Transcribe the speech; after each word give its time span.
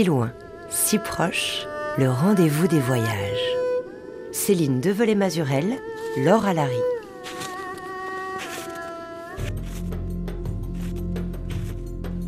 Si 0.00 0.06
loin, 0.06 0.32
si 0.70 0.96
proche, 0.96 1.66
le 1.98 2.08
rendez-vous 2.08 2.66
des 2.66 2.78
voyages. 2.78 3.50
Céline 4.32 4.80
Develay-Mazurel, 4.80 5.78
Laure 6.16 6.46
Alary. 6.46 6.72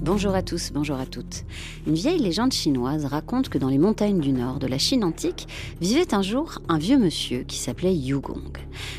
Bonjour 0.02 0.34
à 0.34 0.42
tous, 0.42 0.70
bonjour 0.74 0.98
à 0.98 1.06
toutes. 1.06 1.44
Une 1.86 1.94
vieille 1.94 2.18
légende 2.18 2.52
chinoise 2.52 3.06
raconte 3.06 3.48
que 3.48 3.56
dans 3.56 3.70
les 3.70 3.78
montagnes 3.78 4.20
du 4.20 4.32
nord 4.32 4.58
de 4.58 4.66
la 4.66 4.76
Chine 4.76 5.02
antique 5.02 5.48
vivait 5.80 6.12
un 6.12 6.20
jour 6.20 6.58
un 6.68 6.76
vieux 6.76 6.98
monsieur 6.98 7.44
qui 7.44 7.56
s'appelait 7.56 7.94
Yugong. 7.94 8.58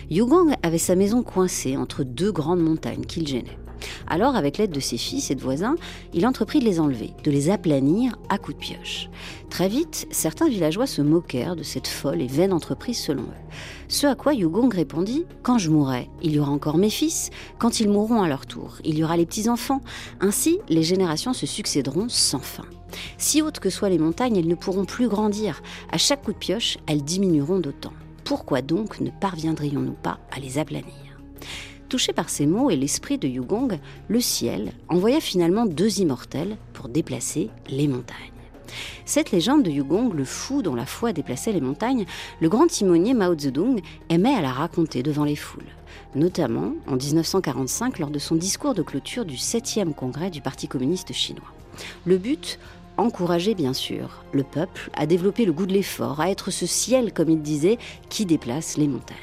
Yugong 0.09 0.55
avait 0.63 0.79
sa 0.79 0.95
maison 0.95 1.21
coincée 1.21 1.77
entre 1.77 2.03
deux 2.03 2.31
grandes 2.31 2.63
montagnes 2.63 3.05
qu'il 3.05 3.27
gênait. 3.27 3.59
Alors, 4.13 4.35
avec 4.35 4.59
l'aide 4.59 4.69
de 4.69 4.79
ses 4.79 4.99
fils 4.99 5.31
et 5.31 5.35
de 5.35 5.41
voisins, 5.41 5.73
il 6.13 6.27
entreprit 6.27 6.59
de 6.59 6.65
les 6.65 6.79
enlever, 6.79 7.15
de 7.23 7.31
les 7.31 7.49
aplanir 7.49 8.15
à 8.29 8.37
coups 8.37 8.55
de 8.55 8.61
pioche. 8.61 9.09
Très 9.49 9.67
vite, 9.67 10.07
certains 10.11 10.47
villageois 10.47 10.85
se 10.85 11.01
moquèrent 11.01 11.55
de 11.55 11.63
cette 11.63 11.87
folle 11.87 12.21
et 12.21 12.27
vaine 12.27 12.53
entreprise 12.53 12.99
selon 12.99 13.23
eux. 13.23 13.57
Ce 13.87 14.05
à 14.05 14.13
quoi 14.13 14.35
Yugong 14.35 14.71
répondit 14.71 15.25
Quand 15.41 15.57
je 15.57 15.71
mourrai, 15.71 16.11
il 16.21 16.31
y 16.31 16.39
aura 16.39 16.51
encore 16.51 16.77
mes 16.77 16.91
fils. 16.91 17.31
Quand 17.57 17.79
ils 17.79 17.89
mourront 17.89 18.21
à 18.21 18.27
leur 18.27 18.45
tour, 18.45 18.75
il 18.83 18.99
y 18.99 19.03
aura 19.03 19.17
les 19.17 19.25
petits-enfants. 19.25 19.81
Ainsi, 20.19 20.59
les 20.69 20.83
générations 20.83 21.33
se 21.33 21.47
succéderont 21.47 22.07
sans 22.07 22.37
fin. 22.37 22.65
Si 23.17 23.41
hautes 23.41 23.59
que 23.59 23.71
soient 23.71 23.89
les 23.89 23.97
montagnes, 23.97 24.37
elles 24.37 24.47
ne 24.47 24.53
pourront 24.53 24.85
plus 24.85 25.07
grandir. 25.07 25.63
À 25.91 25.97
chaque 25.97 26.21
coup 26.21 26.33
de 26.33 26.37
pioche, 26.37 26.77
elles 26.85 27.03
diminueront 27.03 27.57
d'autant. 27.57 27.93
Pourquoi 28.25 28.61
donc 28.61 28.99
ne 28.99 29.09
parviendrions-nous 29.09 29.97
pas 30.03 30.19
à 30.29 30.39
les 30.39 30.59
aplanir? 30.59 30.93
Touché 31.93 32.11
par 32.11 32.31
ces 32.31 32.47
mots 32.47 32.71
et 32.71 32.75
l'esprit 32.75 33.19
de 33.19 33.27
Yugong, 33.27 33.77
le 34.07 34.19
ciel 34.19 34.71
envoya 34.89 35.19
finalement 35.19 35.67
deux 35.67 35.99
immortels 35.99 36.57
pour 36.73 36.89
déplacer 36.89 37.51
les 37.69 37.87
montagnes. 37.87 38.17
Cette 39.05 39.29
légende 39.29 39.61
de 39.61 39.69
Yugong, 39.69 40.11
le 40.11 40.25
fou 40.25 40.63
dont 40.63 40.73
la 40.73 40.87
foi 40.87 41.13
déplaçait 41.13 41.51
les 41.51 41.61
montagnes, 41.61 42.07
le 42.41 42.49
grand 42.49 42.65
timonier 42.65 43.13
Mao 43.13 43.37
Zedong 43.37 43.79
aimait 44.09 44.33
à 44.33 44.41
la 44.41 44.51
raconter 44.51 45.03
devant 45.03 45.23
les 45.23 45.35
foules, 45.35 45.69
notamment 46.15 46.73
en 46.87 46.95
1945 46.95 47.99
lors 47.99 48.09
de 48.09 48.17
son 48.17 48.37
discours 48.37 48.73
de 48.73 48.81
clôture 48.81 49.25
du 49.25 49.35
7e 49.35 49.93
congrès 49.93 50.31
du 50.31 50.41
Parti 50.41 50.67
communiste 50.67 51.13
chinois. 51.13 51.53
Le 52.07 52.17
but 52.17 52.57
encourager 52.97 53.53
bien 53.53 53.73
sûr 53.73 54.23
le 54.31 54.41
peuple 54.41 54.89
à 54.95 55.05
développer 55.05 55.45
le 55.45 55.53
goût 55.53 55.67
de 55.67 55.73
l'effort, 55.73 56.21
à 56.21 56.31
être 56.31 56.49
ce 56.49 56.65
ciel, 56.65 57.13
comme 57.13 57.29
il 57.29 57.43
disait, 57.43 57.77
qui 58.09 58.25
déplace 58.25 58.77
les 58.77 58.87
montagnes. 58.87 59.17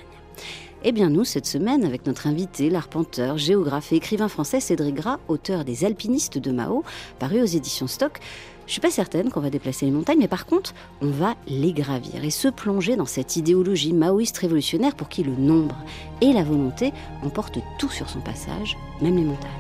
Eh 0.83 0.93
bien 0.93 1.11
nous, 1.11 1.25
cette 1.25 1.45
semaine, 1.45 1.85
avec 1.85 2.07
notre 2.07 2.27
invité, 2.27 2.71
l'arpenteur, 2.71 3.37
géographe 3.37 3.93
et 3.93 3.97
écrivain 3.97 4.29
français 4.29 4.61
Cédric 4.61 4.95
Gras, 4.95 5.19
auteur 5.29 5.65
des 5.67 5.85
Alpinistes 5.85 6.39
de 6.39 6.51
Mao, 6.51 6.85
paru 7.19 7.43
aux 7.43 7.47
éditions 7.47 7.87
Stock, 7.87 8.19
je 8.67 8.73
suis 8.73 8.81
pas 8.81 8.91
certaine 8.91 9.31
qu'on 9.31 9.41
va 9.41 9.51
déplacer 9.51 9.85
les 9.85 9.93
montagnes, 9.93 10.21
mais 10.21 10.29
par 10.29 10.47
contre, 10.47 10.73
on 11.03 11.11
va 11.11 11.35
les 11.47 11.75
gravir 11.75 12.25
et 12.25 12.31
se 12.31 12.49
plonger 12.49 12.97
dans 12.97 13.05
cette 13.05 13.37
idéologie 13.37 13.93
maoïste 13.93 14.39
révolutionnaire 14.39 14.95
pour 14.95 15.11
qui 15.11 15.23
le 15.23 15.35
nombre 15.35 15.77
et 16.23 16.33
la 16.33 16.45
volonté 16.45 16.93
emportent 17.23 17.59
tout 17.79 17.91
sur 17.91 18.09
son 18.09 18.21
passage, 18.21 18.79
même 19.03 19.17
les 19.17 19.25
montagnes. 19.25 19.51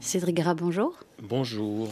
Cédric 0.00 0.36
Gras, 0.36 0.54
bonjour. 0.54 0.94
Bonjour. 1.20 1.88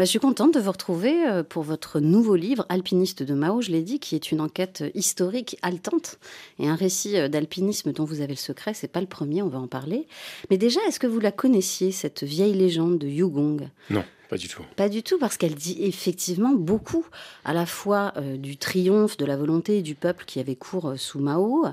Bah, 0.00 0.06
je 0.06 0.10
suis 0.12 0.18
contente 0.18 0.54
de 0.54 0.60
vous 0.60 0.72
retrouver 0.72 1.26
euh, 1.28 1.42
pour 1.42 1.62
votre 1.62 2.00
nouveau 2.00 2.34
livre, 2.34 2.64
Alpiniste 2.70 3.22
de 3.22 3.34
Mao, 3.34 3.60
je 3.60 3.70
l'ai 3.70 3.82
dit, 3.82 4.00
qui 4.00 4.14
est 4.14 4.32
une 4.32 4.40
enquête 4.40 4.82
historique 4.94 5.58
haletante 5.60 6.18
et 6.58 6.70
un 6.70 6.74
récit 6.74 7.18
euh, 7.18 7.28
d'alpinisme 7.28 7.92
dont 7.92 8.06
vous 8.06 8.22
avez 8.22 8.32
le 8.32 8.38
secret. 8.38 8.72
C'est 8.72 8.88
pas 8.88 9.02
le 9.02 9.06
premier, 9.06 9.42
on 9.42 9.50
va 9.50 9.58
en 9.58 9.66
parler. 9.66 10.06
Mais 10.48 10.56
déjà, 10.56 10.80
est-ce 10.88 10.98
que 10.98 11.06
vous 11.06 11.20
la 11.20 11.32
connaissiez, 11.32 11.92
cette 11.92 12.22
vieille 12.22 12.54
légende 12.54 12.96
de 12.96 13.08
Yugong 13.08 13.68
Non. 13.90 14.02
Pas 14.30 14.38
du 14.38 14.48
tout. 14.48 14.62
Pas 14.74 14.88
du 14.88 15.02
tout, 15.02 15.18
parce 15.18 15.36
qu'elle 15.36 15.54
dit 15.54 15.76
effectivement 15.82 16.54
beaucoup, 16.54 17.04
à 17.44 17.52
la 17.52 17.66
fois 17.66 18.14
euh, 18.16 18.38
du 18.38 18.56
triomphe 18.56 19.18
de 19.18 19.26
la 19.26 19.36
volonté 19.36 19.82
du 19.82 19.96
peuple 19.96 20.24
qui 20.24 20.40
avait 20.40 20.56
cours 20.56 20.94
sous 20.96 21.18
Mao, 21.18 21.66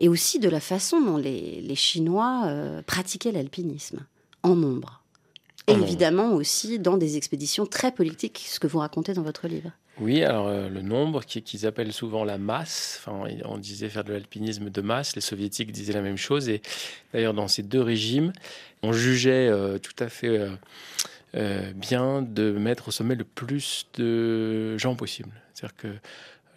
et 0.00 0.08
aussi 0.08 0.40
de 0.40 0.48
la 0.48 0.58
façon 0.58 1.00
dont 1.00 1.16
les, 1.16 1.76
Chinois 1.76 2.82
pratiquaient 2.86 3.30
l'alpinisme, 3.30 4.04
en 4.42 4.56
nombre. 4.56 4.97
Et 5.68 5.72
évidemment 5.72 6.32
aussi 6.32 6.78
dans 6.78 6.96
des 6.96 7.16
expéditions 7.16 7.66
très 7.66 7.92
politiques, 7.92 8.44
ce 8.48 8.58
que 8.58 8.66
vous 8.66 8.78
racontez 8.78 9.12
dans 9.12 9.22
votre 9.22 9.48
livre. 9.48 9.70
Oui, 10.00 10.22
alors 10.22 10.46
euh, 10.46 10.68
le 10.68 10.80
nombre 10.80 11.24
qu'ils 11.24 11.66
appellent 11.66 11.92
souvent 11.92 12.24
la 12.24 12.38
masse, 12.38 13.00
enfin, 13.00 13.28
on 13.44 13.58
disait 13.58 13.88
faire 13.88 14.04
de 14.04 14.12
l'alpinisme 14.12 14.70
de 14.70 14.80
masse, 14.80 15.16
les 15.16 15.20
soviétiques 15.20 15.72
disaient 15.72 15.92
la 15.92 16.02
même 16.02 16.16
chose, 16.16 16.48
et 16.48 16.62
d'ailleurs 17.12 17.34
dans 17.34 17.48
ces 17.48 17.64
deux 17.64 17.82
régimes, 17.82 18.32
on 18.82 18.92
jugeait 18.92 19.48
euh, 19.48 19.78
tout 19.78 19.96
à 19.98 20.08
fait 20.08 20.48
euh, 21.34 21.72
bien 21.72 22.22
de 22.22 22.52
mettre 22.52 22.88
au 22.88 22.90
sommet 22.92 23.16
le 23.16 23.24
plus 23.24 23.86
de 23.94 24.76
gens 24.78 24.94
possible. 24.94 25.30
C'est-à-dire 25.52 25.76
que 25.76 25.88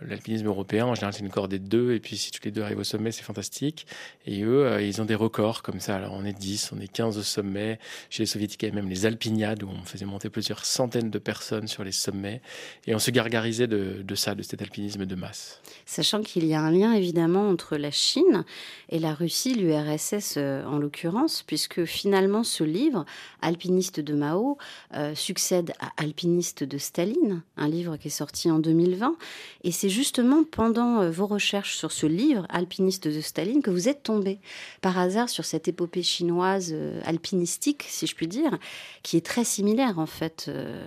L'alpinisme 0.08 0.48
européen, 0.48 0.86
en 0.86 0.96
général, 0.96 1.14
c'est 1.14 1.22
une 1.22 1.30
cordée 1.30 1.60
de 1.60 1.68
deux, 1.68 1.94
et 1.94 2.00
puis 2.00 2.18
si 2.18 2.32
tous 2.32 2.42
les 2.44 2.52
deux 2.52 2.62
arrivent 2.62 2.80
au 2.80 2.84
sommet, 2.84 3.12
c'est 3.12 3.24
fantastique. 3.24 3.86
Et 4.26 4.42
eux, 4.42 4.66
euh, 4.66 4.82
ils 4.82 5.02
ont 5.02 5.06
des 5.06 5.16
records 5.16 5.62
comme 5.62 5.80
ça. 5.80 5.96
Alors, 5.96 6.14
on 6.14 6.26
est 6.26 6.34
10, 6.34 6.72
on 6.76 6.80
est 6.80 6.88
15 6.88 7.18
au 7.18 7.24
sommet. 7.24 7.80
Chez 8.10 8.24
les 8.24 8.28
soviétiques, 8.28 8.64
il 8.64 8.70
y 8.70 8.72
même 8.72 8.90
les 8.90 9.06
alpiniades, 9.06 9.64
où 9.64 9.70
on 9.70 9.84
faisait 9.84 10.06
monter 10.06 10.30
plusieurs 10.30 10.66
centaines 10.66 11.10
de 11.10 11.20
personnes 11.20 11.68
sur 11.68 11.84
les 11.84 11.92
sommets. 11.92 12.42
Et 12.88 12.96
on 12.96 13.00
se 13.00 13.12
gargarisait 13.12 13.68
de, 13.68 14.02
de 14.04 14.16
ça, 14.16 14.34
de 14.34 14.42
cet 14.42 14.62
alpinisme 14.62 15.06
de 15.06 15.16
masse. 15.16 15.62
Sachant 15.86 16.22
qu'il 16.22 16.46
y 16.46 16.54
a 16.54 16.62
un 16.62 16.72
lien, 16.72 16.94
évidemment, 16.94 17.48
entre 17.50 17.78
la 17.78 17.92
Chine 17.92 18.44
et 18.90 19.00
la 19.00 19.14
Russie, 19.14 19.54
l'URSS 19.54 20.36
euh, 20.38 20.66
en 20.66 20.80
l'occurrence, 20.80 21.44
puisque 21.46 21.86
finalement, 21.86 22.44
ce 22.44 22.64
livre, 22.64 23.06
Alpiniste 23.42 24.00
de 24.00 24.14
Mao, 24.16 24.58
euh, 24.96 25.14
succède 25.16 25.74
à 25.80 25.92
Alpiniste 25.98 26.64
de 26.64 26.78
Staline, 26.78 27.44
un 27.58 27.68
livre 27.68 27.98
qui 27.98 28.08
est 28.08 28.12
sorti 28.12 28.50
en 28.50 28.60
2020. 28.60 29.16
Et 29.64 29.72
c'est 29.72 29.91
justement 29.92 30.44
pendant 30.44 31.02
euh, 31.02 31.12
vos 31.12 31.28
recherches 31.28 31.76
sur 31.76 31.92
ce 31.92 32.08
livre, 32.08 32.46
Alpiniste 32.50 33.08
de 33.08 33.22
Staline, 33.22 33.62
que 33.62 33.70
vous 33.70 33.90
êtes 33.90 34.04
tombé 34.04 34.40
par 34.82 34.98
hasard 34.98 35.30
sur 35.30 35.46
cette 35.46 35.68
épopée 35.68 36.02
chinoise 36.02 36.72
euh, 36.74 37.00
alpinistique, 37.06 37.86
si 37.88 38.08
je 38.08 38.16
puis 38.16 38.28
dire, 38.28 38.58
qui 39.04 39.18
est 39.18 39.26
très 39.26 39.44
similaire 39.44 40.00
en 40.00 40.06
fait 40.06 40.46
euh, 40.48 40.84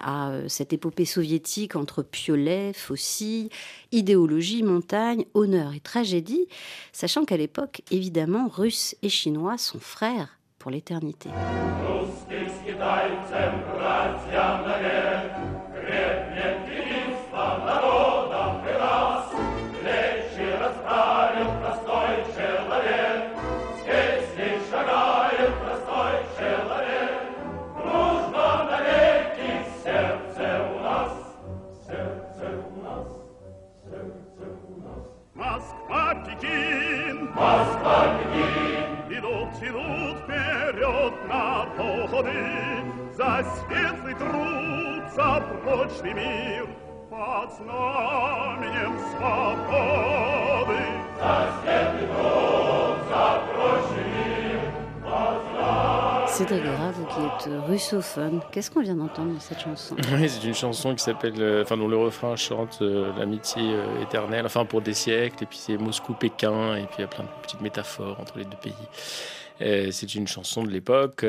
à 0.00 0.32
cette 0.48 0.72
épopée 0.72 1.04
soviétique 1.04 1.76
entre 1.76 2.02
piolet, 2.02 2.72
faucilles, 2.72 3.50
idéologie, 3.92 4.62
montagne, 4.62 5.24
honneur 5.34 5.74
et 5.74 5.80
tragédie, 5.80 6.48
sachant 6.92 7.24
qu'à 7.24 7.36
l'époque, 7.36 7.82
évidemment, 7.90 8.48
Russes 8.48 8.96
et 9.02 9.08
Chinois 9.08 9.58
sont 9.58 9.80
frères 9.80 10.38
pour 10.58 10.70
l'éternité. 10.70 11.30
Cédric 56.36 56.64
Grave, 56.64 56.96
qui 57.40 57.48
est 57.48 57.58
russophone, 57.66 58.42
qu'est-ce 58.52 58.70
qu'on 58.70 58.82
vient 58.82 58.94
d'entendre 58.94 59.32
dans 59.32 59.40
cette 59.40 59.60
chanson? 59.60 59.96
Oui, 60.12 60.28
c'est 60.28 60.46
une 60.46 60.54
chanson 60.54 60.94
qui 60.94 61.02
s'appelle, 61.02 61.32
euh, 61.38 61.62
enfin 61.62 61.78
dont 61.78 61.88
le 61.88 61.96
refrain 61.96 62.36
chante 62.36 62.80
euh, 62.82 63.10
l'amitié 63.18 63.62
euh, 63.62 64.02
éternelle, 64.02 64.44
enfin 64.44 64.66
pour 64.66 64.82
des 64.82 64.92
siècles, 64.92 65.44
et 65.44 65.46
puis 65.46 65.56
c'est 65.56 65.78
Moscou-Pékin, 65.78 66.76
et 66.76 66.82
puis 66.82 66.96
il 66.98 67.00
y 67.00 67.04
a 67.04 67.06
plein 67.06 67.24
de 67.24 67.30
petites 67.40 67.62
métaphores 67.62 68.20
entre 68.20 68.36
les 68.36 68.44
deux 68.44 68.58
pays. 68.58 68.74
C'est 69.60 70.14
une 70.14 70.28
chanson 70.28 70.62
de 70.62 70.70
l'époque. 70.70 71.24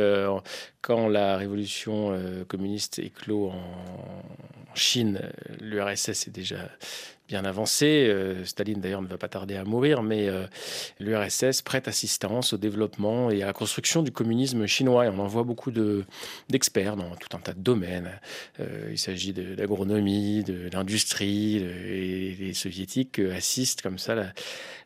Quand 0.81 1.07
la 1.07 1.37
révolution 1.37 2.17
communiste 2.47 2.99
éclot 2.99 3.49
en 3.49 4.23
Chine, 4.75 5.21
l'URSS 5.61 6.27
est 6.27 6.31
déjà 6.31 6.69
bien 7.27 7.45
avancé. 7.45 8.07
Euh, 8.07 8.45
Staline, 8.45 8.79
d'ailleurs, 8.79 9.01
ne 9.01 9.07
va 9.07 9.17
pas 9.17 9.27
tarder 9.27 9.55
à 9.55 9.63
mourir, 9.63 10.01
mais 10.01 10.27
euh, 10.29 10.45
l'URSS 10.99 11.61
prête 11.61 11.87
assistance 11.87 12.53
au 12.53 12.57
développement 12.57 13.29
et 13.29 13.43
à 13.43 13.47
la 13.47 13.53
construction 13.53 14.01
du 14.01 14.11
communisme 14.11 14.65
chinois. 14.65 15.05
Et 15.05 15.09
on 15.09 15.19
en 15.19 15.27
voit 15.27 15.43
beaucoup 15.43 15.71
d'experts 16.49 16.95
dans 16.95 17.15
tout 17.15 17.35
un 17.35 17.39
tas 17.39 17.53
de 17.53 17.59
domaines. 17.59 18.19
Euh, 18.59 18.89
il 18.91 18.97
s'agit 18.97 19.33
de, 19.33 19.55
l'agronomie, 19.55 20.43
de, 20.43 20.69
l'industrie, 20.71 21.57
et 21.57 22.35
les 22.39 22.53
soviétiques 22.53 23.19
assistent 23.19 23.81
comme 23.81 23.97
ça 23.97 24.15
la, 24.15 24.33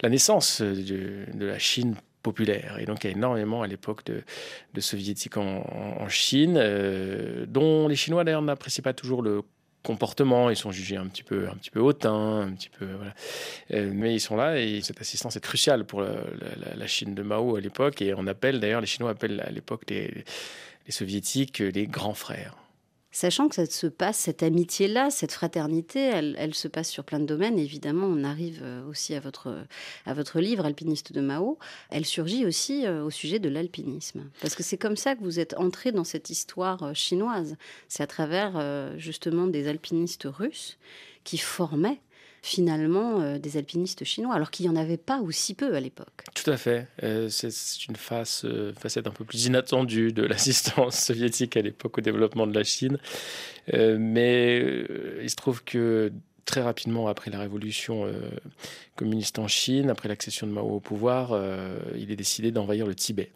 la 0.02 0.10
naissance 0.10 0.62
de, 0.62 1.26
la 1.40 1.60
Chine 1.60 1.96
populaire. 2.22 2.78
Et 2.80 2.86
donc 2.86 3.04
il 3.04 3.08
y 3.08 3.14
a 3.14 3.16
énormément 3.16 3.62
à 3.62 3.68
l'époque 3.68 4.04
de, 4.06 4.82
soviétiques 4.82 5.38
en, 5.38 6.08
Chine, 6.08 6.58
euh, 6.58 7.46
dont 7.48 7.88
les 7.88 7.96
Chinois 7.96 8.24
d'ailleurs 8.24 8.42
n'apprécient 8.42 8.84
pas 8.84 8.94
toujours 8.94 9.22
le 9.22 9.44
comportement, 9.84 10.50
ils 10.50 10.56
sont 10.56 10.72
jugés 10.72 10.98
un 10.98 11.08
petit 11.08 11.24
peu, 11.24 11.48
un 11.50 11.56
petit 11.56 11.72
peu 11.72 11.80
hautains, 11.80 12.42
un 12.42 12.52
petit 12.52 12.70
peu. 12.70 12.88
Euh, 13.74 13.92
mais 13.94 14.14
ils 14.14 14.20
sont 14.20 14.36
là 14.36 14.60
et 14.60 14.82
cette 14.82 15.02
assistance 15.02 15.36
est 15.36 15.42
cruciale 15.42 15.86
pour 15.86 16.02
la, 16.02 16.88
Chine 16.88 17.16
de 17.16 17.24
Mao 17.24 17.56
à 17.56 17.62
l'époque. 17.62 18.02
Et 18.02 18.14
on 18.14 18.28
appelle 18.28 18.60
d'ailleurs, 18.60 18.82
les 18.82 18.88
Chinois 18.88 19.12
appellent 19.12 19.42
à 19.46 19.50
l'époque 19.50 19.84
les 19.90 20.24
soviétiques 20.90 21.60
les 21.60 21.88
grands 21.88 22.14
frères. 22.14 22.61
Sachant 23.14 23.50
que 23.50 23.56
ça 23.56 23.66
se 23.66 23.88
passe, 23.88 24.18
cette 24.18 24.42
amitié-là, 24.42 25.10
cette 25.10 25.34
fraternité, 25.34 26.00
elle, 26.00 26.56
se 26.56 26.70
passe 26.70 26.90
sur 26.90 27.04
plein 27.04 27.20
de 27.20 27.26
domaines. 27.26 27.60
Évidemment, 27.60 28.08
on 28.08 28.24
arrive 28.24 28.62
euh, 28.64 28.88
aussi 28.88 29.14
à 29.16 29.20
votre, 29.20 30.40
livre, 30.40 30.66
Alpiniste 30.66 31.12
de 31.12 31.20
Mao. 31.20 31.60
Elle 31.90 32.06
surgit 32.06 32.46
aussi 32.46 32.86
euh, 32.86 33.04
au 33.04 33.10
sujet 33.10 33.40
de 33.40 33.50
l'alpinisme. 33.50 34.30
Parce 34.40 34.56
que 34.56 34.64
c'est 34.64 34.78
comme 34.78 34.96
ça 34.96 35.16
que 35.16 35.24
vous 35.24 35.42
êtes 35.42 35.56
entré 35.58 35.92
dans 35.92 36.06
cette 36.06 36.30
histoire 36.30 36.84
euh, 36.84 36.94
chinoise. 36.94 37.58
C'est 37.90 38.04
à 38.04 38.08
travers 38.08 38.98
justement 38.98 39.48
des 39.48 39.68
alpinistes 39.68 40.28
russes 40.30 40.78
qui 41.24 41.38
formaient 41.38 42.00
finalement 42.42 43.22
euh, 43.22 43.38
des 43.38 43.58
alpinistes 43.58 44.04
chinois, 44.04 44.34
alors 44.34 44.50
qu'il 44.50 44.68
n'y 44.68 44.76
en 44.76 44.80
avait 44.80 44.98
pas 44.98 45.20
aussi 45.20 45.54
peu 45.54 45.76
à 45.76 45.80
l'époque. 45.80 46.24
Tout 46.34 46.50
à 46.50 46.58
fait. 46.58 46.88
Euh, 47.04 47.30
c'est 47.30 47.50
une 47.88 47.96
face, 47.96 48.46
euh, 48.46 48.74
facette 48.74 49.08
un 49.08 49.12
peu 49.12 49.24
plus 49.24 49.46
inattendue 49.46 50.12
de 50.12 50.24
l'assistance 50.28 50.98
soviétique 50.98 51.56
à 51.56 51.62
l'époque 51.62 52.00
au 52.00 52.02
développement 52.02 52.48
de 52.48 52.54
la 52.54 52.64
Chine. 52.64 52.98
mais 53.72 54.86
il 55.22 55.30
se 55.30 55.36
trouve 55.36 55.64
que 55.64 56.12
très 56.46 56.62
rapidement 56.62 57.08
après 57.08 57.30
la 57.30 57.40
révolution 57.40 58.12
communiste 58.96 59.38
en 59.40 59.48
Chine, 59.48 59.90
après 59.90 60.10
l'accession 60.10 60.48
de 60.48 60.52
Mao 60.52 60.68
au 60.68 60.80
pouvoir, 60.80 61.40
il 61.96 62.12
est 62.12 62.16
décidé 62.16 62.52
d'envahir 62.52 62.88
le 62.88 62.96
Tibet. 62.96 63.32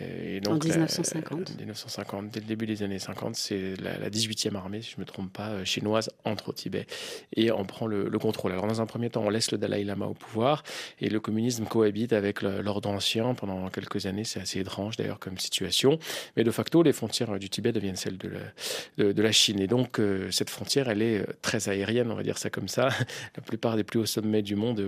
Et 0.00 0.40
donc, 0.40 0.64
en 0.64 0.68
1950 0.68 1.56
1950, 1.58 2.30
dès 2.30 2.40
le 2.40 2.46
début 2.46 2.66
des 2.66 2.82
années 2.82 2.98
50, 2.98 3.34
c'est 3.34 3.74
la, 3.80 4.10
18e 4.10 4.54
armée, 4.54 4.80
si 4.82 4.92
je 4.92 4.96
ne 4.96 5.00
me 5.00 5.04
trompe 5.06 5.32
pas, 5.32 5.48
euh, 5.48 5.64
chinoise, 5.64 6.10
entre 6.24 6.50
au 6.50 6.52
Tibet. 6.52 6.86
Et 7.34 7.50
on 7.50 7.64
prend 7.64 7.86
le, 7.86 8.08
contrôle. 8.18 8.52
Alors, 8.52 8.66
dans 8.66 8.80
un 8.80 8.86
premier 8.86 9.10
temps, 9.10 9.22
on 9.24 9.30
laisse 9.30 9.50
le 9.50 9.58
Dalai 9.58 9.84
Lama 9.84 10.06
au 10.06 10.14
pouvoir 10.14 10.62
et 11.00 11.08
le 11.08 11.20
communisme 11.20 11.64
cohabite 11.64 12.12
avec 12.12 12.42
l'ordre 12.42 12.88
ancien 12.88 13.34
pendant 13.34 13.68
quelques 13.70 14.06
années. 14.06 14.24
C'est 14.24 14.40
assez 14.40 14.60
étrange, 14.60 14.96
d'ailleurs, 14.96 15.18
comme 15.18 15.38
situation. 15.38 15.98
Mais 16.36 16.44
de 16.44 16.50
facto, 16.50 16.82
les 16.82 16.92
frontières 16.92 17.38
du 17.38 17.48
Tibet 17.48 17.72
deviennent 17.72 17.96
celles 17.96 18.18
de 18.18 18.28
la, 18.28 19.12
de, 19.12 19.22
la 19.22 19.32
Chine. 19.32 19.60
Et 19.60 19.66
donc, 19.66 19.98
euh, 19.98 20.30
cette 20.30 20.50
frontière, 20.50 20.88
elle 20.88 21.02
est 21.02 21.20
euh, 21.20 21.26
très 21.42 21.68
aérienne, 21.68 22.10
on 22.10 22.14
va 22.14 22.22
dire 22.22 22.38
ça 22.38 22.50
comme 22.50 22.68
ça. 22.68 22.88
La 23.36 23.42
plupart 23.42 23.76
des 23.76 23.84
plus 23.84 24.00
hauts 24.00 24.06
sommets 24.06 24.42
du 24.42 24.56
monde 24.56 24.84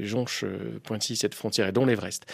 jonchent, 0.00 0.44
pointillent 0.82 1.16
cette 1.16 1.34
frontière, 1.34 1.68
et 1.68 1.72
dont 1.72 1.86
l'Everest. 1.86 2.24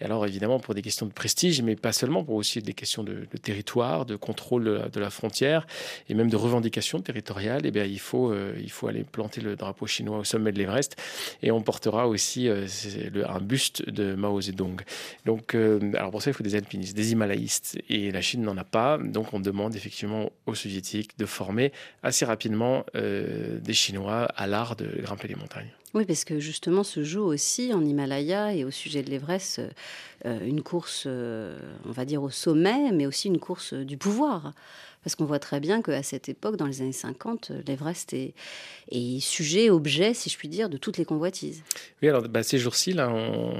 Et 0.00 0.04
alors, 0.04 0.26
évidemment, 0.26 0.58
pour 0.58 0.74
des 0.74 0.82
questions 0.82 1.06
de 1.06 1.12
prestige, 1.12 1.60
mais 1.66 1.76
pas 1.76 1.92
seulement, 1.92 2.24
pour 2.24 2.36
aussi 2.36 2.62
des 2.62 2.72
questions 2.72 3.02
de, 3.02 3.26
territoire, 3.42 4.06
de 4.06 4.16
contrôle 4.16 4.88
de 4.90 5.00
la, 5.00 5.10
frontière 5.10 5.66
et 6.08 6.14
même 6.14 6.30
de 6.30 6.36
revendication 6.36 7.00
territoriale, 7.00 7.64
et 7.64 7.68
eh 7.68 7.70
bien, 7.70 7.84
il, 7.84 7.98
faut, 7.98 8.30
euh, 8.30 8.54
il 8.60 8.70
faut 8.70 8.86
aller 8.86 9.04
planter 9.04 9.40
le 9.40 9.56
drapeau 9.56 9.86
chinois 9.86 10.18
au 10.18 10.24
sommet 10.24 10.52
de 10.52 10.58
l'Everest 10.58 10.96
et 11.42 11.50
on 11.50 11.60
portera 11.62 12.08
aussi 12.08 12.48
euh, 12.48 12.66
un 13.28 13.40
buste 13.40 13.88
de 13.88 14.14
Mao 14.14 14.40
Zedong. 14.40 14.80
Donc, 15.24 15.54
euh, 15.54 15.92
alors 15.94 16.10
pour 16.10 16.22
ça, 16.22 16.30
il 16.30 16.34
faut 16.34 16.44
des 16.44 16.54
alpinistes, 16.54 16.96
des 16.96 17.12
himalayistes 17.12 17.78
et 17.88 18.10
la 18.12 18.20
Chine 18.20 18.42
n'en 18.42 18.56
a 18.56 18.64
pas, 18.64 18.98
donc 18.98 19.34
on 19.34 19.40
demande 19.40 19.74
effectivement 19.74 20.30
aux 20.46 20.54
soviétiques 20.54 21.18
de 21.18 21.26
former 21.26 21.72
assez 22.02 22.24
rapidement 22.24 22.84
des 22.94 23.74
Chinois 23.74 24.28
à 24.36 24.46
l'art 24.46 24.76
de 24.76 24.86
grimper 25.02 25.28
les 25.28 25.34
montagnes. 25.34 25.70
Oui, 25.96 26.04
parce 26.04 26.26
que 26.26 26.38
justement 26.38 26.84
se 26.84 27.02
joue 27.02 27.22
aussi 27.22 27.72
en 27.72 27.82
Himalaya 27.82 28.52
et 28.52 28.66
au 28.66 28.70
sujet 28.70 29.02
de 29.02 29.08
l'Everest 29.08 29.62
euh, 30.26 30.38
une 30.44 30.62
course, 30.62 31.04
euh, 31.06 31.58
on 31.86 31.90
va 31.90 32.04
dire, 32.04 32.22
au 32.22 32.28
sommet, 32.28 32.92
mais 32.92 33.06
aussi 33.06 33.28
une 33.28 33.38
course 33.38 33.72
du 33.72 33.96
pouvoir. 33.96 34.52
Parce 35.06 35.14
qu'on 35.14 35.24
voit 35.24 35.38
très 35.38 35.60
bien 35.60 35.82
qu'à 35.82 36.02
cette 36.02 36.28
époque, 36.28 36.56
dans 36.56 36.66
les 36.66 36.82
années 36.82 36.90
50, 36.90 37.52
l'Everest 37.68 38.12
est, 38.12 38.34
est, 38.90 39.20
sujet, 39.20 39.70
objet, 39.70 40.14
si 40.14 40.30
je 40.30 40.36
puis 40.36 40.48
dire, 40.48 40.68
de 40.68 40.78
toutes 40.78 40.98
les 40.98 41.04
convoitises. 41.04 41.62
Oui, 42.02 42.08
alors 42.08 42.22
bah, 42.22 42.42
ces 42.42 42.58
jours-ci, 42.58 42.92
là, 42.92 43.08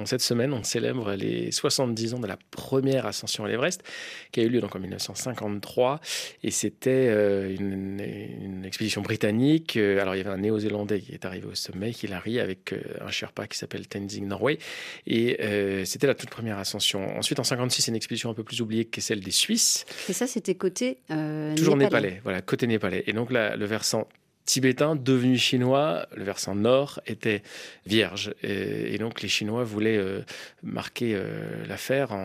cette 0.07 0.23
semaine, 0.23 0.53
on 0.53 0.65
célèbre 0.65 1.13
les 1.13 1.53
70 1.53 2.15
ans 2.15 2.19
de 2.19 2.27
la 2.27 2.37
première 2.51 3.07
ascension 3.07 3.45
à 3.45 3.49
l'Everest, 3.49 3.85
qui 4.33 4.41
a 4.41 4.43
eu 4.43 4.49
lieu 4.49 4.61
donc 4.61 4.75
en 4.75 4.81
1953. 4.81 6.01
Et 6.43 6.51
c'était 6.51 6.91
euh, 7.11 7.55
une, 7.55 8.65
expédition 8.65 9.03
britannique. 9.03 9.77
Euh, 9.77 10.01
alors, 10.01 10.17
il 10.17 10.19
y 10.19 10.21
avait 10.23 10.31
un 10.31 10.39
Néo-Zélandais 10.39 10.99
qui 10.99 11.13
est 11.13 11.25
arrivé 11.25 11.47
au 11.47 11.55
sommet, 11.55 11.93
Hillary, 11.93 12.41
avec 12.41 12.73
euh, 12.73 12.81
un 13.03 13.13
Sherpa 13.13 13.47
qui 13.47 13.57
s'appelle 13.57 13.87
Tenzing 13.87 14.27
Norway. 14.27 14.59
Et 15.07 15.37
c'était 15.85 16.09
la 16.09 16.17
toute 16.17 16.31
première 16.31 16.59
ascension. 16.59 17.17
Ensuite, 17.17 17.39
en 17.39 17.45
56, 17.45 17.83
c'est 17.83 17.91
une 17.93 17.97
expédition 17.97 18.31
un 18.31 18.35
peu 18.35 18.43
plus 18.43 18.61
oubliée 18.61 18.85
que 18.85 19.01
celle 19.01 19.21
des 19.21 19.31
Suisses. 19.31 19.85
Et 20.09 20.13
ça, 20.13 20.27
c'était 20.27 20.57
côté 20.57 20.99
euh, 21.11 21.36
Toujours 21.57 21.77
népalais. 21.77 22.21
voilà, 22.23 22.41
côté 22.43 22.67
népalais. 22.67 23.05
Et 23.07 23.13
donc 23.13 23.31
là, 23.31 23.57
le 23.57 23.67
versant 23.67 24.09
tibétain 24.47 24.95
devenu 24.95 25.37
chinois, 25.37 26.07
le 26.15 26.25
versant 26.25 26.55
nord 26.55 27.01
était 27.07 27.43
vierge. 27.85 28.33
Et, 28.43 28.97
donc 28.99 29.21
les 29.21 29.29
Chinois 29.29 29.65
voulaient 29.65 29.99
euh, 29.99 30.23
marquer 30.63 31.15
euh, 31.15 31.67
l'affaire 31.67 32.17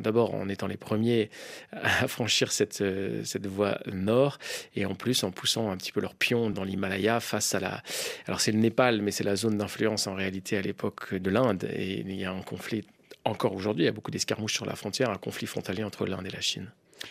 d'abord 0.00 0.34
en 0.34 0.48
étant 0.48 0.68
les 0.68 0.76
premiers 0.76 1.28
à 1.72 2.08
franchir 2.08 2.52
cette, 2.52 2.82
cette 3.24 3.46
voie 3.46 3.78
nord 3.92 4.38
et 4.74 4.86
en 4.86 4.94
plus 4.94 5.24
en 5.24 5.32
poussant 5.32 5.70
un 5.70 5.76
petit 5.76 5.92
peu 5.92 6.00
leur 6.00 6.14
pion 6.14 6.48
dans 6.50 6.64
l'Himalaya 6.64 7.20
face 7.20 7.54
à 7.54 7.60
la... 7.60 7.82
Alors 8.26 8.40
c'est 8.40 8.52
le 8.52 8.58
Népal, 8.58 9.02
mais 9.02 9.10
c'est 9.10 9.24
la 9.24 9.36
zone 9.36 9.58
d'influence 9.58 10.06
en 10.06 10.14
réalité 10.14 10.56
à 10.56 10.62
l'époque 10.62 11.14
de 11.14 11.30
l'Inde. 11.30 11.68
Et 11.74 12.00
il 12.00 12.14
y 12.14 12.24
a 12.24 12.32
un 12.32 12.42
conflit 12.42 12.84
encore 13.24 13.54
aujourd'hui, 13.54 13.82
il 13.82 13.86
y 13.86 13.88
a 13.88 13.92
beaucoup 13.92 14.12
d'escarmouches 14.12 14.54
sur 14.54 14.66
la 14.66 14.76
frontière, 14.76 15.10
un 15.10 15.16
conflit 15.16 15.48
frontalier 15.48 15.82
entre 15.82 16.06
l'Inde 16.06 16.26
et 16.26 16.30
la 16.30 16.40
Chine. 16.40 16.70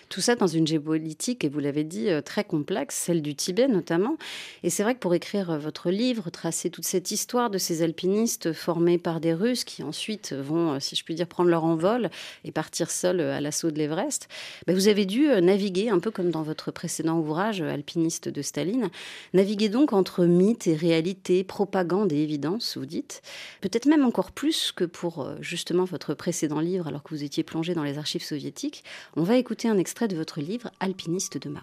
Tout 0.10 0.22
ça 0.22 0.36
dans 0.36 0.48
une 0.48 0.68
géopolitique, 0.68 1.44
et 1.44 1.50
vous 1.50 1.60
l'avez 1.60 1.84
dit, 1.84 2.10
euh, 2.10 2.22
très 2.22 2.44
complexe, 2.44 2.96
celle 2.96 3.22
du 3.22 3.36
Tibet 3.36 3.68
notamment. 3.68 4.18
Et 4.64 4.70
c'est 4.70 4.84
vrai 4.84 4.96
que 4.96 5.00
pour 5.00 5.14
écrire 5.14 5.52
euh, 5.52 5.58
votre 5.58 5.90
livre, 5.90 6.30
tracer 6.30 6.70
toute 6.70 6.86
cette 6.86 7.12
histoire 7.12 7.50
de 7.50 7.58
ces 7.58 7.82
alpinistes 7.82 8.54
formés 8.54 8.98
par 8.98 9.20
des 9.20 9.34
Russes 9.34 9.64
qui 9.64 9.84
ensuite 9.84 10.34
vont, 10.34 10.74
euh, 10.74 10.80
si 10.80 10.96
je 10.96 11.04
puis 11.04 11.16
dire, 11.16 11.28
prendre 11.28 11.50
leur 11.50 11.64
envol 11.64 12.10
et 12.44 12.52
partir 12.52 12.92
seuls 12.92 13.22
à 13.22 13.42
l'assaut 13.42 13.72
de 13.72 13.78
l'Everest, 13.78 14.28
bah, 14.68 14.74
vous 14.74 14.88
avez 14.88 15.06
dû 15.06 15.28
naviguer, 15.42 15.90
un 15.90 16.00
peu 16.00 16.12
comme 16.12 16.32
dans 16.32 16.44
votre 16.44 16.72
précédent 16.72 17.18
ouvrage, 17.20 17.62
Alpiniste 17.62 18.30
de 18.30 18.42
Staline, 18.42 18.90
naviguer 19.34 19.70
donc 19.70 19.94
entre 19.94 20.26
mythe 20.26 20.68
et 20.68 20.76
réalité, 20.76 21.44
propagande 21.44 22.12
et 22.12 22.18
évidence, 22.18 22.78
vous 22.78 22.86
dites. 22.86 23.22
Peut-être 23.62 23.86
même 23.86 24.06
encore 24.06 24.32
plus 24.32 24.72
que 24.72 24.86
pour 24.86 25.30
justement 25.42 25.84
votre 25.84 26.14
précédent 26.14 26.60
livre, 26.60 26.88
alors 26.88 27.04
que 27.04 27.10
vous 27.10 27.24
étiez 27.24 27.44
plongé 27.44 27.74
dans 27.74 27.84
les 27.84 27.98
archives 27.98 28.24
soviétiques. 28.24 28.84
On 29.16 29.24
va 29.24 29.38
écouter 29.38 29.68
un 29.68 29.78
extrait 29.86 30.08
de 30.08 30.18
votre 30.18 30.42
livre 30.42 30.72
Alpiniste 30.80 31.38
de 31.38 31.48
Mao. 31.48 31.62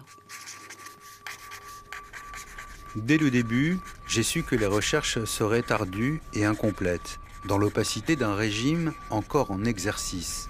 Dès 2.95 3.17
le 3.17 3.29
début, 3.29 3.79
j'ai 4.07 4.23
su 4.23 4.43
que 4.43 4.55
les 4.55 4.65
recherches 4.65 5.21
seraient 5.25 5.69
ardues 5.73 6.21
et 6.33 6.45
incomplètes, 6.45 7.19
dans 7.49 7.57
l'opacité 7.57 8.15
d'un 8.15 8.33
régime 8.33 8.93
encore 9.09 9.51
en 9.51 9.65
exercice. 9.65 10.47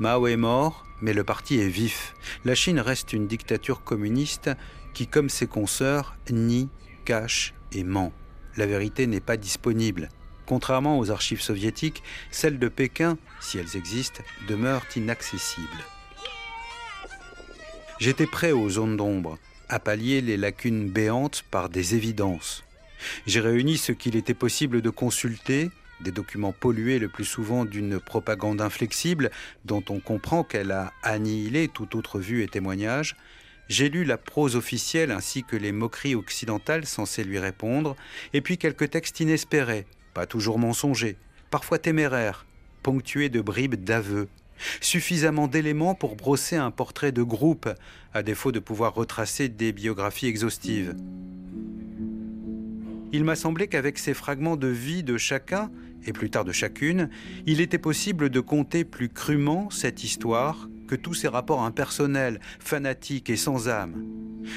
Mao 0.00 0.26
est 0.26 0.36
mort, 0.36 0.84
mais 1.00 1.12
le 1.12 1.22
parti 1.22 1.60
est 1.60 1.68
vif. 1.68 2.16
La 2.44 2.56
Chine 2.56 2.80
reste 2.80 3.12
une 3.12 3.28
dictature 3.28 3.84
communiste 3.84 4.50
qui, 4.92 5.06
comme 5.06 5.28
ses 5.28 5.46
consoeurs, 5.46 6.16
nie, 6.30 6.68
cache 7.04 7.54
et 7.70 7.84
ment. 7.84 8.12
La 8.56 8.66
vérité 8.66 9.06
n'est 9.06 9.20
pas 9.20 9.36
disponible. 9.36 10.08
Contrairement 10.46 10.98
aux 10.98 11.12
archives 11.12 11.42
soviétiques, 11.42 12.02
celles 12.32 12.58
de 12.58 12.66
Pékin, 12.66 13.18
si 13.40 13.58
elles 13.58 13.76
existent, 13.76 14.24
demeurent 14.48 14.86
inaccessibles. 14.96 15.84
J'étais 18.00 18.26
prêt 18.26 18.52
aux 18.52 18.70
zones 18.70 18.96
d'ombre, 18.96 19.38
à 19.68 19.78
pallier 19.78 20.22
les 20.22 20.38
lacunes 20.38 20.88
béantes 20.88 21.44
par 21.50 21.68
des 21.68 21.94
évidences. 21.94 22.64
J'ai 23.26 23.40
réuni 23.40 23.76
ce 23.76 23.92
qu'il 23.92 24.16
était 24.16 24.32
possible 24.32 24.80
de 24.80 24.88
consulter, 24.88 25.70
des 26.00 26.10
documents 26.10 26.54
pollués 26.54 26.98
le 26.98 27.10
plus 27.10 27.26
souvent 27.26 27.66
d'une 27.66 28.00
propagande 28.00 28.62
inflexible 28.62 29.30
dont 29.66 29.84
on 29.90 30.00
comprend 30.00 30.44
qu'elle 30.44 30.72
a 30.72 30.94
annihilé 31.02 31.68
toute 31.68 31.94
autre 31.94 32.18
vue 32.18 32.42
et 32.42 32.48
témoignage. 32.48 33.16
J'ai 33.68 33.90
lu 33.90 34.04
la 34.04 34.16
prose 34.16 34.56
officielle 34.56 35.10
ainsi 35.10 35.44
que 35.44 35.56
les 35.56 35.70
moqueries 35.70 36.14
occidentales 36.14 36.86
censées 36.86 37.22
lui 37.22 37.38
répondre, 37.38 37.96
et 38.32 38.40
puis 38.40 38.56
quelques 38.56 38.88
textes 38.88 39.20
inespérés, 39.20 39.84
pas 40.14 40.24
toujours 40.24 40.58
mensongers, 40.58 41.18
parfois 41.50 41.78
téméraires, 41.78 42.46
ponctués 42.82 43.28
de 43.28 43.42
bribes 43.42 43.84
d'aveux, 43.84 44.26
suffisamment 44.80 45.48
d'éléments 45.48 45.94
pour 45.94 46.16
brosser 46.16 46.56
un 46.56 46.70
portrait 46.70 47.12
de 47.12 47.22
groupe, 47.22 47.68
à 48.12 48.22
défaut 48.22 48.52
de 48.52 48.58
pouvoir 48.58 48.94
retracer 48.94 49.48
des 49.48 49.72
biographies 49.72 50.26
exhaustives. 50.26 50.94
Il 53.12 53.24
m'a 53.24 53.34
semblé 53.34 53.66
qu'avec 53.66 53.98
ces 53.98 54.14
fragments 54.14 54.56
de 54.56 54.68
vie 54.68 55.02
de 55.02 55.16
chacun, 55.16 55.70
et 56.06 56.12
plus 56.12 56.30
tard 56.30 56.44
de 56.44 56.52
chacune, 56.52 57.10
il 57.46 57.60
était 57.60 57.78
possible 57.78 58.30
de 58.30 58.40
compter 58.40 58.84
plus 58.84 59.08
crûment 59.08 59.68
cette 59.70 60.04
histoire 60.04 60.68
que 60.86 60.94
tous 60.94 61.14
ces 61.14 61.28
rapports 61.28 61.62
impersonnels, 61.62 62.40
fanatiques 62.58 63.30
et 63.30 63.36
sans 63.36 63.68
âme. 63.68 64.04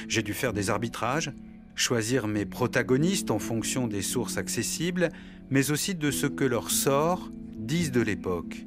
J'ai 0.08 0.24
dû 0.24 0.34
faire 0.34 0.54
des 0.54 0.70
arbitrages, 0.70 1.32
choisir 1.76 2.28
mes 2.28 2.46
protagonistes 2.46 3.32
en 3.32 3.40
fonction 3.40 3.88
des 3.88 4.02
sources 4.02 4.38
accessibles, 4.38 5.10
mais 5.50 5.72
aussi 5.72 5.96
de 5.96 6.12
ce 6.12 6.28
que 6.28 6.44
leur 6.44 6.72
sort 6.72 7.32
disent 7.56 7.92
de 7.92 8.02
l'époque. 8.02 8.66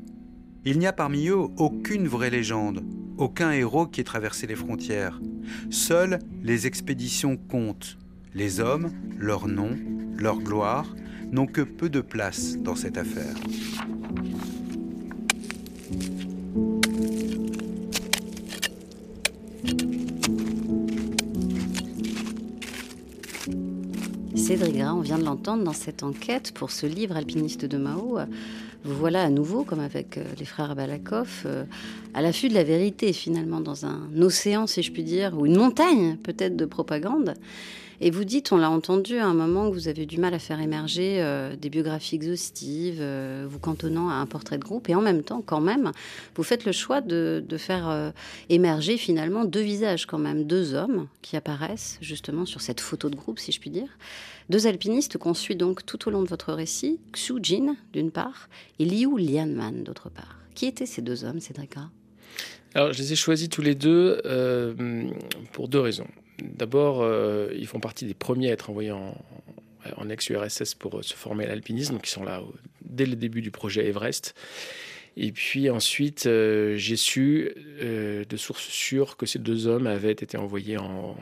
Il 0.68 0.80
n'y 0.80 0.88
a 0.88 0.92
parmi 0.92 1.28
eux 1.28 1.46
aucune 1.58 2.08
vraie 2.08 2.28
légende, 2.28 2.82
aucun 3.18 3.52
héros 3.52 3.86
qui 3.86 4.00
ait 4.00 4.04
traversé 4.04 4.48
les 4.48 4.56
frontières. 4.56 5.20
Seules 5.70 6.18
les 6.42 6.66
expéditions 6.66 7.36
comptent. 7.36 7.98
Les 8.34 8.58
hommes, 8.58 8.90
leur 9.16 9.46
nom, 9.46 9.78
leur 10.18 10.38
gloire, 10.38 10.92
n'ont 11.30 11.46
que 11.46 11.60
peu 11.60 11.88
de 11.88 12.00
place 12.00 12.56
dans 12.56 12.74
cette 12.74 12.98
affaire. 12.98 13.36
Cédric 24.46 24.76
Gras, 24.76 24.94
on 24.94 25.00
vient 25.00 25.18
de 25.18 25.24
l'entendre 25.24 25.64
dans 25.64 25.72
cette 25.72 26.04
enquête 26.04 26.52
pour 26.52 26.70
ce 26.70 26.86
livre 26.86 27.16
alpiniste 27.16 27.64
de 27.64 27.78
Mao. 27.78 28.20
Vous 28.84 28.94
voilà 28.94 29.24
à 29.24 29.28
nouveau, 29.28 29.64
comme 29.64 29.80
avec 29.80 30.18
euh, 30.18 30.24
les 30.38 30.44
frères 30.44 30.76
Balakov, 30.76 31.42
euh, 31.46 31.64
à 32.14 32.22
l'affût 32.22 32.48
de 32.48 32.54
la 32.54 32.62
vérité 32.62 33.12
finalement, 33.12 33.58
dans 33.58 33.86
un 33.86 34.08
océan, 34.20 34.68
si 34.68 34.84
je 34.84 34.92
puis 34.92 35.02
dire, 35.02 35.36
ou 35.36 35.46
une 35.46 35.56
montagne 35.56 36.16
peut-être 36.22 36.54
de 36.54 36.64
propagande. 36.64 37.34
Et 38.00 38.10
vous 38.10 38.24
dites, 38.24 38.52
on 38.52 38.58
l'a 38.58 38.70
entendu 38.70 39.16
à 39.16 39.26
un 39.26 39.34
moment, 39.34 39.70
que 39.70 39.74
vous 39.74 39.88
avez 39.88 40.04
du 40.04 40.18
mal 40.18 40.34
à 40.34 40.38
faire 40.38 40.60
émerger 40.60 41.22
euh, 41.22 41.56
des 41.56 41.70
biographies 41.70 42.16
exhaustives, 42.16 42.98
euh, 43.00 43.46
vous 43.48 43.58
cantonnant 43.58 44.10
à 44.10 44.14
un 44.14 44.26
portrait 44.26 44.58
de 44.58 44.64
groupe, 44.64 44.88
et 44.88 44.94
en 44.94 45.00
même 45.00 45.22
temps, 45.22 45.42
quand 45.44 45.60
même, 45.60 45.92
vous 46.34 46.42
faites 46.42 46.66
le 46.66 46.72
choix 46.72 47.00
de, 47.00 47.42
faire 47.56 47.88
euh, 47.88 48.10
émerger 48.50 48.98
finalement 48.98 49.44
deux 49.44 49.62
visages 49.62 50.04
quand 50.04 50.18
même, 50.18 50.44
deux 50.44 50.74
hommes 50.74 51.08
qui 51.22 51.36
apparaissent 51.36 51.98
justement 52.02 52.44
sur 52.44 52.60
cette 52.60 52.80
photo 52.80 53.08
de 53.08 53.16
groupe, 53.16 53.38
si 53.38 53.50
je 53.50 53.60
puis 53.60 53.70
dire. 53.70 53.88
Deux 54.50 54.66
alpinistes 54.66 55.16
qu'on 55.16 55.34
suit 55.34 55.56
donc 55.56 55.86
tout 55.86 56.06
au 56.06 56.10
long 56.10 56.22
de 56.22 56.28
votre 56.28 56.52
récit, 56.52 57.00
Xu 57.12 57.34
Jin 57.42 57.76
d'une 57.94 58.10
part, 58.10 58.48
et 58.78 58.84
Liu 58.84 59.18
Lianman 59.18 59.82
d'autre 59.82 60.10
part. 60.10 60.36
Qui 60.54 60.66
étaient 60.66 60.86
ces 60.86 61.02
deux 61.02 61.24
hommes, 61.24 61.40
Cédric 61.40 61.74
alors, 62.74 62.92
je 62.92 62.98
les 62.98 63.12
ai 63.14 63.16
choisis 63.16 63.48
tous 63.48 63.62
les 63.62 63.74
deux 63.74 64.20
pour 65.52 65.68
deux 65.68 65.80
raisons. 65.80 66.08
D'abord, 66.42 67.02
euh, 67.02 67.48
ils 67.56 67.66
font 67.66 67.80
partie 67.80 68.04
des 68.04 68.14
premiers 68.14 68.50
à 68.50 68.52
être 68.52 68.70
envoyés 68.70 68.92
en, 68.92 69.14
ex-URSS 70.10 70.74
pour 70.74 70.98
euh, 70.98 71.02
se 71.02 71.14
former 71.14 71.44
à 71.44 71.48
l'alpinisme, 71.48 71.94
donc 71.94 72.08
ils 72.08 72.10
sont 72.10 72.24
là 72.24 72.42
dès 72.82 73.06
le 73.06 73.16
début 73.16 73.40
du 73.40 73.50
projet 73.50 73.86
Everest. 73.86 74.34
Et 75.16 75.32
puis 75.32 75.70
ensuite, 75.70 76.26
euh, 76.26 76.76
j'ai 76.76 76.96
su 76.96 77.50
de 77.80 78.36
sources 78.36 78.68
sûres 78.68 79.16
que 79.16 79.24
ces 79.24 79.38
deux 79.38 79.66
hommes 79.66 79.86
avaient 79.86 80.12
été 80.12 80.36
envoyés 80.36 80.76
en 80.76 81.16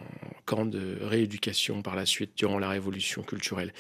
camp 0.47 0.67
de 0.67 0.99
rééducation 1.01 1.83
par 1.83 1.95
la 1.95 2.07
suite 2.07 2.33
durant 2.37 2.59
la 2.59 2.69
révolution 2.69 3.23
culturelle. 3.23 3.73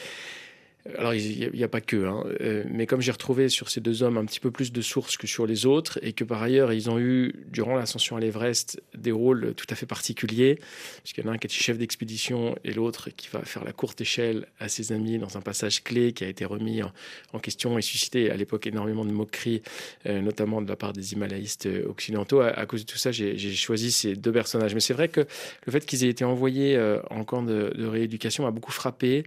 Alors, 0.99 1.15
il 1.15 1.51
n'y 1.55 1.63
a, 1.63 1.69
pas 1.69 1.81
que, 1.81 2.05
hein. 2.05 2.25
Euh, 2.43 2.63
mais 2.69 2.87
comme 2.87 3.01
j'ai 3.01 3.11
retrouvé 3.11 3.49
sur 3.49 3.71
ces 3.71 3.81
deux 3.81 4.03
hommes 4.03 4.19
un 4.19 4.27
petit 4.27 4.39
peu 4.39 4.51
plus 4.51 4.71
de 4.71 4.83
sources 4.83 5.17
que 5.17 5.27
sur 5.27 5.47
les 5.47 5.65
autres, 5.65 5.99
et 6.03 6.13
que 6.13 6.25
par 6.25 6.43
ailleurs, 6.43 6.75
ils 6.75 6.91
ont 6.91 6.99
eu, 6.99 7.47
durant 7.49 7.75
l'ascension 7.75 8.19
à 8.19 8.21
l'Everest, 8.21 8.83
des 8.95 9.11
rôles 9.11 9.55
tout 9.55 9.65
à 9.71 9.77
fait 9.77 9.87
particuliers, 9.87 10.59
puisqu'il 11.03 11.25
y 11.25 11.27
en 11.27 11.31
a 11.31 11.35
un 11.35 11.39
qui 11.39 11.47
est 11.47 11.51
chef 11.51 11.79
d'expédition 11.79 12.55
et 12.65 12.73
l'autre 12.73 13.09
qui 13.09 13.29
va 13.33 13.41
faire 13.43 13.65
la 13.65 13.73
courte 13.73 14.03
échelle 14.03 14.47
à 14.59 14.69
ses 14.69 14.93
amis 14.93 15.17
dans 15.17 15.39
un 15.39 15.41
passage 15.41 15.83
clé 15.83 16.13
qui 16.13 16.23
a 16.23 16.29
été 16.29 16.45
remis 16.45 16.83
en, 16.83 17.39
question 17.39 17.79
et 17.79 17.83
suscité 17.83 18.31
à 18.31 18.37
l'époque 18.37 18.67
énormément 18.67 19.07
de 19.07 19.11
moqueries, 19.11 19.63
euh, 20.05 20.21
notamment 20.21 20.61
de 20.61 20.69
la 20.69 20.77
part 20.77 20.93
des 20.93 21.15
Himalayistes 21.15 21.67
occidentaux. 21.87 22.41
À, 22.41 22.67
cause 22.67 22.85
de 22.85 22.91
tout 22.91 22.99
ça, 22.99 23.11
j'ai 23.11 23.55
choisi 23.55 23.91
ces 23.91 24.17
deux 24.17 24.33
personnages. 24.33 24.75
Mais 24.75 24.81
c'est 24.81 24.95
vrai 24.95 25.09
que 25.09 25.27
le 25.65 25.73
fait 25.73 25.87
qu'ils 25.87 26.05
aient 26.05 26.11
été 26.11 26.25
envoyés 26.25 26.77
euh, 26.77 27.01
en 27.09 27.25
camp 27.25 27.43
de, 27.43 27.73
de 27.75 27.87
rééducation 27.87 28.45
m'a 28.45 28.51
beaucoup 28.51 28.73
frappé 28.73 29.25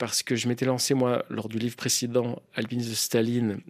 parce 0.00 0.22
que 0.22 0.34
je 0.34 0.48
m'étais 0.48 0.64
lancé, 0.64 0.94
moi, 0.94 1.26
lors 1.28 1.50
du 1.50 1.58
livre 1.58 1.76
précédent, 1.76 2.40
Alpinisme 2.54 2.88
de 2.88 2.94
Staline, 2.94 3.60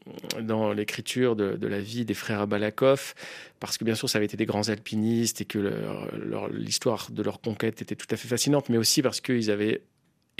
dans 0.41 0.73
l'écriture 0.73 1.35
de, 1.35 1.67
la 1.67 1.81
vie 1.81 2.05
des 2.05 2.15
frères 2.15 2.47
Balakov, 2.47 3.15
parce 3.59 3.77
que 3.77 3.85
bien 3.85 3.97
sûr, 3.97 4.09
ça 4.09 4.19
avait 4.19 4.27
été 4.27 4.37
des 4.37 4.47
grands 4.47 4.69
alpinistes 4.69 5.41
et 5.41 5.45
que 5.45 5.75
l'histoire 6.53 7.09
de 7.11 7.23
leur 7.25 7.41
conquête 7.41 7.83
était 7.83 7.97
tout 7.97 8.07
à 8.13 8.17
fait 8.17 8.29
fascinante, 8.29 8.69
mais 8.69 8.79
aussi 8.79 9.03
parce 9.03 9.21
qu'ils 9.21 9.51
avaient 9.51 9.83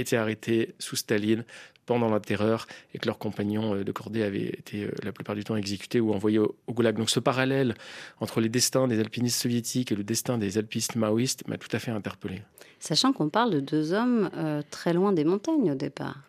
été 0.01 0.17
arrêtés 0.17 0.75
sous 0.79 0.97
Staline 0.97 1.45
pendant 1.91 2.09
la 2.09 2.21
terreur 2.21 2.67
et 2.95 2.99
que 2.99 3.07
leurs 3.07 3.19
compagnons 3.19 3.75
euh, 3.75 3.83
de 3.83 3.91
cordée 3.91 4.23
avaient 4.23 4.47
été 4.47 4.85
euh, 4.85 4.93
la 5.03 5.11
plupart 5.11 5.35
du 5.35 5.43
temps 5.43 5.57
exécutés 5.57 5.99
ou 5.99 6.13
envoyés 6.13 6.39
au, 6.39 6.55
goulag. 6.69 6.97
Donc 6.97 7.11
ce 7.11 7.19
parallèle 7.19 7.75
entre 8.21 8.41
les 8.41 8.49
destins 8.49 8.87
des 8.87 9.01
alpinistes 9.01 9.43
soviétiques 9.43 9.91
et 9.91 9.97
le 9.97 10.05
destin 10.05 10.39
des 10.39 10.57
alpinistes 10.57 10.95
maoïstes 10.95 11.49
m'a 11.49 11.59
tout 11.59 11.69
à 11.73 11.81
fait 11.81 11.91
interpellé. 11.91 12.43
Sachant 12.79 13.13
qu'on 13.13 13.29
parle 13.29 13.51
de 13.51 13.59
deux 13.59 13.93
hommes 13.93 14.31
euh, 14.37 14.63
très 14.71 14.93
loin 14.93 15.13
des 15.13 15.25
montagnes 15.25 15.73
au 15.73 15.75
départ. 15.75 16.23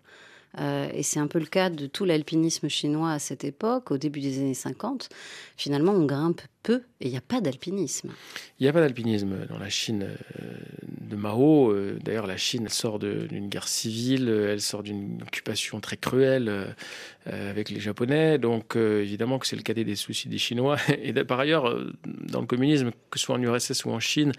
et 0.60 1.04
c'est 1.04 1.20
un 1.20 1.28
peu 1.28 1.40
le 1.40 1.46
cas 1.46 1.70
de 1.70 1.86
tout 1.86 2.06
l'alpinisme 2.06 2.68
chinois 2.68 3.12
à 3.12 3.20
cette 3.20 3.44
époque, 3.44 3.92
au 3.92 3.98
début 3.98 4.20
des 4.20 4.40
années 4.40 4.56
50. 4.56 5.10
Finalement, 5.56 5.94
on 5.94 6.06
grimpe 6.06 6.42
et 6.70 7.08
il 7.08 7.12
n'y 7.12 7.18
a 7.18 7.22
pas 7.22 7.42
d'alpinisme. 7.42 8.10
Il 8.60 8.64
n'y 8.64 8.70
a 8.70 8.74
pas 8.74 8.82
d'alpinisme 8.82 9.48
dans 9.50 9.58
la 9.58 9.70
Chine 9.70 10.04
euh, 10.04 10.46
de 11.00 11.16
Mao. 11.16 11.72
Euh, 11.72 11.98
d'ailleurs, 12.04 12.28
la 12.28 12.38
Chine 12.38 12.70
sort 12.70 13.00
d'une 13.00 13.50
guerre 13.50 13.68
civile, 13.68 14.30
euh, 14.30 14.54
elle 14.54 14.62
sort 14.62 14.84
d'une 14.84 15.20
occupation 15.24 15.80
très 15.80 15.98
cruelle 15.98 16.76
avec 17.26 17.70
les 17.70 17.80
Japonais. 17.80 18.38
Donc, 18.38 18.76
évidemment 18.76 19.40
que 19.40 19.48
c'est 19.48 19.56
le 19.56 19.62
cadet 19.62 19.84
des 19.84 19.96
soucis 19.96 20.28
des 20.28 20.38
Chinois. 20.38 20.78
Et 21.04 21.14
par 21.24 21.40
ailleurs, 21.40 21.76
dans 22.06 22.42
le 22.42 22.48
communisme, 22.48 22.92
que 23.10 23.20
ce 23.20 23.26
soit 23.26 23.36
en 23.36 23.42
URSS 23.42 23.86
ou 23.86 23.92
en 23.92 24.00
Chine, 24.00 24.32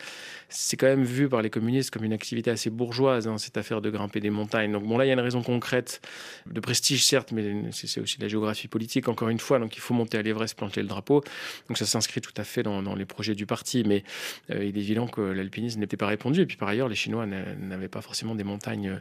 c'est 0.49 0.77
quand 0.77 0.87
même 0.87 1.05
vu 1.05 1.29
par 1.29 1.43
les 1.43 1.51
communistes 1.51 1.91
comme 1.91 2.05
une 2.05 2.13
activité 2.13 2.51
assez 2.51 2.71
bourgeoise, 2.71 3.29
hein, 3.29 3.39
cette 3.39 3.57
affaire 3.57 3.81
de 3.81 3.91
grimper 3.91 4.21
des 4.21 4.31
montagnes. 4.31 4.73
Donc, 4.73 4.85
bon, 4.85 4.99
là, 4.99 5.05
il 5.05 5.09
y 5.09 5.11
a 5.11 5.15
une 5.15 5.21
raison 5.21 5.43
concrète 5.43 6.01
de 6.47 6.61
prestige, 6.61 7.05
certes, 7.05 7.33
mais 7.33 7.71
c'est 7.71 8.01
aussi 8.01 8.19
de 8.19 8.23
la 8.23 8.29
géographie 8.29 8.69
politique, 8.69 9.09
encore 9.09 9.29
une 9.29 9.41
fois. 9.41 9.59
Donc, 9.59 9.77
il 9.77 9.81
faut 9.81 9.95
monter 9.95 10.19
à 10.19 10.23
l'Everest, 10.23 10.57
planter 10.57 10.83
le 10.83 10.89
drapeau. 10.89 11.23
Donc, 11.69 11.79
ça 11.79 11.87
s'inscrit 11.87 12.12
tout 12.21 12.33
à 12.37 12.45
fait 12.45 12.63
dans, 12.63 12.95
les 12.95 13.05
projets 13.05 13.35
du 13.35 13.47
parti, 13.47 13.85
mais 13.87 14.05
euh, 14.51 14.65
il 14.65 14.77
est 14.77 14.81
évident 14.81 15.07
que 15.07 15.21
l'alpinisme 15.21 15.81
n'était 15.81 15.97
pas 15.97 16.07
répondu. 16.07 16.43
Et 16.43 16.47
puis 16.47 16.57
par 16.57 16.69
ailleurs, 16.69 16.89
les 16.89 16.95
Chinois 16.95 17.27
n'avaient 17.27 17.89
pas 17.89 18.03
forcément 18.03 18.35
des 18.35 18.45
montagnes 18.45 18.91
euh, 18.91 18.99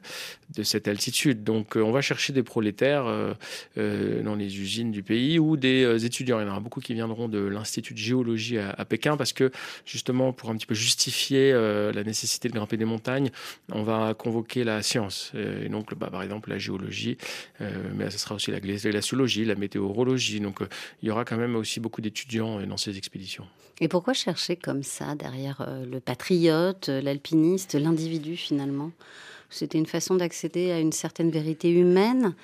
de 0.55 0.63
cette 0.63 0.87
altitude. 0.87 1.43
Donc 1.43 1.75
euh, 1.75 1.81
on 1.81 1.91
va 1.91 2.01
chercher 2.01 2.33
des 2.33 2.43
prolétaires 2.43 3.05
dans 3.75 4.35
les 4.35 4.59
usines 4.59 4.91
du 4.91 5.03
pays 5.03 5.39
ou 5.39 5.57
des 5.57 6.05
étudiants. 6.05 6.39
Il 6.39 6.43
y 6.43 6.45
en 6.45 6.51
aura 6.51 6.59
beaucoup 6.59 6.79
qui 6.79 6.93
viendront 6.93 7.27
de 7.27 7.39
l'Institut 7.39 7.93
de 7.93 7.99
géologie 7.99 8.57
à, 8.57 8.85
Pékin 8.85 9.17
parce 9.17 9.33
que 9.33 9.51
justement, 9.85 10.33
pour 10.33 10.49
un 10.49 10.55
petit 10.55 10.65
peu 10.65 10.75
justifier 10.75 11.51
la 11.51 12.03
nécessité 12.03 12.49
de 12.49 12.53
grimper 12.53 12.77
des 12.77 12.85
montagnes, 12.85 13.29
on 13.71 13.83
va 13.83 14.13
convoquer 14.13 14.63
la 14.63 14.81
science. 14.81 15.31
et 15.35 15.69
donc, 15.69 15.95
bah, 15.95 16.09
par 16.11 16.23
exemple, 16.23 16.49
la 16.49 16.57
géologie, 16.57 17.17
mais 17.59 18.09
ce 18.09 18.17
sera 18.17 18.35
aussi 18.35 18.51
la 18.51 18.59
glaciologie, 18.59 19.45
la 19.45 19.55
météorologie. 19.55 20.39
Donc 20.39 20.59
il 21.01 21.07
y 21.07 21.11
aura 21.11 21.25
quand 21.25 21.37
même 21.37 21.55
aussi 21.55 21.79
beaucoup 21.79 22.01
d'étudiants 22.01 22.61
dans 22.65 22.77
ces 22.77 22.97
expéditions. 23.01 23.47
Et 23.79 23.87
pourquoi 23.87 24.13
chercher 24.13 24.55
comme 24.55 24.83
ça 24.83 25.15
derrière 25.15 25.65
euh, 25.67 25.85
le 25.85 25.99
patriote, 25.99 26.89
euh, 26.89 27.01
l'alpiniste, 27.01 27.73
l'individu 27.73 28.37
finalement? 28.37 28.91
C'était 29.49 29.79
une 29.79 29.87
façon 29.87 30.15
d'accéder 30.15 30.71
à 30.71 30.79
une 30.79 30.91
certaine 30.91 31.31
vérité 31.31 31.71
humaine, 31.71 32.35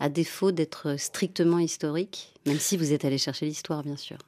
à 0.00 0.08
défaut 0.08 0.50
d'être 0.50 0.96
strictement 0.98 1.60
historique, 1.60 2.34
même 2.44 2.58
si 2.58 2.76
vous 2.76 2.92
êtes 2.92 3.04
allé 3.04 3.18
chercher 3.18 3.46
l'histoire, 3.46 3.84
bien 3.84 3.96
sûr. 3.96 4.18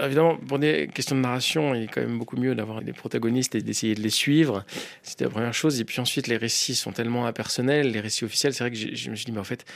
Évidemment, 0.00 0.36
pour 0.36 0.60
des 0.60 0.88
questions 0.94 1.16
de 1.16 1.20
narration, 1.20 1.74
il 1.74 1.82
est 1.82 1.86
quand 1.88 2.00
même 2.00 2.18
beaucoup 2.18 2.36
mieux 2.36 2.54
d'avoir 2.54 2.82
des 2.82 2.92
protagonistes 2.92 3.56
et 3.56 3.60
d'essayer 3.60 3.94
de 3.94 4.00
les 4.00 4.10
suivre. 4.10 4.64
C'était 5.02 5.24
la 5.24 5.30
première 5.30 5.52
chose. 5.52 5.80
Et 5.80 5.84
puis 5.84 6.00
ensuite, 6.00 6.28
les 6.28 6.38
récits 6.38 6.76
sont 6.76 6.92
tellement 6.92 7.26
impersonnels, 7.26 7.90
les 7.90 8.00
récits 8.00 8.24
officiels. 8.24 8.54
C'est 8.54 8.64
vrai 8.64 8.70
que 8.70 8.76
je 8.76 9.10
me 9.10 9.16
suis 9.16 9.26
dit, 9.26 9.32
mais 9.32 9.40
en 9.40 9.44
fait, 9.44 9.66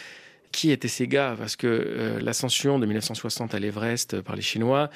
qui 0.53 0.71
étaient 0.71 0.89
ces 0.89 1.07
gars? 1.07 1.35
Parce 1.39 1.57
que 1.57 1.67
euh, 1.67 2.21
l'ascension 2.21 2.79
de 2.79 2.87
1960 2.87 3.55
à 3.55 3.59
l'Everest 3.59 4.15
euh, 4.15 4.23
par 4.23 4.37
les 4.37 4.43
Chinois, 4.43 4.91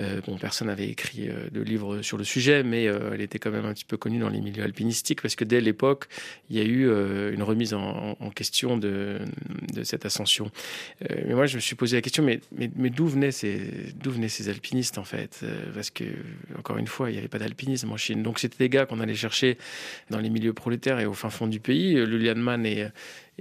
euh, 0.00 0.20
bon, 0.26 0.38
personne 0.38 0.68
n'avait 0.68 0.88
écrit 0.88 1.28
de 1.50 1.60
livre 1.60 2.00
sur 2.00 2.16
le 2.16 2.24
sujet, 2.24 2.62
mais 2.62 2.84
elle 2.84 3.20
était 3.20 3.38
quand 3.38 3.50
même 3.50 3.66
un 3.66 3.74
petit 3.74 3.84
peu 3.84 3.98
connue 3.98 4.18
dans 4.18 4.30
les 4.30 4.40
milieux 4.40 4.62
alpinistiques 4.62 5.20
parce 5.20 5.36
que 5.36 5.44
dès 5.44 5.60
l'époque, 5.60 6.06
il 6.48 6.56
y 6.56 6.60
a 6.60 6.64
eu 6.64 6.86
une 7.34 7.42
remise 7.42 7.74
en, 7.74 8.14
question 8.34 8.78
de, 8.78 9.18
cette 9.82 10.06
ascension. 10.06 10.50
mais 11.10 11.34
moi, 11.34 11.44
je 11.44 11.56
me 11.56 11.60
suis 11.60 11.76
posé 11.76 11.98
la 11.98 12.00
question, 12.00 12.24
mais, 12.24 12.40
d'où 12.88 13.06
venaient, 13.06 13.32
ces, 13.32 14.48
alpinistes 14.48 14.96
en 14.96 15.04
fait? 15.04 15.44
Parce 15.74 15.90
que, 15.90 16.04
encore 16.58 16.78
une 16.78 16.86
fois, 16.86 17.10
il 17.10 17.12
n'y 17.12 17.18
avait 17.18 17.28
pas 17.28 17.38
d'alpinisme 17.38 17.92
en 17.92 17.98
Chine. 17.98 18.22
Donc 18.22 18.38
c'était 18.38 18.56
des 18.58 18.70
gars 18.70 18.86
qu'on 18.86 19.00
allait 19.00 19.14
chercher 19.14 19.58
dans 20.08 20.20
les 20.20 20.30
milieux 20.30 20.54
prolétaires 20.54 21.00
et 21.00 21.06
au 21.06 21.12
fin 21.12 21.28
fond 21.28 21.46
du 21.46 21.60
pays. 21.60 21.94
Lulianman 21.94 22.64
et 22.64 22.86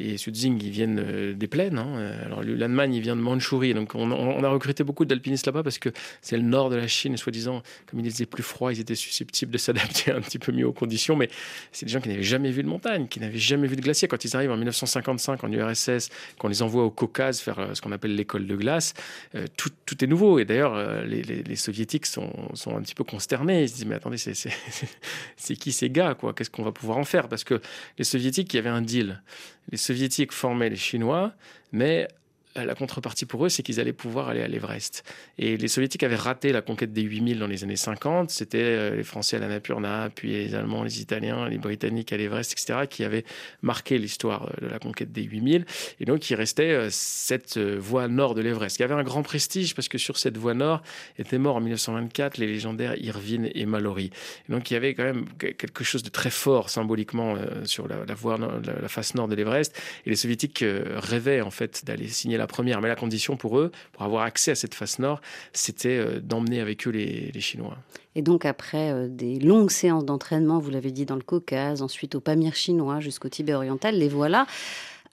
et 0.01 0.17
Sudzing, 0.17 0.61
ils 0.63 0.69
viennent 0.69 0.99
euh, 0.99 1.33
des 1.33 1.47
plaines. 1.47 1.77
Hein. 1.77 2.13
Alors, 2.25 2.43
l'Allemagne, 2.43 2.93
il 2.93 3.01
vient 3.01 3.15
de 3.15 3.21
Mandchourie. 3.21 3.73
Donc, 3.73 3.95
on, 3.95 4.43
a 4.43 4.49
recruté 4.49 4.83
beaucoup 4.83 5.05
d'alpinistes 5.05 5.45
là-bas 5.45 5.63
parce 5.63 5.79
que 5.79 5.89
c'est 6.21 6.37
le 6.37 6.43
nord 6.43 6.69
de 6.69 6.75
la 6.75 6.87
Chine. 6.87 7.17
Soi-disant, 7.17 7.61
comme 7.87 7.99
il 7.99 8.11
faisait 8.11 8.25
plus 8.25 8.43
froid, 8.43 8.71
ils 8.71 8.79
étaient 8.79 8.95
susceptibles 8.95 9.51
de 9.51 9.57
s'adapter 9.57 10.11
un 10.15 10.21
petit 10.21 10.39
peu 10.39 10.51
mieux 10.51 10.65
aux 10.65 10.73
conditions. 10.73 11.15
Mais 11.15 11.29
c'est 11.71 11.85
des 11.85 11.91
gens 11.91 12.01
qui 12.01 12.09
n'avaient 12.09 12.23
jamais 12.23 12.51
vu 12.51 12.63
de 12.63 12.67
montagne, 12.67 13.07
qui 13.07 13.19
n'avaient 13.19 13.37
jamais 13.37 13.67
vu 13.67 13.75
de 13.75 13.81
glacier. 13.81 14.07
Quand 14.07 14.23
ils 14.23 14.35
arrivent 14.35 14.51
en 14.51 14.57
1955 14.57 15.43
en 15.43 15.51
URSS, 15.51 16.09
qu'on 16.37 16.47
les 16.47 16.61
envoie 16.61 16.83
au 16.83 16.91
Caucase 16.91 17.39
faire 17.39 17.59
euh, 17.59 17.73
ce 17.73 17.81
qu'on 17.81 17.91
appelle 17.91 18.15
l'école 18.15 18.47
de 18.47 18.55
glace, 18.55 18.93
euh, 19.35 19.45
tout, 19.57 19.71
est 20.03 20.07
nouveau. 20.07 20.39
Et 20.39 20.45
d'ailleurs, 20.45 21.03
les, 21.03 21.55
soviétiques 21.55 22.05
sont, 22.05 22.31
un 22.67 22.81
petit 22.81 22.95
peu 22.95 23.03
consternés. 23.03 23.63
Ils 23.63 23.69
se 23.69 23.75
disent, 23.75 23.85
mais 23.85 23.95
attendez, 23.95 24.17
c'est 24.17 25.55
qui 25.55 25.71
ces 25.71 25.89
gars 25.89 26.15
Qu'est-ce 26.35 26.49
qu'on 26.49 26.63
va 26.63 26.71
pouvoir 26.71 26.97
en 26.97 27.03
faire? 27.03 27.27
Parce 27.27 27.43
que 27.43 27.61
les 27.97 28.03
soviétiques, 28.03 28.53
il 28.53 28.57
y 28.57 28.59
avait 28.59 28.69
un 28.69 28.81
deal 28.81 29.21
les 29.69 29.77
soviétiques 29.77 30.31
formaient 30.31 30.69
les 30.69 30.75
Chinois, 30.75 31.33
mais 31.71 32.07
la 32.55 32.75
contrepartie 32.75 33.25
pour 33.25 33.45
eux, 33.45 33.49
c'est 33.49 33.63
qu'ils 33.63 33.79
allaient 33.79 33.93
pouvoir 33.93 34.29
aller 34.29 34.41
à 34.41 34.47
l'Everest. 34.47 35.03
Et 35.37 35.57
les 35.57 35.67
Soviétiques 35.67 36.03
avaient 36.03 36.15
raté 36.15 36.51
la 36.51 36.61
conquête 36.61 36.91
des 36.91 37.01
8000 37.01 37.39
dans 37.39 37.47
les 37.47 37.63
années 37.63 37.75
50. 37.75 38.29
C'était 38.29 38.95
les 38.95 39.03
Français 39.03 39.37
à 39.37 39.39
l'Annapurna, 39.39 40.09
puis 40.13 40.31
les 40.31 40.55
Allemands, 40.55 40.83
les 40.83 41.01
Italiens, 41.01 41.47
les 41.47 41.57
Britanniques 41.57 42.11
à 42.11 42.17
l'Everest, 42.17 42.51
etc., 42.51 42.87
qui 42.89 43.03
avaient 43.03 43.23
marqué 43.61 43.97
l'histoire 43.97 44.51
de 44.61 44.67
la 44.67 44.79
conquête 44.79 45.11
des 45.11 45.23
8000. 45.23 45.65
Et 45.99 46.05
donc, 46.05 46.29
il 46.29 46.35
restait 46.35 46.87
cette 46.89 47.57
voie 47.57 48.07
nord 48.07 48.35
de 48.35 48.41
l'Everest, 48.41 48.77
qui 48.77 48.83
avait 48.83 48.93
un 48.93 49.03
grand 49.03 49.23
prestige 49.23 49.73
parce 49.75 49.87
que 49.87 49.97
sur 49.97 50.17
cette 50.17 50.37
voie 50.37 50.53
nord 50.53 50.81
étaient 51.17 51.37
morts 51.37 51.55
en 51.55 51.61
1924 51.61 52.37
les 52.37 52.47
légendaires 52.47 52.95
Irvine 53.01 53.49
et 53.53 53.65
Mallory. 53.65 54.11
Et 54.49 54.51
donc, 54.51 54.71
il 54.71 54.73
y 54.73 54.77
avait 54.77 54.93
quand 54.93 55.03
même 55.03 55.25
quelque 55.37 55.83
chose 55.83 56.03
de 56.03 56.09
très 56.09 56.31
fort 56.31 56.69
symboliquement 56.69 57.35
sur 57.63 57.87
la, 57.87 58.13
voie, 58.13 58.37
la, 58.37 58.87
face 58.89 59.15
nord 59.15 59.27
de 59.27 59.35
l'Everest. 59.35 59.79
Et 60.05 60.09
les 60.09 60.15
Soviétiques 60.15 60.65
rêvaient 60.95 61.41
en 61.41 61.51
fait 61.51 61.85
d'aller 61.85 62.07
signer 62.07 62.37
la 62.41 62.47
première. 62.47 62.81
Mais 62.81 62.87
la 62.87 62.95
condition 62.95 63.37
pour 63.37 63.59
eux, 63.59 63.71
pour 63.93 64.03
avoir 64.03 64.23
accès 64.23 64.51
à 64.51 64.55
cette 64.55 64.75
face 64.75 64.99
nord, 64.99 65.21
c'était 65.53 65.97
euh, 65.97 66.19
d'emmener 66.19 66.59
avec 66.59 66.87
eux 66.87 66.91
les, 66.91 67.31
Chinois. 67.39 67.77
Et 68.15 68.21
donc 68.21 68.45
après 68.45 68.91
euh, 68.91 69.07
des 69.07 69.39
longues 69.39 69.71
séances 69.71 70.05
d'entraînement, 70.05 70.59
vous 70.59 70.69
l'avez 70.69 70.91
dit, 70.91 71.05
dans 71.05 71.15
le 71.15 71.21
Caucase, 71.21 71.81
ensuite 71.81 72.15
au 72.15 72.19
Pamir 72.19 72.55
chinois 72.55 72.99
jusqu'au 72.99 73.29
Tibet 73.29 73.53
oriental, 73.53 73.97
les 73.97 74.09
voilà 74.09 74.45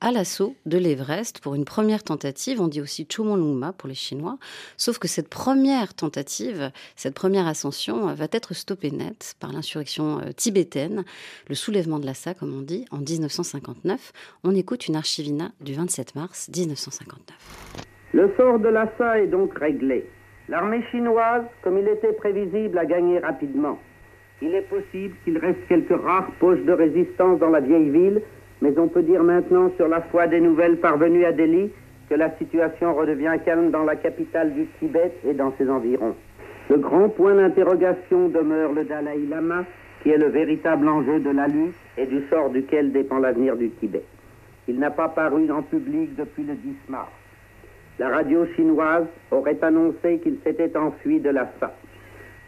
à 0.01 0.13
l'assaut 0.13 0.55
de 0.67 0.79
l'Everest 0.79 1.41
pour 1.41 1.55
une 1.55 1.65
première 1.65 2.03
tentative. 2.03 2.61
On 2.61 2.69
dit 2.69 2.81
aussi 2.81 3.07
Chomolungma 3.07 3.73
pour 3.73 3.89
les 3.89 3.95
Chinois. 3.95 4.39
Sauf 4.77 4.99
que 4.99 5.09
cette 5.09 5.29
première 5.29 5.95
tentative, 5.95 6.71
cette 6.97 7.15
première 7.15 7.47
ascension 7.47 8.15
va 8.15 8.27
être 8.31 8.55
stoppée 8.55 8.91
net 8.91 9.35
par 9.41 9.53
l'insurrection 9.53 10.21
euh, 10.21 10.33
tibétaine, 10.37 11.05
le 11.49 11.55
soulèvement 11.55 11.99
de 11.99 12.07
Lhasa, 12.07 12.35
comme 12.35 12.57
on 12.57 12.63
dit, 12.63 12.85
en 12.91 12.99
1959. 12.99 14.13
On 14.45 14.55
écoute 14.55 14.87
une 14.89 14.97
archivina 14.97 15.51
du 15.61 15.75
27 15.75 16.15
mars 16.15 16.49
1959. 16.55 17.37
Le 18.13 18.33
sort 18.37 18.59
de 18.59 18.69
Lhasa 18.69 19.21
est 19.21 19.27
donc 19.27 19.59
réglé. 19.59 20.09
L'armée 20.49 20.83
chinoise, 20.91 21.45
comme 21.63 21.77
il 21.77 21.89
était 21.89 22.13
prévisible, 22.13 22.79
a 22.79 22.87
gagné 22.87 23.19
rapidement. 23.19 23.79
Il 24.41 24.55
est 24.55 24.63
possible 24.63 25.15
qu'il 25.25 25.37
reste 25.37 25.59
quelques 25.69 26.01
rares 26.01 26.31
poches 26.39 26.65
de 26.65 26.73
résistance 26.73 27.41
dans 27.41 27.51
la 27.51 27.61
vieille 27.61 27.91
ville 27.91 28.23
mais 28.61 28.79
on 28.79 28.89
peut 28.89 29.03
dire 29.03 29.23
maintenant, 29.23 29.71
sur 29.77 29.89
la 29.89 30.01
foi 30.01 30.27
des 30.27 30.41
nouvelles 30.41 30.79
parvenues 30.79 31.25
à 31.25 31.33
Delhi, 31.33 31.71
que 32.09 32.15
la 32.15 32.31
situation 32.37 32.95
redevient 32.95 33.37
calme 33.45 33.71
dans 33.71 33.85
la 33.85 33.97
capitale 33.97 34.55
du 34.55 34.67
Tibet 34.79 35.13
et 35.27 35.35
dans 35.35 35.53
ses 35.59 35.69
environs. 35.69 36.15
Le 36.71 36.79
grand 36.79 37.09
point 37.09 37.35
d'interrogation 37.35 38.29
demeure 38.29 38.73
le 38.73 38.85
Dalai 38.85 39.19
Lama, 39.29 39.65
qui 40.03 40.11
est 40.11 40.19
le 40.19 40.29
véritable 40.29 40.89
enjeu 40.89 41.21
de 41.21 41.31
la 41.31 41.47
lutte 41.47 41.75
et 41.97 42.07
du 42.07 42.23
sort 42.29 42.51
duquel 42.51 42.93
dépend 42.93 43.19
l'avenir 43.19 43.57
du 43.57 43.71
Tibet. 43.71 44.03
Il 44.69 44.79
n'a 44.79 44.91
pas 44.91 45.09
paru 45.09 45.51
en 45.51 45.63
public 45.63 46.15
depuis 46.17 46.45
le 46.45 46.55
10 46.55 46.77
mars. 46.89 47.11
La 47.99 48.11
radio 48.11 48.47
chinoise 48.55 49.07
aurait 49.31 49.59
annoncé 49.63 50.19
qu'il 50.23 50.37
s'était 50.45 50.77
enfui 50.77 51.21
de 51.21 51.31
Lhasa. 51.31 51.75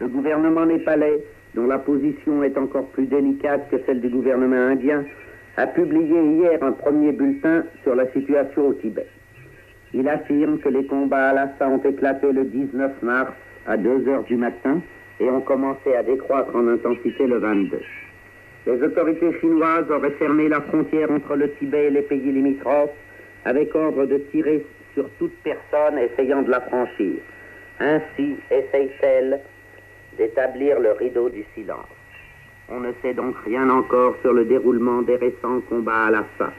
Le 0.00 0.08
gouvernement 0.08 0.66
népalais, 0.66 1.24
dont 1.54 1.66
la 1.66 1.78
position 1.78 2.42
est 2.42 2.56
encore 2.56 2.86
plus 2.88 3.06
délicate 3.06 3.68
que 3.70 3.76
celle 3.84 4.00
du 4.00 4.08
gouvernement 4.08 4.68
indien, 4.68 5.04
a 5.56 5.66
publié 5.66 6.20
hier 6.22 6.62
un 6.62 6.72
premier 6.72 7.12
bulletin 7.12 7.64
sur 7.82 7.94
la 7.94 8.10
situation 8.12 8.68
au 8.68 8.74
Tibet. 8.74 9.06
Il 9.92 10.08
affirme 10.08 10.58
que 10.58 10.68
les 10.68 10.86
combats 10.86 11.30
à 11.30 11.32
Lhasa 11.32 11.68
ont 11.68 11.82
éclaté 11.82 12.32
le 12.32 12.44
19 12.44 13.02
mars 13.02 13.32
à 13.66 13.76
2 13.76 14.08
heures 14.08 14.24
du 14.24 14.36
matin 14.36 14.80
et 15.18 15.28
ont 15.28 15.40
commencé 15.40 15.94
à 15.94 16.02
décroître 16.02 16.54
en 16.54 16.66
intensité 16.68 17.26
le 17.26 17.38
22. 17.38 17.80
Les 18.66 18.82
autorités 18.82 19.32
chinoises 19.40 19.90
auraient 19.90 20.10
fermé 20.12 20.48
la 20.48 20.60
frontière 20.60 21.10
entre 21.10 21.34
le 21.34 21.50
Tibet 21.54 21.86
et 21.86 21.90
les 21.90 22.02
pays 22.02 22.32
limitrophes 22.32 22.90
avec 23.44 23.74
ordre 23.74 24.06
de 24.06 24.18
tirer 24.30 24.64
sur 24.94 25.08
toute 25.18 25.34
personne 25.42 25.98
essayant 25.98 26.42
de 26.42 26.50
la 26.50 26.60
franchir. 26.60 27.14
Ainsi 27.80 28.36
essaye-t-elle 28.50 29.40
d'établir 30.18 30.78
le 30.78 30.92
rideau 30.92 31.30
du 31.30 31.44
silence. 31.54 31.99
On 32.72 32.78
ne 32.78 32.92
sait 33.02 33.14
donc 33.14 33.34
rien 33.44 33.68
encore 33.68 34.14
sur 34.22 34.32
le 34.32 34.44
déroulement 34.44 35.02
des 35.02 35.16
récents 35.16 35.60
combats 35.68 36.06
à 36.06 36.10
Lhasa, 36.10 36.52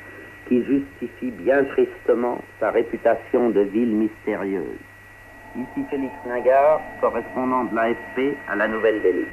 qui 0.49 0.61
justifie 0.65 1.31
bien 1.31 1.63
tristement 1.63 2.41
sa 2.59 2.69
réputation 2.71 3.49
de 3.49 3.61
ville 3.61 3.95
mystérieuse. 3.95 4.77
Ici 5.55 5.85
Félix 5.89 6.13
Ningard, 6.27 6.81
correspondant 6.99 7.63
de 7.63 7.75
l'AFP 7.75 8.37
à 8.49 8.57
la 8.57 8.67
Nouvelle-Delhi. 8.67 9.25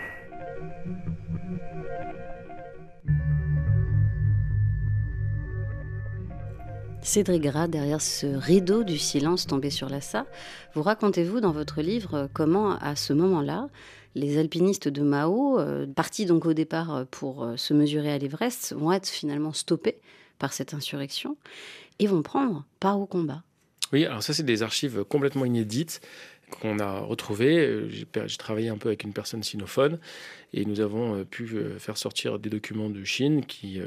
Cédric 7.02 7.42
Gras, 7.42 7.68
derrière 7.68 8.02
ce 8.02 8.26
rideau 8.26 8.84
du 8.84 8.98
silence 8.98 9.46
tombé 9.46 9.70
sur 9.70 9.88
Lhasa, 9.88 10.26
vous 10.74 10.82
racontez-vous 10.82 11.40
dans 11.40 11.52
votre 11.52 11.80
livre 11.80 12.28
comment, 12.34 12.76
à 12.80 12.96
ce 12.96 13.12
moment-là, 13.14 13.68
les 14.14 14.38
alpinistes 14.38 14.88
de 14.88 15.02
Mao, 15.02 15.58
euh, 15.58 15.86
partis 15.86 16.26
donc 16.26 16.46
au 16.46 16.52
départ 16.52 16.94
euh, 16.94 17.04
pour 17.10 17.44
euh, 17.44 17.56
se 17.56 17.74
mesurer 17.74 18.12
à 18.12 18.18
l'Everest, 18.18 18.74
vont 18.76 18.92
être 18.92 19.08
finalement 19.08 19.52
stoppés 19.52 19.98
par 20.38 20.52
cette 20.52 20.74
insurrection 20.74 21.36
et 21.98 22.06
vont 22.06 22.22
prendre 22.22 22.64
part 22.80 23.00
au 23.00 23.06
combat. 23.06 23.42
Oui, 23.92 24.04
alors 24.04 24.22
ça 24.22 24.32
c'est 24.32 24.44
des 24.44 24.62
archives 24.62 25.04
complètement 25.04 25.44
inédites 25.44 26.00
qu'on 26.60 26.78
a 26.78 27.00
retrouvées. 27.00 27.88
J'ai 27.90 28.36
travaillé 28.38 28.68
un 28.68 28.78
peu 28.78 28.88
avec 28.88 29.04
une 29.04 29.12
personne 29.12 29.42
sinophone 29.42 29.98
et 30.54 30.64
nous 30.64 30.80
avons 30.80 31.24
pu 31.24 31.48
faire 31.78 31.98
sortir 31.98 32.38
des 32.38 32.48
documents 32.48 32.88
de 32.88 33.04
Chine 33.04 33.44
qui 33.44 33.80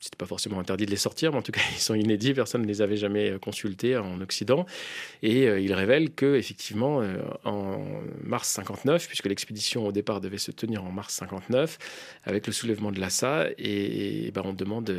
c'était 0.00 0.16
pas 0.16 0.26
forcément 0.26 0.60
interdit 0.60 0.86
de 0.86 0.92
les 0.92 0.96
sortir, 0.96 1.32
mais 1.32 1.38
en 1.38 1.42
tout 1.42 1.50
cas, 1.50 1.60
ils 1.72 1.80
sont 1.80 1.94
inédits. 1.94 2.32
Personne 2.32 2.62
ne 2.62 2.66
les 2.66 2.82
avait 2.82 2.96
jamais 2.96 3.30
euh, 3.30 3.38
consultés 3.38 3.96
en 3.96 4.20
Occident. 4.20 4.64
Et 5.22 5.48
euh, 5.48 5.60
ils 5.60 5.72
révèlent 5.74 6.14
que, 6.14 6.36
effectivement, 6.36 7.02
euh, 7.02 7.16
en 7.44 7.80
mars 8.22 8.48
59, 8.48 9.08
puisque 9.08 9.26
l'expédition 9.26 9.86
au 9.86 9.92
départ 9.92 10.20
devait 10.20 10.38
se 10.38 10.52
tenir 10.52 10.84
en 10.84 10.92
mars 10.92 11.14
59, 11.14 11.78
avec 12.24 12.46
le 12.46 12.52
soulèvement 12.52 12.92
de 12.92 13.00
Lhasa, 13.00 13.48
et, 13.58 14.30
ben, 14.32 14.42
on 14.44 14.52
demande 14.52 14.90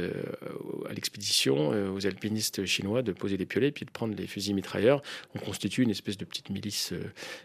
à 0.90 0.94
l'expédition, 0.94 1.70
aux 1.94 2.06
alpinistes 2.06 2.66
chinois, 2.66 3.02
de 3.02 3.12
poser 3.12 3.38
des 3.38 3.46
piolets 3.46 3.72
puis 3.72 3.86
de 3.86 3.92
prendre 3.92 4.16
les 4.16 4.28
fusils 4.28 4.54
mitrailleurs. 4.54 5.02
On 5.36 5.40
constitue 5.40 5.84
une 5.84 5.90
espèce 5.90 6.18
de 6.18 6.26
petite 6.26 6.50
milice, 6.50 6.94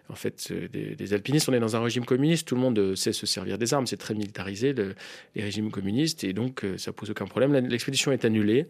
en 0.09 0.15
fait, 0.15 0.53
des, 0.73 1.15
alpinistes. 1.15 1.49
On 1.49 1.53
est 1.53 1.61
dans 1.61 1.77
un 1.77 1.83
régime 1.83 2.05
communiste. 2.05 2.49
Tout 2.49 2.55
le 2.55 2.61
monde 2.61 2.95
sait 2.95 3.13
se 3.13 3.27
servir 3.27 3.59
des 3.59 3.75
armes. 3.75 3.87
C'est 3.87 3.97
très 3.97 4.15
militarisé, 4.15 4.75
les 5.35 5.43
régimes 5.43 5.71
communistes, 5.71 6.25
et 6.25 6.33
donc 6.33 6.65
ça 6.79 6.93
pose 6.93 7.11
aucun 7.11 7.27
problème 7.27 7.44
l'expédition 7.53 8.13
est 8.13 8.25
annulée. 8.25 8.67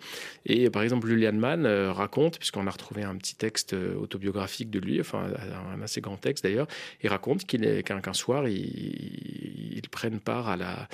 Et 0.46 0.68
par 0.70 0.82
exemple, 0.82 1.06
Julian 1.06 1.32
Mann 1.32 1.66
euh, 1.66 1.92
raconte, 1.92 2.38
puisqu'on 2.38 2.66
a 2.66 2.70
retrouvé 2.70 3.02
un 3.02 3.16
petit 3.16 3.34
texte 3.34 3.72
euh, 3.72 3.94
autobiographique 3.96 4.70
de 4.70 4.78
lui, 4.78 5.00
enfin 5.00 5.26
un 5.74 5.80
assez 5.82 6.00
grand 6.00 6.16
texte 6.16 6.44
d'ailleurs, 6.44 6.66
il 7.02 7.08
raconte 7.08 7.44
qu'il 7.44 7.82
qu'un 7.82 8.12
soir, 8.12 8.48
ils, 8.48 9.82
prennent 9.90 10.18
part 10.18 10.48
à 10.48 10.56
la 10.56 10.88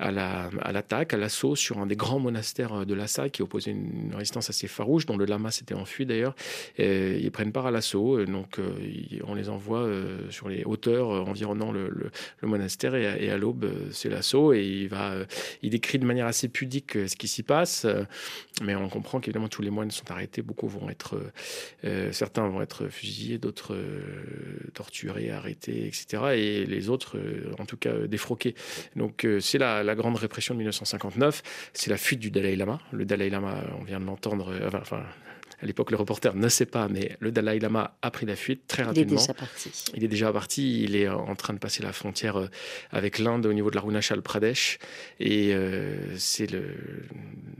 à 0.00 0.10
la 0.10 0.50
à 0.62 0.72
l'attaque, 0.72 1.14
à 1.14 1.16
l'assaut 1.16 1.54
sur 1.54 1.78
un 1.78 1.86
des 1.86 1.94
grands 1.94 2.18
monastères 2.18 2.84
de 2.84 2.94
Lhasa 2.94 3.28
qui 3.28 3.42
opposait 3.42 3.70
une 3.70 4.12
résistance 4.12 4.50
assez 4.50 4.66
farouche, 4.66 5.06
dont 5.06 5.16
le 5.16 5.24
lama 5.24 5.52
s'était 5.52 5.74
enfui 5.74 6.04
d'ailleurs. 6.04 6.34
Ils 6.78 7.30
prennent 7.30 7.52
part 7.52 7.66
à 7.66 7.70
l'assaut, 7.70 8.24
donc 8.24 8.58
euh, 8.58 8.72
on 9.24 9.34
les 9.34 9.48
envoie 9.48 9.88
sur 10.30 10.48
les 10.48 10.64
hauteurs 10.64 11.10
environnant 11.28 11.70
le, 11.70 12.10
monastère 12.42 12.96
et 12.96 13.06
à, 13.06 13.20
et 13.20 13.30
à 13.30 13.36
l'aube, 13.36 13.70
c'est 13.92 14.08
l'assaut 14.08 14.52
et 14.52 14.64
il 14.64 14.88
va, 14.88 15.14
il 15.62 15.70
décrit 15.70 15.98
de 15.98 16.06
manière 16.06 16.26
assez 16.26 16.48
pudique 16.48 16.92
ce 17.06 17.14
qui 17.20 17.28
s'y 17.28 17.42
passe. 17.42 17.84
Euh, 17.84 18.04
mais 18.62 18.74
on 18.74 18.88
comprend 18.88 19.20
qu'évidemment 19.20 19.48
tous 19.48 19.62
les 19.62 19.70
moines 19.70 19.90
sont 19.90 20.10
arrêtés, 20.10 20.42
beaucoup 20.42 20.68
vont 20.68 20.88
être, 20.90 21.16
euh, 21.16 21.32
euh, 21.84 22.12
certains 22.12 22.48
vont 22.48 22.62
être 22.62 22.88
fusillés, 22.88 23.38
d'autres 23.38 23.76
torturés, 24.74 25.30
arrêtés, 25.30 25.86
etc. 25.86 26.22
Et 26.34 26.66
les 26.66 26.88
autres, 26.88 27.18
en 27.58 27.66
tout 27.66 27.76
cas, 27.76 27.92
défroqués. 28.06 28.54
Donc 28.96 29.26
c'est 29.40 29.58
la, 29.58 29.94
grande 29.94 30.16
répression 30.16 30.54
de 30.54 30.58
1959, 30.58 31.42
c'est 31.74 31.90
la 31.90 31.96
fuite 31.98 32.20
du 32.20 32.30
Dalai 32.30 32.56
Lama. 32.56 32.80
Le 32.92 33.04
Dalai 33.04 33.28
Lama, 33.28 33.62
on 33.78 33.84
vient 33.84 34.00
de 34.00 34.06
l'entendre, 34.06 34.54
enfin 34.72 35.04
à 35.62 35.66
l'époque, 35.66 35.90
le 35.90 35.96
reporter 35.96 36.34
ne 36.34 36.48
sait 36.48 36.66
pas, 36.66 36.88
mais 36.88 37.16
le 37.20 37.30
Dalai 37.30 37.58
Lama 37.58 37.96
a 38.00 38.10
pris 38.10 38.24
la 38.24 38.36
fuite 38.36 38.66
très 38.66 38.82
rapidement. 38.82 39.18
Il 39.18 39.18
est 39.18 39.18
déjà 39.18 39.34
parti. 39.34 39.70
Il 39.94 40.04
est 40.04 40.08
déjà 40.08 40.32
parti. 40.32 40.82
Il 40.82 40.96
est 40.96 41.08
en 41.08 41.34
train 41.34 41.52
de 41.52 41.58
passer 41.58 41.82
la 41.82 41.92
frontière 41.92 42.36
euh, 42.36 42.48
avec 42.90 43.18
l'Inde 43.18 43.44
au 43.44 43.52
niveau 43.52 43.70
de 43.70 43.74
la 43.74 43.82
Runachal 43.82 44.22
Pradesh. 44.22 44.78
Et 45.18 45.52
euh, 45.52 46.16
c'est 46.16 46.50
le, 46.50 46.64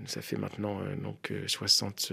ça 0.06 0.22
fait 0.22 0.36
maintenant 0.36 0.80
euh, 0.80 0.96
donc 0.96 1.32
60, 1.46 2.12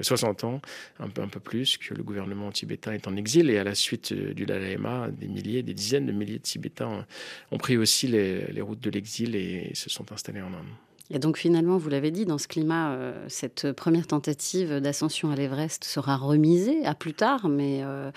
60, 0.00 0.44
ans, 0.44 0.62
un 0.98 1.08
peu, 1.08 1.20
un 1.20 1.28
peu 1.28 1.40
plus, 1.40 1.76
que 1.76 1.92
le 1.92 2.02
gouvernement 2.02 2.50
tibétain 2.50 2.92
est 2.92 3.06
en 3.06 3.16
exil. 3.16 3.50
Et 3.50 3.58
à 3.58 3.64
la 3.64 3.74
suite 3.74 4.14
du 4.14 4.46
Dalai 4.46 4.72
Lama, 4.72 5.08
des 5.10 5.28
milliers, 5.28 5.62
des 5.62 5.74
dizaines 5.74 6.06
de 6.06 6.12
milliers 6.12 6.38
de 6.38 6.44
Tibétains 6.44 7.06
ont 7.50 7.58
pris 7.58 7.76
aussi 7.76 8.06
les, 8.06 8.46
les 8.46 8.60
routes 8.62 8.80
de 8.80 8.90
l'exil 8.90 9.36
et 9.36 9.70
se 9.74 9.90
sont 9.90 10.12
installés 10.12 10.40
en 10.40 10.54
Inde. 10.54 10.64
Et 11.10 11.18
donc 11.18 11.36
finalement, 11.36 11.76
vous 11.76 11.90
l'avez 11.90 12.10
dit, 12.10 12.24
dans 12.24 12.38
ce 12.38 12.48
climat, 12.48 12.92
euh, 12.92 13.26
cette 13.28 13.72
première 13.72 14.06
tentative 14.06 14.80
d'ascension 14.80 15.30
à 15.30 15.36
l'Everest 15.36 15.84
sera 15.84 16.16
remisée 16.16 16.84
à 16.86 16.94
plus 16.94 17.12
tard, 17.12 17.48
mais 17.48 17.80
euh, 17.82 18.10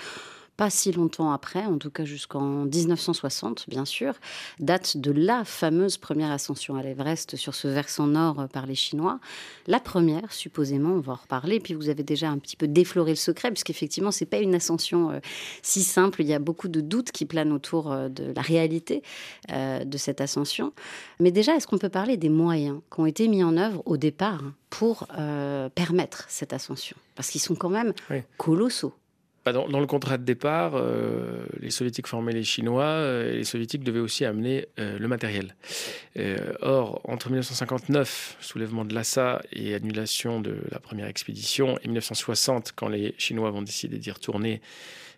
pas 0.58 0.72
si 0.72 0.92
longtemps 0.92 1.32
après, 1.32 1.66
en 1.66 1.78
tout 1.78 1.92
cas 1.92 2.04
jusqu'en 2.04 2.66
1960, 2.66 3.66
bien 3.70 3.86
sûr, 3.86 4.16
date 4.60 4.98
de 4.98 5.12
la 5.12 5.46
fameuse 5.46 5.98
première 5.98 6.32
ascension 6.32 6.76
à 6.76 6.82
l'Everest 6.82 7.36
sur 7.36 7.54
ce 7.54 7.68
versant 7.68 8.08
nord 8.08 8.48
par 8.52 8.66
les 8.66 8.74
Chinois. 8.74 9.20
La 9.68 9.80
première, 9.80 10.34
supposément, 10.34 10.94
on 10.94 11.00
va 11.00 11.14
en 11.14 11.18
reparler. 11.18 11.60
Puis 11.60 11.76
vous 11.76 11.90
avez 11.90 12.04
déjà 12.04 12.30
un 12.30 12.40
petit 12.40 12.56
peu 12.56 12.68
défloré 12.68 13.12
le 13.12 13.16
secret, 13.16 13.52
puisqu'effectivement, 13.52 14.12
c'est 14.12 14.26
pas 14.26 14.40
une 14.40 14.56
ascension 14.56 15.12
euh, 15.12 15.20
si 15.62 15.84
simple. 15.84 16.22
Il 16.22 16.28
y 16.28 16.34
a 16.34 16.40
beaucoup 16.40 16.68
de 16.68 16.82
doutes 16.82 17.12
qui 17.12 17.26
planent 17.26 17.52
autour 17.52 17.92
euh, 17.92 18.10
de 18.10 18.34
la 18.36 18.42
réalité 18.42 19.04
euh, 19.52 19.84
de 19.84 19.98
cette 19.98 20.22
ascension. 20.22 20.74
Mais 21.20 21.32
déjà, 21.32 21.56
est-ce 21.56 21.68
qu'on 21.68 21.78
peut 21.78 21.90
parler 21.90 22.18
des 22.18 22.30
moyens 22.30 22.80
qui 22.92 23.00
ont 23.00 23.06
été 23.06 23.28
mis 23.28 23.44
en 23.44 23.58
œuvre 23.58 23.84
au 23.86 23.98
départ 23.98 24.42
pour 24.72 25.08
permettre 25.76 26.26
cette 26.28 26.54
ascension? 26.54 26.98
Parce 27.16 27.30
qu'ils 27.30 27.42
sont 27.42 27.56
quand 27.56 27.70
même 27.70 27.94
colossaux. 28.38 28.94
Dans, 29.54 29.80
le 29.80 29.86
contrat 29.86 30.18
de 30.18 30.24
départ, 30.24 30.74
euh, 30.76 31.46
les 31.60 31.70
soviétiques 31.70 32.08
formaient 32.08 32.34
les 32.34 32.44
Chinois 32.44 32.86
euh, 32.86 33.34
et 33.34 33.38
les 33.38 33.44
soviétiques 33.44 33.84
devaient 33.84 34.00
aussi 34.00 34.26
amener 34.26 34.68
euh, 34.80 34.98
le 35.00 35.08
matériel. 35.08 35.56
or, 36.62 37.02
entre 37.04 37.30
1959, 37.30 38.38
soulèvement 38.40 38.86
de 38.86 38.94
Lhasa 38.94 39.42
et 39.52 39.76
annulation 39.76 40.42
de 40.42 40.58
la 40.72 40.80
première 40.80 41.08
expédition, 41.08 41.78
et 41.84 41.88
1960, 41.88 42.74
quand 42.76 42.88
les 42.88 43.14
Chinois 43.18 43.52
vont 43.52 43.62
décider 43.62 43.98
d'y 43.98 44.12
retourner, 44.12 44.62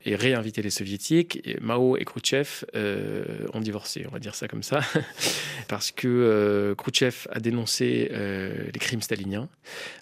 et 0.05 0.15
réinviter 0.15 0.61
les 0.61 0.69
soviétiques. 0.69 1.41
Mao 1.61 1.97
et 1.97 2.05
Khrouchtchev 2.05 2.65
euh, 2.75 3.45
ont 3.53 3.59
divorcé, 3.59 4.05
on 4.07 4.11
va 4.11 4.19
dire 4.19 4.35
ça 4.35 4.47
comme 4.47 4.63
ça, 4.63 4.79
parce 5.67 5.91
que 5.91 6.07
euh, 6.07 6.75
Khrouchtchev 6.75 7.27
a 7.31 7.39
dénoncé 7.39 8.09
euh, 8.11 8.65
les 8.73 8.79
crimes 8.79 9.01
staliniens. 9.01 9.49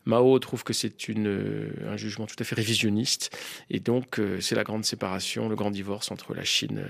Mao 0.06 0.38
trouve 0.40 0.64
que 0.64 0.74
c'est 0.74 0.94
un 1.10 1.98
jugement 1.98 2.28
tout 2.28 2.36
à 2.40 2.44
fait 2.44 2.56
révisionniste, 2.56 3.36
et 3.70 3.80
donc 3.80 4.22
c'est 4.40 4.56
la 4.56 4.64
grande 4.64 4.86
séparation, 4.86 5.50
le 5.50 5.56
grand 5.56 5.72
divorce 5.72 6.12
entre 6.12 6.34
la 6.34 6.44
Chine 6.44 6.86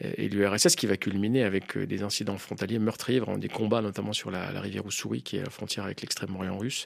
et 0.00 0.28
l'URSS 0.28 0.76
qui 0.76 0.86
va 0.86 0.96
culminer 0.96 1.42
avec 1.44 1.76
des 1.76 2.02
incidents 2.02 2.38
frontaliers 2.38 2.78
meurtriers, 2.78 3.20
des 3.38 3.48
combats 3.48 3.82
notamment 3.82 4.12
sur 4.12 4.30
la, 4.30 4.48
rivière 4.60 4.86
Ussuri, 4.86 5.22
qui 5.22 5.36
est 5.36 5.42
la 5.42 5.50
frontière 5.50 5.84
avec 5.84 6.00
l'extrême-orient 6.00 6.56
russe. 6.56 6.84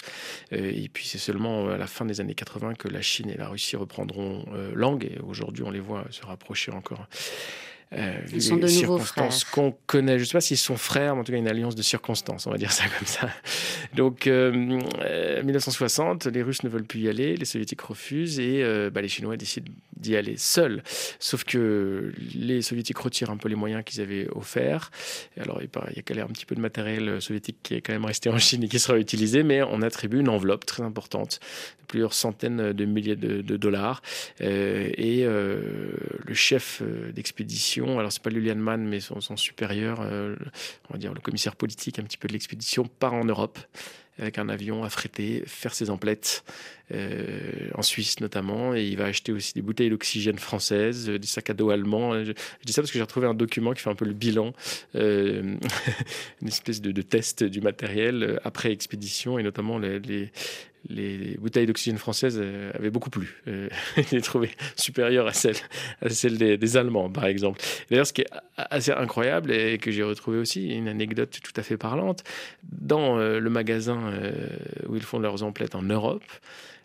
et 0.52 0.88
puis 0.88 1.06
c'est 1.06 1.18
seulement 1.18 1.68
à 1.68 1.76
la 1.76 1.86
fin 1.86 2.04
des 2.04 2.20
années 2.20 2.34
80 2.34 2.74
que 2.74 2.88
la 2.88 3.02
Chine 3.02 3.30
et 3.30 3.36
la 3.36 3.48
Russie 3.48 3.76
reprendront 3.76 4.44
langue, 4.74 5.04
et 5.04 5.18
aujourd'hui 5.20 5.63
on 5.64 5.70
les 5.70 5.80
voit 5.80 6.04
se 6.10 6.24
rapprocher 6.24 6.72
encore. 6.72 7.06
Euh, 7.92 8.18
ils 8.32 8.42
sont 8.42 8.56
de 8.56 8.66
frères. 8.98 9.30
qu'on 9.52 9.74
connaît. 9.86 10.18
Je 10.18 10.24
ne 10.24 10.26
sais 10.26 10.32
pas 10.32 10.40
s'ils 10.40 10.56
sont 10.56 10.76
frères, 10.76 11.14
mais 11.14 11.20
en 11.20 11.24
tout 11.24 11.32
cas 11.32 11.38
une 11.38 11.48
alliance 11.48 11.74
de 11.74 11.82
circonstances, 11.82 12.46
on 12.46 12.50
va 12.50 12.58
dire 12.58 12.72
ça 12.72 12.84
comme 12.98 13.06
ça. 13.06 13.30
Donc, 13.94 14.26
euh, 14.26 15.42
1960, 15.42 16.26
euh, 16.26 16.30
les 16.30 16.42
Russes 16.42 16.62
ne 16.64 16.68
veulent 16.68 16.84
plus 16.84 17.00
y 17.00 17.08
aller, 17.08 17.36
les 17.36 17.44
Soviétiques 17.44 17.80
refusent 17.82 18.40
et 18.40 18.62
euh, 18.62 18.90
bah, 18.90 19.00
les 19.00 19.08
Chinois 19.08 19.36
décident 19.36 19.70
d'y 19.96 20.16
aller 20.16 20.36
seuls. 20.36 20.82
Sauf 21.20 21.44
que 21.44 22.12
les 22.34 22.62
Soviétiques 22.62 22.98
retirent 22.98 23.30
un 23.30 23.36
peu 23.36 23.48
les 23.48 23.54
moyens 23.54 23.84
qu'ils 23.84 24.00
avaient 24.00 24.28
offerts. 24.34 24.90
Et 25.36 25.40
alors, 25.40 25.60
il 25.62 25.68
y 25.96 25.98
a 25.98 26.02
quand 26.02 26.14
même 26.14 26.24
un 26.24 26.32
petit 26.32 26.46
peu 26.46 26.54
de 26.54 26.60
matériel 26.60 27.20
soviétique 27.22 27.58
qui 27.62 27.74
est 27.74 27.80
quand 27.80 27.92
même 27.92 28.04
resté 28.04 28.28
en 28.28 28.38
Chine 28.38 28.64
et 28.64 28.68
qui 28.68 28.78
sera 28.78 28.98
utilisé, 28.98 29.42
mais 29.42 29.62
on 29.62 29.82
attribue 29.82 30.20
une 30.20 30.28
enveloppe 30.28 30.66
très 30.66 30.82
importante, 30.82 31.40
plusieurs 31.86 32.14
centaines 32.14 32.72
de 32.72 32.84
milliers 32.84 33.16
de, 33.16 33.40
de 33.40 33.56
dollars. 33.56 34.02
et 34.40 35.24
le 35.24 36.34
chef 36.34 36.82
d'expédition 37.14 37.83
alors 37.98 38.12
c'est 38.12 38.22
pas 38.22 38.30
Lulian 38.30 38.56
Mann, 38.56 38.84
mais 38.84 39.00
son, 39.00 39.20
supérieur, 39.36 40.00
euh, 40.00 40.36
on 40.88 40.94
va 40.94 40.98
dire 40.98 41.14
le 41.14 41.20
commissaire 41.20 41.56
politique 41.56 41.98
un 41.98 42.02
petit 42.02 42.16
peu 42.16 42.28
de 42.28 42.32
l'expédition, 42.32 42.84
part 42.84 43.14
en 43.14 43.24
Europe 43.24 43.58
avec 44.18 44.38
un 44.38 44.48
avion 44.48 44.84
affrété, 44.84 45.42
faire 45.46 45.74
ses 45.74 45.90
emplettes, 45.90 46.44
euh, 46.92 47.70
en 47.74 47.82
Suisse 47.82 48.20
notamment, 48.20 48.74
et 48.74 48.84
il 48.84 48.96
va 48.96 49.06
acheter 49.06 49.32
aussi 49.32 49.54
des 49.54 49.62
bouteilles 49.62 49.90
d'oxygène 49.90 50.38
françaises, 50.38 51.08
des 51.08 51.26
sacs 51.26 51.50
à 51.50 51.54
dos 51.54 51.70
allemands. 51.70 52.22
Je, 52.24 52.32
dis 52.64 52.72
ça 52.72 52.82
parce 52.82 52.92
que 52.92 52.98
j'ai 52.98 53.02
retrouvé 53.02 53.26
un 53.26 53.34
document 53.34 53.72
qui 53.72 53.82
fait 53.82 53.90
un 53.90 53.94
peu 53.94 54.04
le 54.04 54.12
bilan, 54.12 54.52
euh, 54.94 55.56
une 56.42 56.48
espèce 56.48 56.80
de, 56.80 57.02
test 57.02 57.42
du 57.42 57.60
matériel 57.60 58.40
après 58.44 58.70
expédition, 58.70 59.38
et 59.38 59.42
notamment 59.42 59.78
les, 59.78 60.30
les 60.88 61.36
bouteilles 61.38 61.66
d'oxygène 61.66 61.98
françaises 61.98 62.38
euh, 62.40 62.70
avaient 62.74 62.90
beaucoup 62.90 63.10
plu. 63.10 63.40
Euh, 63.48 63.68
je 63.96 64.16
les 64.16 64.20
trouvées 64.20 64.50
supérieures 64.76 65.26
à 65.26 65.32
celles, 65.32 66.38
des, 66.38 66.76
Allemands, 66.76 67.10
par 67.10 67.26
exemple. 67.26 67.60
D'ailleurs, 67.90 68.06
ce 68.06 68.12
qui 68.12 68.22
est 68.22 68.30
assez 68.56 68.92
incroyable 68.92 69.52
et 69.52 69.78
que 69.78 69.90
j'ai 69.90 70.02
retrouvé 70.02 70.38
aussi, 70.38 70.68
une 70.74 70.88
anecdote 70.88 71.38
tout 71.42 71.52
à 71.56 71.62
fait 71.62 71.76
parlante, 71.76 72.24
dans 72.64 73.18
euh, 73.18 73.38
le 73.38 73.50
magasin 73.50 74.03
où 74.88 74.96
ils 74.96 75.02
font 75.02 75.18
leurs 75.18 75.42
emplettes 75.42 75.74
en 75.74 75.82
Europe, 75.82 76.24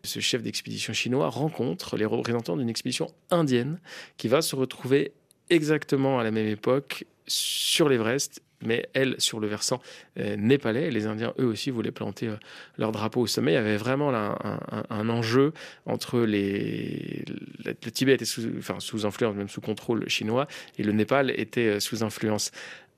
ce 0.04 0.20
chef 0.20 0.42
d'expédition 0.42 0.94
chinois 0.94 1.30
rencontre 1.30 1.98
les 1.98 2.06
représentants 2.06 2.58
d'une 2.58 2.70
expédition 2.70 3.08
indienne 3.32 3.80
qui 4.18 4.28
va 4.28 4.42
se 4.42 4.56
retrouver 4.56 5.12
exactement 5.50 6.20
à 6.20 6.24
la 6.24 6.32
même 6.32 6.48
époque 6.48 7.06
sur 7.28 7.90
l'Everest 7.90 8.42
mais 8.62 8.90
elle 8.94 9.16
sur 9.20 9.40
le 9.40 9.48
versant 9.48 9.82
euh, 10.20 10.36
népalais. 10.36 10.92
Les 10.92 11.08
Indiens, 11.08 11.34
eux 11.40 11.46
aussi, 11.46 11.70
voulaient 11.70 11.92
planter 11.92 12.28
euh, 12.28 12.36
leur 12.78 12.92
drapeau 12.92 13.22
au 13.22 13.28
sommet. 13.28 13.52
Il 13.52 13.56
y 13.56 13.58
avait 13.58 13.78
vraiment 13.78 14.14
un, 14.14 15.10
enjeu 15.10 15.54
entre 15.86 16.20
les. 16.20 17.24
Le, 17.64 17.74
Tibet 17.74 18.14
était 18.14 18.26
sous, 18.26 18.42
enfin, 18.58 18.80
sous 18.80 19.06
influence, 19.06 19.36
même 19.36 19.50
sous 19.50 19.62
contrôle 19.62 20.08
chinois, 20.10 20.48
et 20.78 20.84
le 20.84 20.92
Népal 20.92 21.32
était 21.32 21.68
euh, 21.68 21.80
sous 21.80 22.04
influence 22.04 22.52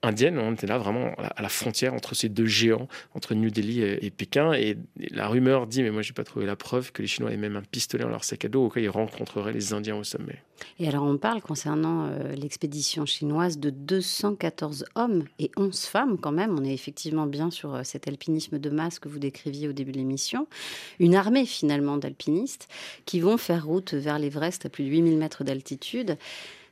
indienne. 0.03 0.37
On 0.39 0.53
était 0.53 0.67
là 0.67 0.77
vraiment 0.77 1.13
à 1.17 1.41
la 1.41 1.49
frontière 1.49 1.93
entre 1.93 2.15
ces 2.15 2.29
deux 2.29 2.45
géants, 2.45 2.87
entre 3.13 3.35
New 3.35 3.49
Delhi 3.49 3.81
et, 3.81 4.11
Pékin. 4.11 4.53
Et 4.53 4.77
la 5.11 5.27
rumeur 5.27 5.67
dit, 5.67 5.83
mais 5.83 5.91
moi 5.91 6.01
j'ai 6.01 6.13
pas 6.13 6.23
trouvé 6.23 6.45
la 6.45 6.55
preuve, 6.55 6.91
que 6.91 7.01
les 7.01 7.07
Chinois 7.07 7.29
avaient 7.29 7.37
même 7.37 7.55
un 7.55 7.61
pistolet 7.61 8.03
dans 8.03 8.09
leur 8.09 8.23
sac 8.23 8.45
à 8.45 8.49
dos 8.49 8.65
au 8.65 8.69
cas 8.69 8.79
où 8.79 8.83
ils 8.83 8.89
rencontreraient 8.89 9.53
les 9.53 9.73
Indiens 9.73 9.95
au 9.95 10.03
sommet. 10.03 10.41
Et 10.79 10.87
alors 10.87 11.03
on 11.03 11.17
parle 11.17 11.41
concernant 11.41 12.05
euh, 12.05 12.33
l'expédition 12.33 13.05
chinoise 13.05 13.57
de 13.57 13.69
214 13.69 14.85
hommes 14.95 15.25
et 15.39 15.51
11 15.57 15.85
femmes 15.85 16.17
quand 16.19 16.31
même. 16.31 16.57
On 16.57 16.63
est 16.63 16.73
effectivement 16.73 17.25
bien 17.25 17.51
sur 17.51 17.75
euh, 17.75 17.81
cet 17.83 18.07
alpinisme 18.07 18.59
de 18.59 18.69
masse 18.69 18.99
que 18.99 19.09
vous 19.09 19.19
décriviez 19.19 19.67
au 19.67 19.73
début 19.73 19.91
de 19.91 19.97
l'émission. 19.97 20.47
Une 20.99 21.15
armée 21.15 21.45
finalement 21.45 21.97
d'alpinistes 21.97 22.67
qui 23.05 23.19
vont 23.19 23.37
faire 23.37 23.65
route 23.65 23.93
vers 23.93 24.19
l'Everest 24.19 24.65
à 24.65 24.69
plus 24.69 24.83
de 24.83 24.89
8000 24.89 25.17
mètres 25.17 25.43
d'altitude. 25.43 26.17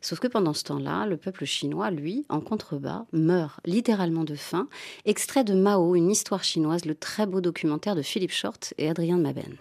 Sauf 0.01 0.19
que 0.19 0.27
pendant 0.27 0.53
ce 0.53 0.63
temps-là, 0.63 1.05
le 1.05 1.17
peuple 1.17 1.45
chinois, 1.45 1.91
lui, 1.91 2.25
en 2.29 2.39
contrebas, 2.39 3.05
meurt 3.11 3.59
littéralement 3.65 4.23
de 4.23 4.35
faim. 4.35 4.67
Extrait 5.05 5.43
de 5.43 5.53
Mao, 5.53 5.95
une 5.95 6.09
histoire 6.09 6.43
chinoise, 6.43 6.85
le 6.85 6.95
très 6.95 7.25
beau 7.25 7.41
documentaire 7.41 7.95
de 7.95 8.01
Philippe 8.01 8.31
Short 8.31 8.73
et 8.77 8.89
Adrien 8.89 9.17
Maben. 9.17 9.57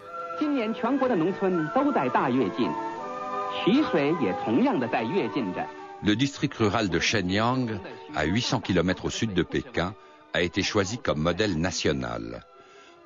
Le 6.05 6.15
district 6.15 6.55
rural 6.55 6.89
de 6.89 7.01
Shenyang, 7.01 7.81
à 8.15 8.25
800 8.25 8.61
km 8.61 9.07
au 9.07 9.11
sud 9.11 9.35
de 9.35 9.43
Pékin, 9.43 9.95
a 10.33 10.43
été 10.43 10.63
choisi 10.63 10.99
comme 10.99 11.21
modèle 11.21 11.59
national. 11.59 12.45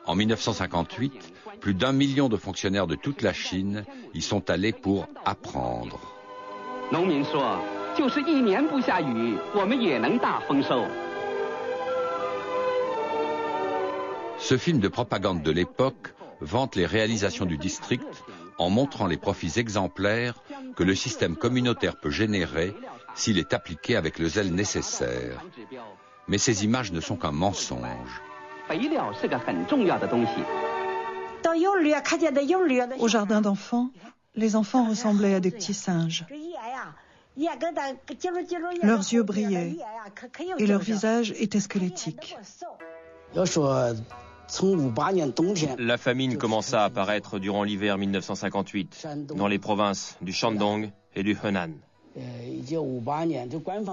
En 0.04 0.14
1958, 0.14 1.32
plus 1.60 1.74
d'un 1.74 1.92
million 1.92 2.28
de 2.28 2.36
fonctionnaires 2.36 2.86
de 2.86 2.96
toute 2.96 3.22
la 3.22 3.32
Chine 3.32 3.84
y 4.12 4.20
sont 4.20 4.50
allés 4.50 4.72
pour 4.72 5.06
apprendre. 5.24 6.11
Ce 14.38 14.56
film 14.58 14.78
de 14.78 14.88
propagande 14.88 15.42
de 15.42 15.50
l'époque 15.50 16.14
vante 16.40 16.76
les 16.76 16.84
réalisations 16.84 17.46
du 17.46 17.56
district 17.56 18.24
en 18.58 18.68
montrant 18.68 19.06
les 19.06 19.16
profits 19.16 19.54
exemplaires 19.56 20.34
que 20.76 20.82
le 20.82 20.94
système 20.94 21.36
communautaire 21.36 21.96
peut 21.96 22.10
générer 22.10 22.74
s'il 23.14 23.38
est 23.38 23.54
appliqué 23.54 23.96
avec 23.96 24.18
le 24.18 24.28
zèle 24.28 24.54
nécessaire. 24.54 25.42
Mais 26.28 26.38
ces 26.38 26.64
images 26.64 26.92
ne 26.92 27.00
sont 27.00 27.16
qu'un 27.16 27.32
mensonge. 27.32 28.20
Au 32.98 33.08
jardin 33.08 33.40
d'enfants, 33.40 33.90
les 34.34 34.56
enfants 34.56 34.88
ressemblaient 34.88 35.34
à 35.34 35.40
des 35.40 35.50
petits 35.50 35.74
singes. 35.74 36.24
Leurs 38.82 39.12
yeux 39.12 39.22
brillaient 39.22 39.76
et 40.58 40.66
leurs 40.66 40.80
visages 40.80 41.32
étaient 41.38 41.60
squelettiques. 41.60 42.36
La 45.78 45.98
famine 45.98 46.36
commença 46.36 46.82
à 46.82 46.84
apparaître 46.84 47.38
durant 47.38 47.62
l'hiver 47.64 47.96
1958 47.96 49.06
dans 49.34 49.48
les 49.48 49.58
provinces 49.58 50.18
du 50.20 50.32
Shandong 50.32 50.90
et 51.14 51.22
du 51.22 51.36
Henan. 51.42 51.70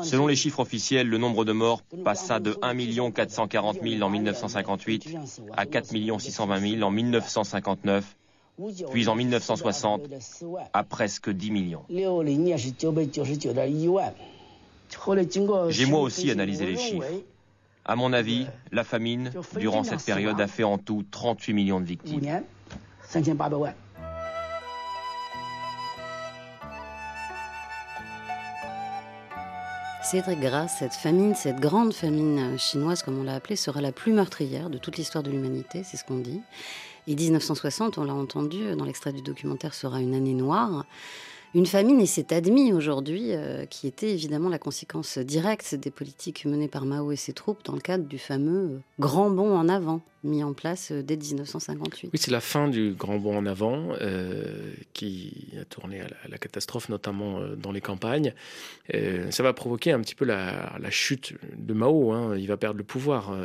Selon 0.03 0.27
les 0.27 0.35
chiffres 0.35 0.59
officiels, 0.59 1.07
le 1.07 1.17
nombre 1.17 1.45
de 1.45 1.53
morts 1.53 1.83
passa 2.03 2.41
de 2.41 2.57
1 2.61 3.11
440 3.11 3.77
000 3.81 4.01
en 4.01 4.09
1958 4.09 5.15
à 5.55 5.65
4 5.65 5.85
620 6.19 6.59
000 6.59 6.83
en 6.83 6.91
1959 6.91 8.17
puis 8.91 9.07
en 9.07 9.15
1960 9.15 10.01
à 10.73 10.83
presque 10.83 11.29
10 11.29 11.51
millions. 11.51 11.83
J'ai 15.69 15.85
moi 15.85 16.01
aussi 16.01 16.31
analysé 16.31 16.65
les 16.65 16.77
chiffres. 16.77 17.05
À 17.85 17.95
mon 17.95 18.13
avis, 18.13 18.45
la 18.71 18.83
famine, 18.83 19.31
durant 19.57 19.83
cette 19.83 20.03
période, 20.03 20.39
a 20.39 20.47
fait 20.47 20.63
en 20.63 20.77
tout 20.77 21.03
38 21.09 21.53
millions 21.53 21.79
de 21.79 21.85
victimes. 21.85 22.43
Cédric 30.03 30.39
Grasse, 30.39 30.77
cette 30.79 30.95
famine, 30.95 31.35
cette 31.35 31.59
grande 31.59 31.93
famine 31.93 32.57
chinoise, 32.57 33.03
comme 33.03 33.19
on 33.19 33.23
l'a 33.23 33.35
appelée, 33.35 33.55
sera 33.55 33.79
la 33.79 33.91
plus 33.91 34.11
meurtrière 34.11 34.71
de 34.71 34.79
toute 34.79 34.97
l'histoire 34.97 35.23
de 35.23 35.29
l'humanité, 35.29 35.83
c'est 35.83 35.97
ce 35.97 36.03
qu'on 36.03 36.17
dit. 36.17 36.41
Et 37.09 37.15
1960, 37.15 37.97
on 37.97 38.03
l'a 38.03 38.13
entendu 38.13 38.75
dans 38.75 38.85
l'extrait 38.85 39.11
du 39.11 39.23
documentaire, 39.23 39.73
sera 39.73 39.99
une 39.99 40.13
année 40.13 40.35
noire. 40.35 40.85
Une 41.55 41.65
famine, 41.65 41.99
et 41.99 42.05
c'est 42.05 42.31
admis 42.31 42.71
aujourd'hui, 42.71 43.33
euh, 43.33 43.65
qui 43.65 43.87
était 43.87 44.11
évidemment 44.11 44.47
la 44.47 44.59
conséquence 44.59 45.17
directe 45.17 45.73
des 45.73 45.89
politiques 45.89 46.45
menées 46.45 46.67
par 46.67 46.85
Mao 46.85 47.11
et 47.11 47.15
ses 47.15 47.33
troupes 47.33 47.65
dans 47.65 47.73
le 47.73 47.79
cadre 47.79 48.03
du 48.05 48.19
fameux 48.19 48.81
grand 48.99 49.31
bond 49.31 49.57
en 49.57 49.67
avant 49.69 50.01
mis 50.23 50.43
en 50.43 50.53
place 50.53 50.91
euh, 50.91 51.01
dès 51.01 51.17
1958. 51.17 52.09
Oui, 52.11 52.19
c'est 52.19 52.31
la 52.31 52.41
fin 52.41 52.67
du 52.67 52.93
grand 52.93 53.17
bond 53.17 53.37
en 53.37 53.45
avant 53.45 53.95
euh, 54.01 54.73
qui 54.93 55.49
a 55.59 55.65
tourné 55.65 56.01
à 56.01 56.07
la, 56.27 56.37
catastrophe, 56.37 56.89
notamment 56.89 57.39
euh, 57.39 57.55
dans 57.55 57.71
les 57.71 57.81
campagnes. 57.81 58.33
ça 59.29 59.43
va 59.43 59.53
provoquer 59.53 59.91
un 59.91 60.01
petit 60.01 60.15
peu 60.15 60.25
la, 60.25 60.79
chute 60.89 61.33
de 61.55 61.73
Mao. 61.73 62.11
Hein. 62.11 62.37
Il 62.37 62.47
va 62.47 62.57
perdre 62.57 62.77
le 62.77 62.83
pouvoir. 62.83 63.35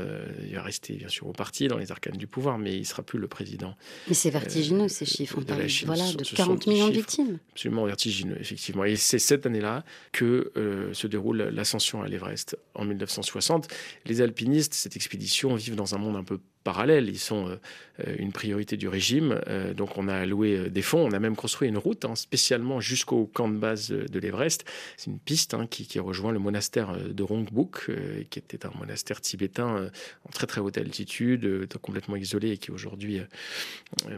il 0.46 0.54
va 0.54 0.62
rester 0.62 0.94
bien 0.94 1.08
sûr 1.08 1.26
au 1.26 1.32
parti, 1.32 1.68
dans 1.68 1.76
les 1.76 1.92
arcanes 1.92 2.16
du 2.16 2.26
pouvoir, 2.26 2.58
mais 2.58 2.74
il 2.74 2.80
ne 2.80 2.84
sera 2.84 3.02
plus 3.02 3.18
le 3.18 3.28
président. 3.28 3.74
Mais 4.08 4.14
c'est 4.14 4.30
vertigineux 4.30 4.88
ces 4.88 5.04
chiffres. 5.04 5.38
On 5.38 5.42
parle 5.42 5.66
voilà, 5.84 6.10
de 6.12 6.24
40 6.24 6.66
millions 6.66 6.88
de 6.88 6.94
victimes. 6.94 7.38
Absolument 7.52 7.84
vertigineux, 7.84 8.36
effectivement. 8.40 8.84
Et 8.84 8.96
c'est 8.96 9.18
cette 9.18 9.46
année-là 9.46 9.84
que 10.12 10.52
se 10.92 11.06
déroule 11.06 11.42
l'ascension 11.52 12.02
à 12.02 12.08
l'Everest 12.08 12.56
en 12.74 12.84
1960. 12.84 13.68
Les 14.06 14.20
alpinistes, 14.22 14.74
cette 14.74 14.96
expédition, 14.96 15.54
vivent 15.54 15.76
dans 15.76 15.94
un 15.94 15.98
monde 15.98 16.16
un 16.16 16.24
peu 16.24 16.40
parallèles. 16.64 17.08
Ils 17.08 17.18
sont 17.18 17.48
euh, 17.48 17.56
euh, 18.00 18.16
une 18.18 18.32
priorité 18.32 18.76
du 18.76 18.88
régime. 18.88 19.40
Euh, 19.46 19.74
donc 19.74 19.96
on 19.96 20.08
a 20.08 20.14
alloué 20.14 20.70
des 20.70 20.82
fonds. 20.82 21.06
On 21.06 21.12
a 21.12 21.20
même 21.20 21.36
construit 21.36 21.68
une 21.68 21.78
route 21.78 22.04
hein, 22.04 22.16
spécialement 22.16 22.80
jusqu'au 22.80 23.26
camp 23.26 23.48
de 23.48 23.56
base 23.56 23.90
de 23.90 24.18
l'Everest. 24.18 24.64
C'est 24.96 25.10
une 25.10 25.20
piste 25.20 25.54
hein, 25.54 25.66
qui, 25.70 25.86
rejoint 26.00 26.32
le 26.32 26.40
monastère 26.40 26.96
de 26.98 27.22
Rongbuk, 27.22 27.90
qui 28.30 28.38
était 28.38 28.66
un 28.66 28.72
monastère 28.78 29.20
tibétain 29.20 29.90
en 30.26 30.30
très 30.32 30.46
très 30.46 30.60
haute 30.60 30.76
altitude, 30.76 31.68
complètement 31.80 32.16
isolé 32.16 32.50
et 32.50 32.58
qui 32.58 32.72
aujourd'hui 32.72 33.20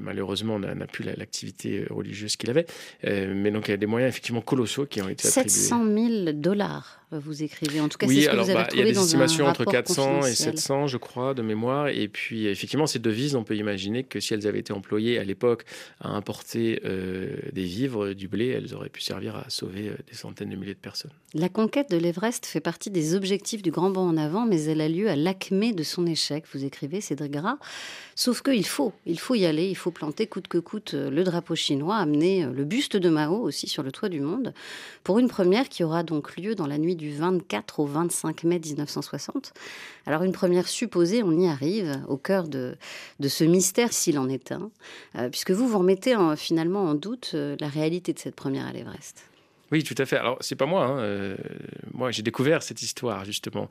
malheureusement 0.00 0.59
n'a 0.59 0.87
plus 0.87 1.04
l'activité 1.04 1.85
religieuse 1.90 2.37
qu'il 2.37 2.48
avait. 2.48 2.66
mais 3.04 3.50
donc 3.50 3.68
il 3.68 3.72
y 3.72 3.74
a 3.74 3.76
des 3.76 3.87
moyens 3.87 4.09
effectivement 4.09 4.40
colossaux 4.40 4.87
qui 4.87 5.02
ont 5.02 5.09
été 5.09 5.28
attribués. 5.28 5.50
700 5.50 5.85
000 6.24 6.32
dollars 6.32 7.06
vous 7.12 7.42
écrivez. 7.42 7.80
En 7.80 7.88
tout 7.88 7.98
cas, 7.98 8.06
oui, 8.06 8.16
c'est 8.16 8.20
ce 8.22 8.26
que 8.26 8.32
alors, 8.32 8.44
vous 8.44 8.50
avez 8.50 8.62
bah, 8.62 8.68
il 8.72 8.78
y 8.78 8.82
a 8.82 8.85
des 8.85 8.98
estimations 8.98 9.46
entre 9.46 9.64
400 9.64 10.26
et 10.26 10.35
700, 10.35 10.87
je 10.88 10.96
crois, 10.96 11.35
de 11.35 11.42
mémoire. 11.42 11.88
Et 11.88 12.09
puis, 12.09 12.36
effectivement, 12.44 12.87
ces 12.87 12.99
devises, 12.99 13.35
on 13.35 13.44
peut 13.44 13.57
imaginer 13.57 14.05
que 14.05 14.20
si 14.20 14.35
elles 14.35 14.46
avaient 14.46 14.61
été 14.61 14.72
employées 14.72 15.18
à 15.18 15.25
l'époque 15.25 15.64
à 16.01 16.11
importer 16.11 16.81
euh, 16.85 17.37
des 17.53 17.64
vivres, 17.64 18.12
du 18.12 18.29
blé, 18.29 18.49
elles 18.49 18.75
auraient 18.75 18.88
pu 18.90 19.01
servir 19.01 19.37
à 19.37 19.49
sauver 19.49 19.88
euh, 19.88 19.96
des 20.07 20.14
centaines 20.14 20.51
de 20.51 20.57
milliers 20.57 20.75
de 20.75 20.79
personnes. 20.79 21.12
La 21.38 21.51
conquête 21.51 21.90
de 21.90 21.99
l'Everest 21.99 22.46
fait 22.46 22.61
partie 22.61 22.88
des 22.88 23.14
objectifs 23.14 23.61
du 23.61 23.70
Grand 23.70 23.90
Bond 23.90 24.09
en 24.09 24.16
avant, 24.16 24.46
mais 24.46 24.64
elle 24.64 24.81
a 24.81 24.88
lieu 24.88 25.11
à 25.11 25.16
l'acmé 25.16 25.75
de 25.75 25.83
son 25.83 26.07
échec. 26.07 26.44
Vous 26.55 26.64
écrivez, 26.64 27.03
Cédric 27.03 27.33
Gras. 27.33 27.59
Sauf 28.14 28.40
qu'il 28.40 28.64
faut, 28.64 28.94
il 29.05 29.20
faut 29.20 29.35
y 29.35 29.44
aller, 29.44 29.68
il 29.68 29.75
faut 29.75 29.90
planter 29.90 30.27
coûte 30.27 30.49
que 30.49 30.57
coûte 30.57 30.94
euh, 30.94 31.11
le 31.11 31.25
drapeau 31.25 31.55
chinois, 31.55 31.96
amener 31.96 32.46
le 32.46 32.64
buste 32.64 32.96
de 32.96 33.11
Mao 33.11 33.37
aussi 33.42 33.68
sur 33.68 33.83
le 33.83 33.92
toit 33.92 34.09
du 34.09 34.20
monde, 34.20 34.55
pour 35.05 35.18
une 35.18 35.29
première 35.29 35.68
qui 35.68 35.85
aura 35.85 36.05
donc 36.05 36.38
lieu 36.38 36.55
dans 36.55 36.66
la 36.66 36.79
nuit 36.79 36.96
du 36.96 37.12
24 37.12 37.81
au 37.81 37.85
25 37.85 38.44
mai 38.44 38.59
1960. 38.59 39.53
Alors 40.07 40.22
une 40.22 40.33
première 40.33 40.66
supposée, 40.66 41.22
on 41.22 41.38
y 41.38 41.49
arrive, 41.49 42.01
au 42.09 42.16
cœur 42.16 42.49
de, 42.49 42.79
ce 43.22 43.44
mystère, 43.44 43.92
s'il 43.92 44.18
en 44.18 44.31
est 44.31 44.53
un, 44.53 44.70
euh, 45.16 45.29
puisque 45.29 45.51
vous 45.51 45.68
vous 45.68 45.81
remettez 45.81 46.16
finalement 46.38 46.85
en 46.85 46.94
doute 46.94 47.33
euh, 47.35 47.57
la 47.61 47.68
réalité 47.68 48.14
de 48.14 48.18
cette 48.18 48.37
première 48.37 48.66
à 48.66 48.72
l'Everest. 48.72 49.27
Oui, 49.72 49.83
tout 49.83 49.94
à 49.98 50.07
fait. 50.07 50.16
Alors, 50.16 50.38
c'est 50.40 50.55
pas 50.55 50.66
moi. 50.66 50.85
Hein, 50.85 50.98
euh, 51.00 51.37
moi, 51.92 52.11
j'ai 52.11 52.22
découvert 52.22 52.62
cette 52.62 52.83
histoire, 52.83 53.24
justement, 53.24 53.68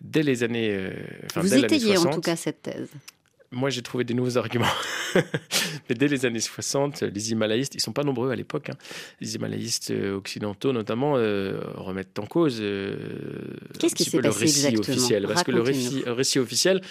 dès 0.00 0.22
les 0.22 0.42
années. 0.42 0.90
Vous 1.36 1.54
étayez 1.54 1.96
en 1.96 2.10
tout 2.10 2.20
cas 2.20 2.36
cette 2.36 2.62
thèse 2.62 2.90
moi, 3.50 3.70
j'ai 3.70 3.82
trouvé 3.82 4.04
des 4.04 4.14
nouveaux 4.14 4.36
arguments. 4.36 4.66
Mais 5.88 5.94
dès 5.94 6.08
les 6.08 6.26
années 6.26 6.40
60, 6.40 7.02
les 7.02 7.32
Himalayistes, 7.32 7.74
ils 7.74 7.80
sont 7.80 7.92
pas 7.92 8.04
nombreux 8.04 8.30
à 8.30 8.36
l'époque, 8.36 8.68
hein. 8.68 8.76
les 9.20 9.36
Himalayistes 9.36 9.90
euh, 9.90 10.16
occidentaux 10.16 10.72
notamment, 10.72 11.16
euh, 11.16 11.60
remettent 11.74 12.18
en 12.18 12.26
cause 12.26 12.58
euh, 12.60 12.96
Qu'est-ce 13.78 13.94
qui 13.94 14.04
s'est 14.04 14.20
passé 14.20 14.28
le 14.28 14.44
récit 14.44 14.76
officiel. 14.76 15.26
Parce 15.26 15.44
que 15.44 15.50
le 15.50 15.62
récit, 15.62 16.02
récit 16.06 16.38
officiel, 16.38 16.82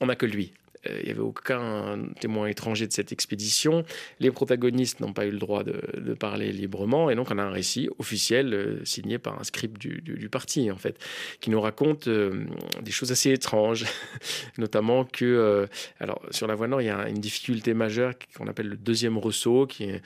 on 0.00 0.06
n'a 0.06 0.16
que 0.16 0.26
lui. 0.26 0.52
Euh, 0.90 0.98
il 1.00 1.06
n'y 1.06 1.10
avait 1.10 1.20
aucun 1.20 1.98
témoin 2.20 2.46
étranger 2.46 2.86
de 2.86 2.92
cette 2.92 3.12
expédition. 3.12 3.84
Les 4.20 4.30
protagonistes 4.30 5.00
n'ont 5.00 5.12
pas 5.12 5.26
eu 5.26 5.30
le 5.30 5.38
droit 5.38 5.62
de, 5.64 6.14
parler 6.14 6.50
librement. 6.52 7.10
Et 7.10 7.14
donc, 7.14 7.30
on 7.30 7.38
a 7.38 7.42
un 7.42 7.50
récit 7.50 7.90
officiel 7.98 8.54
euh, 8.54 8.84
signé 8.84 9.18
par 9.18 9.38
un 9.38 9.44
script 9.44 9.78
du, 9.78 10.28
parti, 10.30 10.70
en 10.70 10.76
fait, 10.76 10.98
qui 11.40 11.50
nous 11.50 11.60
raconte 11.60 12.08
euh, 12.08 12.44
des 12.82 12.90
choses 12.90 13.12
assez 13.12 13.30
étranges. 13.32 13.84
Notamment 14.58 15.04
que, 15.04 15.68
alors, 16.00 16.22
sur 16.30 16.46
la 16.46 16.54
voie 16.54 16.68
nord, 16.68 16.80
il 16.80 16.86
y 16.86 16.90
a 16.90 17.08
une 17.08 17.20
difficulté 17.20 17.74
majeure 17.74 18.14
qu'on 18.36 18.46
appelle 18.46 18.68
le 18.68 18.76
deuxième 18.76 19.18
ressaut, 19.18 19.66
qui 19.66 19.84
est 19.84 20.02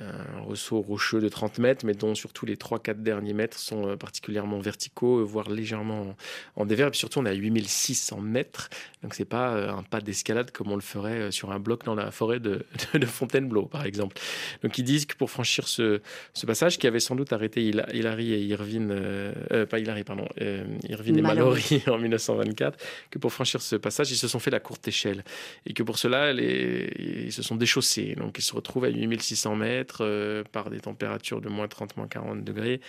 un 0.00 0.40
ressaut 0.40 0.80
rocheux 0.80 1.20
de 1.20 1.28
30 1.28 1.58
mètres, 1.58 1.86
mais 1.86 1.94
dont 1.94 2.14
surtout 2.14 2.46
les 2.46 2.56
3-4 2.56 3.02
derniers 3.02 3.32
mètres 3.32 3.58
sont 3.58 3.96
particulièrement 3.96 4.58
verticaux, 4.58 5.24
voire 5.24 5.48
légèrement 5.48 6.16
en 6.56 6.66
dévers. 6.66 6.88
Et 6.88 6.90
puis 6.90 6.98
surtout, 6.98 7.20
on 7.20 7.26
a 7.26 7.32
8600 7.32 8.20
mètres, 8.20 8.70
donc 9.02 9.14
c'est 9.14 9.24
pas 9.24 9.70
un 9.70 9.82
pas 9.82 10.00
d'escalier 10.00 10.23
escalade 10.24 10.50
comme 10.52 10.72
on 10.72 10.76
le 10.76 10.80
ferait 10.80 11.20
euh, 11.20 11.30
sur 11.30 11.52
un 11.52 11.58
bloc 11.58 11.84
dans 11.84 11.94
la 11.94 12.10
forêt 12.10 12.40
de, 12.40 12.64
de 12.94 13.06
Fontainebleau, 13.06 13.66
par 13.66 13.84
exemple. 13.84 14.16
Donc 14.62 14.78
ils 14.78 14.84
disent 14.84 15.04
que 15.04 15.14
pour 15.16 15.30
franchir 15.30 15.68
ce, 15.68 16.00
ce 16.32 16.46
passage, 16.46 16.78
qui 16.78 16.86
avait 16.86 17.00
sans 17.00 17.14
doute 17.14 17.32
arrêté 17.32 17.62
Hilary 17.62 18.32
et 18.32 18.42
Irvine, 18.42 18.90
euh, 18.90 19.32
euh, 19.52 19.66
pas 19.66 19.78
Hilary, 19.78 20.04
pardon, 20.04 20.26
Irvine 20.88 21.18
et 21.18 21.22
Mallory 21.22 21.82
en 21.88 21.98
1924, 21.98 22.78
que 23.10 23.18
pour 23.18 23.32
franchir 23.32 23.60
ce 23.60 23.76
passage, 23.76 24.10
ils 24.10 24.16
se 24.16 24.28
sont 24.28 24.38
fait 24.38 24.50
la 24.50 24.60
courte 24.60 24.88
échelle. 24.88 25.24
Et 25.66 25.74
que 25.74 25.82
pour 25.82 25.98
cela, 25.98 26.32
les, 26.32 27.24
ils 27.26 27.32
se 27.32 27.42
sont 27.42 27.56
déchaussés. 27.56 28.14
Donc 28.16 28.38
ils 28.38 28.42
se 28.42 28.54
retrouvent 28.54 28.84
à 28.84 28.88
8600 28.88 29.56
mètres 29.56 30.44
par 30.52 30.70
des 30.70 30.80
températures 30.80 31.40
de 31.40 31.48
moins 31.48 31.68
30, 31.68 31.96
moins 31.96 32.08
40 32.08 32.44
degrés, 32.44 32.80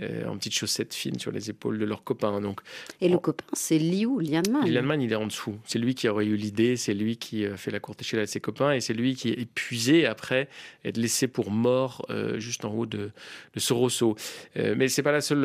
en 0.00 0.36
petites 0.36 0.54
chaussettes 0.54 0.94
fines 0.94 1.18
sur 1.18 1.32
les 1.32 1.50
épaules 1.50 1.78
de 1.78 1.84
leurs 1.84 2.04
copains. 2.04 2.40
Donc, 2.40 2.60
et 3.00 3.08
le 3.08 3.18
copain, 3.18 3.44
c'est 3.52 3.78
Liu 3.78 4.20
Lianman. 4.20 4.68
Lianman, 4.68 5.00
il 5.00 5.12
est 5.12 5.16
en 5.16 5.26
dessous. 5.26 5.56
C'est 5.66 5.78
lui 5.78 5.94
qui 5.94 6.08
aurait 6.08 6.26
eu 6.26 6.36
l'idée, 6.36 6.76
c'est 6.84 6.94
lui 6.94 7.16
qui 7.16 7.46
euh, 7.46 7.56
fait 7.56 7.70
la 7.70 7.80
courte 7.80 8.02
échelle 8.02 8.20
à 8.20 8.26
ses 8.26 8.40
copains 8.40 8.72
et 8.72 8.80
c'est 8.80 8.92
lui 8.92 9.14
qui 9.14 9.30
est 9.30 9.40
épuisé 9.40 10.06
après 10.06 10.48
être 10.84 10.98
laissé 10.98 11.28
pour 11.28 11.50
mort 11.50 12.04
euh, 12.10 12.38
juste 12.38 12.64
en 12.64 12.72
haut 12.72 12.84
de, 12.86 13.10
de 13.54 13.60
ce. 13.60 13.72
Euh, 14.56 14.74
mais 14.76 14.88
c'est 14.88 15.02
pas 15.02 15.12
la 15.12 15.20
seule 15.20 15.44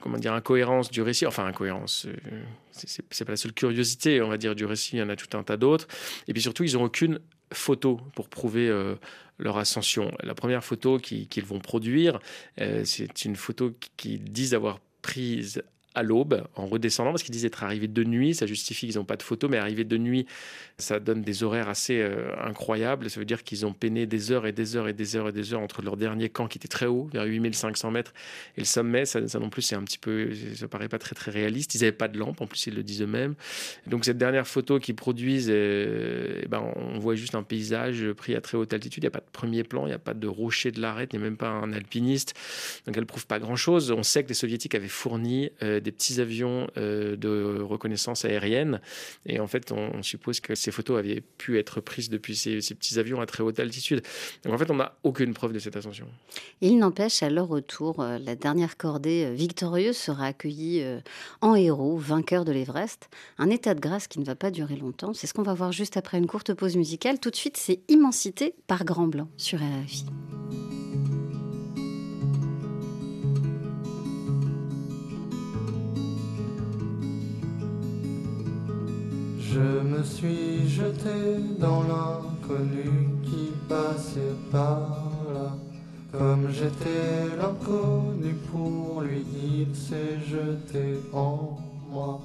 comment 0.00 0.16
dire 0.16 0.32
incohérence 0.32 0.90
du 0.90 1.02
récit. 1.02 1.26
Enfin 1.26 1.44
incohérence. 1.44 2.06
c'est 2.72 3.24
pas 3.24 3.32
la 3.32 3.36
seule 3.36 3.52
curiosité, 3.52 4.22
on 4.22 4.28
va 4.28 4.38
dire, 4.38 4.54
du 4.54 4.64
récit. 4.64 4.96
Il 4.96 5.00
y 5.00 5.02
en 5.02 5.08
a 5.08 5.16
tout 5.16 5.36
un 5.36 5.42
tas 5.42 5.56
d'autres. 5.56 5.86
Et 6.28 6.32
puis 6.32 6.42
surtout, 6.42 6.64
ils 6.64 6.74
n'ont 6.74 6.84
aucune 6.84 7.20
photo 7.52 8.00
pour 8.16 8.28
prouver 8.28 8.68
leur 9.38 9.58
ascension. 9.58 10.10
La 10.22 10.34
première 10.34 10.64
photo 10.64 10.98
qu'ils 10.98 11.44
vont 11.44 11.60
produire, 11.60 12.18
c'est 12.84 13.24
une 13.24 13.36
photo 13.36 13.72
qu'ils 13.96 14.24
disent 14.24 14.54
avoir 14.54 14.80
prise 15.02 15.62
à 15.94 16.02
l'aube 16.02 16.44
en 16.56 16.66
redescendant 16.66 17.10
parce 17.10 17.22
qu'ils 17.22 17.32
disent 17.32 17.44
être 17.44 17.62
arrivés 17.62 17.88
de 17.88 18.04
nuit. 18.04 18.34
Ça 18.34 18.46
justifie 18.46 18.86
qu'ils 18.86 18.96
n'ont 18.96 19.04
pas 19.04 19.16
de 19.16 19.22
photos, 19.22 19.50
mais 19.50 19.58
arriver 19.58 19.84
de 19.84 19.96
nuit, 19.96 20.26
ça 20.78 20.98
donne 20.98 21.22
des 21.22 21.42
horaires 21.42 21.68
assez 21.68 22.00
euh, 22.00 22.34
incroyables. 22.42 23.08
Ça 23.10 23.20
veut 23.20 23.26
dire 23.26 23.44
qu'ils 23.44 23.64
ont 23.64 23.72
peiné 23.72 24.06
des 24.06 24.32
heures 24.32 24.46
et 24.46 24.52
des 24.52 24.76
heures 24.76 24.88
et 24.88 24.92
des 24.92 25.16
heures 25.16 25.28
et 25.28 25.32
des 25.32 25.54
heures 25.54 25.60
entre 25.60 25.82
leur 25.82 25.96
dernier 25.96 26.28
camp 26.28 26.48
qui 26.48 26.58
était 26.58 26.68
très 26.68 26.86
haut, 26.86 27.08
vers 27.12 27.24
8500 27.24 27.90
mètres, 27.92 28.12
et 28.56 28.60
le 28.60 28.66
sommet. 28.66 29.04
Ça, 29.04 29.20
non 29.38 29.50
plus, 29.50 29.62
c'est 29.62 29.76
un 29.76 29.82
petit 29.82 29.98
peu, 29.98 30.30
ça 30.56 30.68
paraît 30.68 30.88
pas 30.88 30.98
très 30.98 31.14
très 31.14 31.30
réaliste. 31.30 31.74
Ils 31.74 31.80
n'avaient 31.80 31.92
pas 31.92 32.08
de 32.08 32.18
lampe, 32.18 32.40
en 32.40 32.46
plus 32.46 32.66
ils 32.66 32.74
le 32.74 32.82
disent 32.82 33.02
eux-mêmes. 33.02 33.34
Donc 33.86 34.04
cette 34.04 34.18
dernière 34.18 34.48
photo 34.48 34.78
qu'ils 34.78 34.96
produisent, 34.96 35.48
euh, 35.50 36.40
eh 36.42 36.48
ben, 36.48 36.62
on 36.76 36.98
voit 36.98 37.14
juste 37.14 37.34
un 37.34 37.42
paysage 37.42 38.04
pris 38.12 38.34
à 38.34 38.40
très 38.40 38.56
haute 38.56 38.72
altitude. 38.72 39.02
Il 39.02 39.06
n'y 39.06 39.08
a 39.08 39.12
pas 39.12 39.20
de 39.20 39.30
premier 39.32 39.62
plan, 39.62 39.86
il 39.86 39.90
n'y 39.90 39.94
a 39.94 39.98
pas 39.98 40.14
de 40.14 40.26
rocher 40.26 40.72
de 40.72 40.80
l'arête, 40.80 41.10
il 41.12 41.18
n'y 41.18 41.24
a 41.24 41.28
même 41.28 41.36
pas 41.36 41.48
un 41.48 41.72
alpiniste. 41.72 42.34
Donc 42.86 42.96
elle 42.96 43.06
prouve 43.06 43.26
pas 43.26 43.38
grand-chose. 43.38 43.92
On 43.92 44.02
sait 44.02 44.24
que 44.24 44.28
les 44.28 44.34
soviétiques 44.34 44.74
avaient 44.74 44.88
fourni 44.88 45.50
euh, 45.62 45.80
des 45.84 45.92
petits 45.92 46.20
avions 46.20 46.66
euh, 46.76 47.14
de 47.14 47.60
reconnaissance 47.62 48.24
aérienne. 48.24 48.80
Et 49.26 49.38
en 49.38 49.46
fait, 49.46 49.70
on, 49.70 50.02
suppose 50.02 50.40
que 50.40 50.56
ces 50.56 50.72
photos 50.72 50.98
avaient 50.98 51.22
pu 51.38 51.58
être 51.58 51.80
prises 51.80 52.10
depuis 52.10 52.34
ces, 52.34 52.58
petits 52.74 52.98
avions 52.98 53.20
à 53.20 53.26
très 53.26 53.44
haute 53.44 53.60
altitude. 53.60 54.02
Donc 54.42 54.52
en 54.52 54.58
fait, 54.58 54.70
on 54.70 54.76
n'a 54.76 54.96
aucune 55.04 55.32
preuve 55.34 55.52
de 55.52 55.58
cette 55.60 55.76
ascension. 55.76 56.08
Il 56.60 56.78
n'empêche, 56.78 57.22
à 57.22 57.30
leur 57.30 57.46
retour, 57.46 58.00
euh, 58.00 58.18
la 58.18 58.34
dernière 58.34 58.76
cordée 58.76 59.26
euh, 59.26 59.32
victorieuse 59.32 59.96
sera 59.96 60.26
accueillie 60.26 60.84
en 61.40 61.54
héros, 61.54 61.96
vainqueur 61.96 62.44
de 62.44 62.52
l'Everest. 62.52 63.08
Un 63.38 63.50
état 63.50 63.74
de 63.74 63.80
grâce 63.80 64.08
qui 64.08 64.18
ne 64.18 64.24
va 64.24 64.34
pas 64.34 64.50
durer 64.50 64.76
longtemps. 64.76 65.12
C'est 65.14 65.26
ce 65.26 65.34
qu'on 65.34 65.42
va 65.42 65.54
voir 65.54 65.70
juste 65.70 65.96
après 65.96 66.18
une 66.18 66.26
courte 66.26 66.54
pause 66.54 66.76
musicale. 66.76 67.20
Tout 67.20 67.30
de 67.30 67.36
suite, 67.36 67.56
c'est 67.56 67.80
Immensité 67.88 68.54
par 68.66 68.84
Grand 68.84 69.06
Blanc 69.06 69.28
sur 69.36 69.58
RFI. 69.58 70.06
Je 79.54 79.60
me 79.60 80.02
suis 80.02 80.68
jeté 80.68 81.38
dans 81.60 81.84
l'inconnu 81.84 82.90
qui 83.22 83.52
passait 83.68 84.34
par 84.50 85.12
là, 85.32 85.54
Comme 86.10 86.48
j'étais 86.50 87.36
l'inconnu 87.38 88.34
pour 88.50 89.02
lui, 89.02 89.24
il 89.32 89.76
s'est 89.76 90.18
jeté 90.28 90.98
en 91.12 91.56
moi. 91.88 92.20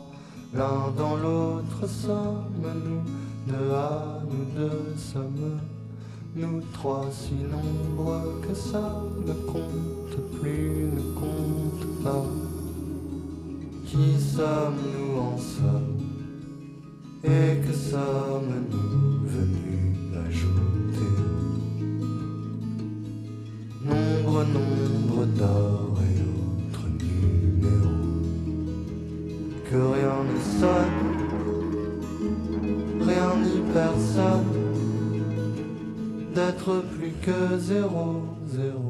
L'un 0.56 0.90
dans 0.98 1.18
l'autre 1.18 1.88
sommes 1.88 2.66
nous, 2.84 3.04
deux 3.46 3.74
à 3.76 4.24
nous 4.28 4.46
deux 4.60 4.96
sommes 4.98 5.60
nous 6.36 6.62
trois 6.74 7.06
si 7.12 7.36
nombreux 7.36 8.42
que 8.42 8.56
ça 8.56 9.04
ne 9.28 9.34
compte 9.52 10.40
plus, 10.42 10.90
ne 10.96 11.14
compte 11.14 12.04
pas. 12.04 12.26
Qui 13.86 14.20
sommes-nous 14.20 15.20
en 15.20 15.38
somme? 15.38 16.09
Et 17.24 17.62
que 17.66 17.74
sommes-nous 17.74 19.28
venus 19.28 19.98
ajouter 20.28 21.12
Nombre, 23.84 24.44
nombre 24.46 25.26
d'or 25.38 25.98
et 26.02 26.22
autres 26.22 26.88
numéros 27.04 27.90
que 29.70 29.76
rien 29.76 30.20
ne 30.30 30.40
sonne, 30.60 31.00
rien 33.02 33.32
ni 33.44 33.62
personne 33.74 34.60
d'être 36.34 36.84
plus 36.96 37.14
que 37.22 37.58
zéro, 37.58 38.24
zéro, 38.48 38.48
zéro. 38.48 38.89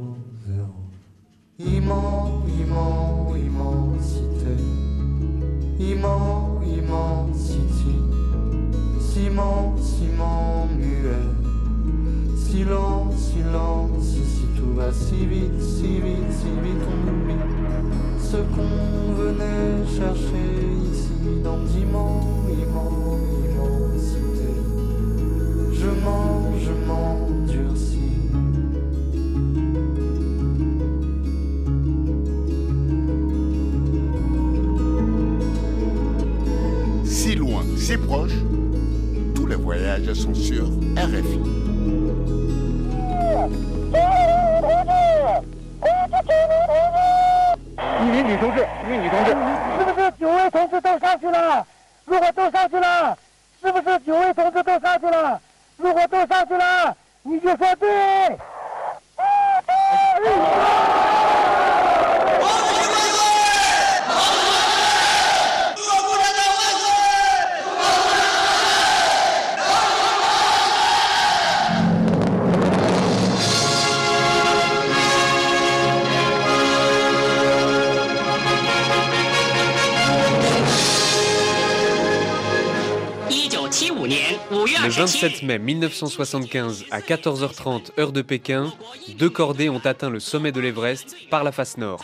27 85.00 85.44
mai 85.44 85.60
1975, 85.60 86.84
à 86.92 87.00
14h30 87.00 87.98
heure 87.98 88.12
de 88.12 88.22
Pékin, 88.22 88.74
deux 89.18 89.30
cordées 89.30 89.70
ont 89.70 89.80
atteint 89.86 90.10
le 90.10 90.20
sommet 90.20 90.52
de 90.52 90.60
l'Everest 90.60 91.16
par 91.30 91.46
la 91.46 91.54
face 91.54 91.78
nord. 91.78 92.04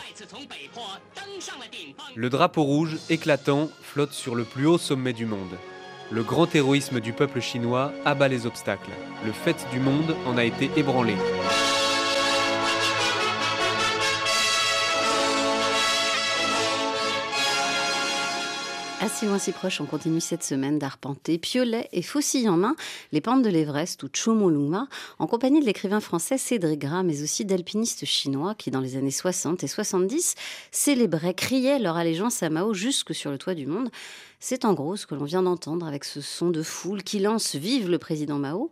Le 2.14 2.30
drapeau 2.30 2.62
rouge, 2.62 2.96
éclatant, 3.10 3.68
flotte 3.82 4.14
sur 4.14 4.34
le 4.34 4.44
plus 4.44 4.66
haut 4.66 4.78
sommet 4.78 5.12
du 5.12 5.26
monde. 5.26 5.58
Le 6.10 6.22
grand 6.22 6.54
héroïsme 6.54 7.00
du 7.00 7.12
peuple 7.12 7.42
chinois 7.42 7.92
abat 8.06 8.28
les 8.28 8.46
obstacles. 8.46 8.92
Le 9.26 9.32
fait 9.32 9.66
du 9.70 9.78
monde 9.78 10.16
en 10.24 10.38
a 10.38 10.44
été 10.44 10.70
ébranlé. 10.78 11.16
Assez 19.00 19.26
loin, 19.26 19.38
si 19.38 19.52
proche, 19.52 19.80
on 19.82 19.86
continue 19.86 20.20
cette 20.22 20.42
semaine 20.42 20.78
d'arpenter, 20.78 21.36
piolet 21.36 21.86
et 21.92 22.00
faucille 22.00 22.48
en 22.48 22.56
main, 22.56 22.74
les 23.12 23.20
pentes 23.20 23.42
de 23.42 23.50
l'Everest 23.50 24.02
ou 24.02 24.08
Chomolungma, 24.08 24.88
en 25.18 25.26
compagnie 25.26 25.60
de 25.60 25.66
l'écrivain 25.66 26.00
français 26.00 26.38
Cédric 26.38 26.80
Gras, 26.80 27.02
mais 27.02 27.22
aussi 27.22 27.44
d'alpinistes 27.44 28.06
chinois 28.06 28.54
qui, 28.54 28.70
dans 28.70 28.80
les 28.80 28.96
années 28.96 29.10
60 29.10 29.62
et 29.62 29.68
70, 29.68 30.34
célébraient, 30.72 31.34
criaient 31.34 31.78
leur 31.78 31.96
allégeance 31.96 32.42
à 32.42 32.48
Mao 32.48 32.72
jusque 32.72 33.14
sur 33.14 33.30
le 33.30 33.36
toit 33.38 33.54
du 33.54 33.66
monde. 33.66 33.90
C'est 34.40 34.64
en 34.64 34.74
gros 34.74 34.96
ce 34.96 35.06
que 35.06 35.14
l'on 35.14 35.24
vient 35.24 35.42
d'entendre 35.42 35.86
avec 35.86 36.04
ce 36.04 36.20
son 36.20 36.50
de 36.50 36.62
foule 36.62 37.02
qui 37.02 37.18
lance 37.20 37.54
Vive 37.54 37.88
le 37.90 37.98
président 37.98 38.38
Mao. 38.38 38.70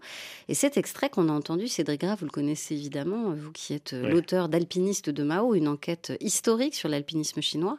Et 0.48 0.54
cet 0.54 0.76
extrait 0.76 1.08
qu'on 1.10 1.28
a 1.28 1.32
entendu, 1.32 1.68
Cédric 1.68 2.00
Gras, 2.00 2.16
vous 2.16 2.26
le 2.26 2.30
connaissez 2.30 2.74
évidemment, 2.74 3.30
vous 3.34 3.52
qui 3.52 3.72
êtes 3.74 3.92
Ouais. 3.92 4.10
l'auteur 4.10 4.48
d'Alpiniste 4.48 5.10
de 5.10 5.22
Mao, 5.22 5.54
une 5.54 5.68
enquête 5.68 6.12
historique 6.20 6.74
sur 6.74 6.88
l'alpinisme 6.88 7.40
chinois. 7.40 7.78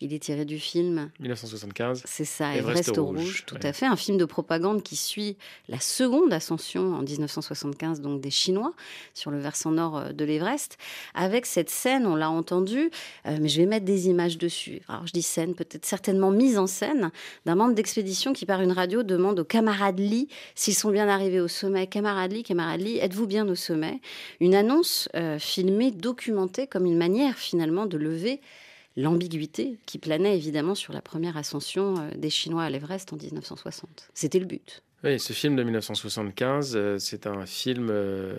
Il 0.00 0.14
est 0.14 0.20
tiré 0.20 0.44
du 0.44 0.60
film 0.60 1.10
1975. 1.18 2.02
c'est 2.04 2.24
ça, 2.24 2.54
Everest 2.54 2.90
Everest, 2.90 2.98
au 2.98 3.06
rouge, 3.06 3.18
rouge, 3.18 3.44
tout 3.46 3.56
ouais. 3.56 3.66
à 3.66 3.72
fait. 3.72 3.86
Un 3.86 3.96
film 3.96 4.16
de 4.16 4.24
propagande 4.24 4.84
qui 4.84 4.94
suit 4.94 5.36
la 5.68 5.80
seconde 5.80 6.32
ascension 6.32 6.94
en 6.94 7.02
1975, 7.02 8.00
donc 8.00 8.20
des 8.20 8.30
Chinois, 8.30 8.74
sur 9.12 9.32
le 9.32 9.40
versant 9.40 9.72
nord 9.72 9.96
euh, 9.96 10.12
de 10.12 10.24
l'Everest. 10.24 10.78
Avec 11.14 11.46
cette 11.46 11.68
scène, 11.68 12.06
on 12.06 12.14
l'a 12.14 12.30
entendu, 12.30 12.90
euh, 13.26 13.38
mais 13.40 13.48
je 13.48 13.60
vais 13.60 13.66
mettre 13.66 13.86
des 13.86 14.06
images 14.06 14.38
dessus. 14.38 14.82
Alors 14.86 15.04
je 15.04 15.12
dis 15.12 15.22
scène, 15.22 15.56
peut-être 15.56 15.84
certainement 15.84 16.30
mise 16.30 16.58
en 16.58 16.68
scène, 16.68 17.10
d'un 17.44 17.56
membre 17.56 17.74
d'expédition 17.74 18.32
qui, 18.32 18.46
par 18.46 18.62
une 18.62 18.72
radio, 18.72 19.02
demande 19.02 19.40
aux 19.40 19.44
camarades 19.44 19.98
Lee 19.98 20.28
s'ils 20.54 20.76
sont 20.76 20.90
bien 20.90 21.08
arrivés 21.08 21.40
au 21.40 21.48
sommet. 21.48 21.88
Camarades 21.88 22.32
Lee, 22.32 22.44
camarades 22.44 22.82
Lee, 22.82 22.98
êtes-vous 22.98 23.26
bien 23.26 23.48
au 23.48 23.56
sommet? 23.56 24.00
Une 24.38 24.54
annonce 24.54 25.08
euh, 25.16 25.40
filmée, 25.40 25.90
documentée 25.90 26.68
comme 26.68 26.86
une 26.86 26.96
manière 26.98 27.36
finalement 27.36 27.86
de 27.86 27.96
lever 27.96 28.40
l'ambiguïté 28.98 29.78
qui 29.86 29.98
planait 29.98 30.36
évidemment 30.36 30.74
sur 30.74 30.92
la 30.92 31.00
première 31.00 31.36
ascension 31.36 31.94
euh, 31.98 32.10
des 32.16 32.30
Chinois 32.30 32.64
à 32.64 32.70
l'Everest 32.70 33.12
en 33.12 33.16
1960. 33.16 34.10
C'était 34.12 34.40
le 34.40 34.46
but. 34.46 34.82
Oui, 35.04 35.20
ce 35.20 35.32
film 35.32 35.54
de 35.54 35.62
1975, 35.62 36.72
euh, 36.74 36.98
c'est 36.98 37.28
un 37.28 37.46
film 37.46 37.86
euh, 37.88 38.34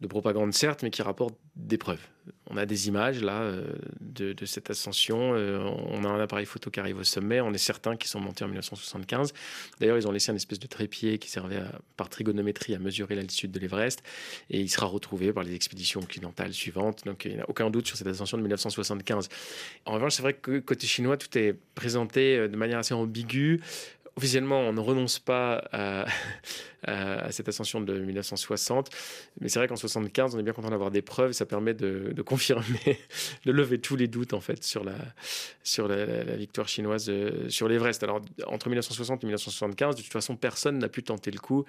de 0.00 0.06
propagande, 0.06 0.54
certes, 0.54 0.84
mais 0.84 0.90
qui 0.90 1.02
rapporte 1.02 1.34
des 1.56 1.76
preuves. 1.76 2.06
On 2.48 2.56
a 2.56 2.66
des 2.66 2.86
images, 2.86 3.20
là, 3.20 3.40
euh, 3.40 3.72
de, 4.00 4.46
cette 4.46 4.70
ascension. 4.70 5.30
On 5.30 6.04
a 6.04 6.08
un 6.08 6.20
appareil 6.20 6.46
photo 6.46 6.70
qui 6.70 6.78
arrive 6.78 6.98
au 6.98 7.04
sommet. 7.04 7.40
On 7.40 7.52
est 7.52 7.58
certains 7.58 7.96
qu'ils 7.96 8.08
sont 8.08 8.20
montés 8.20 8.44
en 8.44 8.48
1975. 8.48 9.32
D'ailleurs, 9.80 9.96
ils 9.96 10.06
ont 10.06 10.12
laissé 10.12 10.30
un 10.30 10.36
espèce 10.36 10.60
de 10.60 10.66
trépied 10.68 11.18
qui 11.18 11.30
servait 11.30 11.60
par 11.96 12.08
trigonométrie 12.08 12.74
à 12.74 12.78
mesurer 12.78 13.16
l'altitude 13.16 13.50
de 13.50 13.58
l'Everest. 13.58 14.02
Et 14.50 14.60
il 14.60 14.68
sera 14.68 14.86
retrouvé 14.86 15.32
par 15.32 15.44
les 15.44 15.54
expéditions 15.54 16.00
occidentales 16.00 16.52
suivantes. 16.52 17.04
Donc, 17.04 17.24
il 17.24 17.36
n'y 17.36 17.40
a 17.40 17.48
aucun 17.48 17.70
doute 17.70 17.86
sur 17.86 17.96
cette 17.96 18.08
ascension 18.08 18.36
de 18.36 18.42
1975. 18.42 19.28
En 19.84 19.92
revanche, 19.92 20.14
c'est 20.14 20.22
vrai 20.22 20.34
que 20.34 20.58
côté 20.58 20.86
chinois, 20.86 21.16
tout 21.16 21.36
est 21.38 21.56
présenté 21.74 22.48
de 22.48 22.56
manière 22.56 22.78
assez 22.78 22.94
ambiguë. 22.94 23.60
Officiellement, 24.16 24.60
on 24.60 24.72
ne 24.72 24.80
renonce 24.80 25.18
pas 25.18 25.62
à, 25.72 26.06
à- 26.86 27.18
à 27.26 27.32
cette 27.32 27.48
ascension 27.48 27.80
de 27.80 27.98
1960, 27.98 28.90
mais 29.40 29.48
c'est 29.48 29.58
vrai 29.58 29.68
qu'en 29.68 29.76
75, 29.76 30.34
on 30.34 30.38
est 30.38 30.42
bien 30.42 30.52
content 30.52 30.70
d'avoir 30.70 30.90
des 30.90 31.02
preuves. 31.02 31.32
Ça 31.32 31.46
permet 31.46 31.74
de, 31.74 32.12
de 32.14 32.22
confirmer, 32.22 32.64
de 33.44 33.52
lever 33.52 33.78
tous 33.80 33.96
les 33.96 34.08
doutes 34.08 34.32
en 34.34 34.40
fait 34.40 34.62
sur 34.64 34.84
la 34.84 34.94
sur 35.62 35.88
la, 35.88 36.06
la- 36.06 36.24
la 36.24 36.36
victoire 36.36 36.68
chinoise 36.68 37.06
euh, 37.08 37.48
sur 37.48 37.68
l'Everest. 37.68 38.02
Alors 38.02 38.20
entre 38.46 38.68
1960 38.68 39.22
et 39.24 39.26
1975, 39.26 39.96
de 39.96 40.02
toute 40.02 40.12
façon, 40.12 40.36
personne 40.36 40.78
n'a 40.78 40.88
pu 40.88 41.02
tenter 41.02 41.30
le 41.30 41.38
coup 41.38 41.64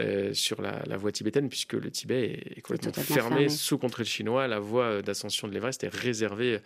euh, 0.00 0.32
sur 0.34 0.62
la, 0.62 0.82
la 0.86 0.96
voie 0.96 1.12
tibétaine 1.12 1.48
puisque 1.48 1.74
le 1.74 1.90
Tibet 1.90 2.22
est, 2.30 2.58
est 2.58 2.60
complètement 2.62 2.92
fermé, 2.92 3.30
fermé. 3.36 3.48
sous 3.50 3.76
contrôle 3.78 4.06
chinois. 4.06 4.48
La 4.48 4.58
voie 4.58 5.02
d'ascension 5.02 5.48
de 5.48 5.52
l'Everest 5.52 5.84
est 5.84 5.94
réservée 5.94 6.60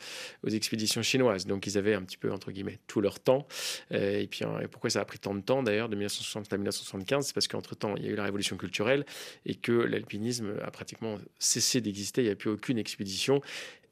aux 0.45 0.49
expéditions 0.49 1.03
chinoises. 1.03 1.47
Donc 1.47 1.67
ils 1.67 1.77
avaient 1.77 1.95
un 1.95 2.03
petit 2.03 2.17
peu 2.19 2.31
entre 2.33 2.53
guillemets 2.53 2.79
tout 2.87 3.01
leur 3.01 3.19
temps. 3.21 3.47
Euh, 3.93 4.21
et 4.21 4.27
puis 4.29 4.45
euh, 4.45 4.61
et 4.61 4.69
pourquoi 4.69 4.91
ça 4.91 5.01
a 5.01 5.05
pris 5.05 5.19
tant 5.19 5.35
de 5.35 5.41
temps 5.41 5.63
d'ailleurs 5.63 5.89
de 5.89 5.97
1960 5.97 6.53
à 6.53 6.57
1975 6.57 7.27
C'est 7.27 7.35
parce 7.35 7.49
qu'entre 7.49 7.75
temps 7.75 7.96
il 7.97 8.05
y 8.05 8.09
a 8.09 8.11
eu 8.11 8.15
la 8.17 8.25
révolution 8.25 8.57
culturelle 8.57 9.05
et 9.45 9.55
que 9.55 9.73
l'alpinisme 9.73 10.55
a 10.63 10.71
pratiquement 10.71 11.19
cessé 11.39 11.81
d'exister. 11.81 12.23
Il 12.23 12.27
n'y 12.27 12.31
a 12.31 12.37
plus 12.37 12.51
aucune 12.51 12.79
expédition. 12.79 13.41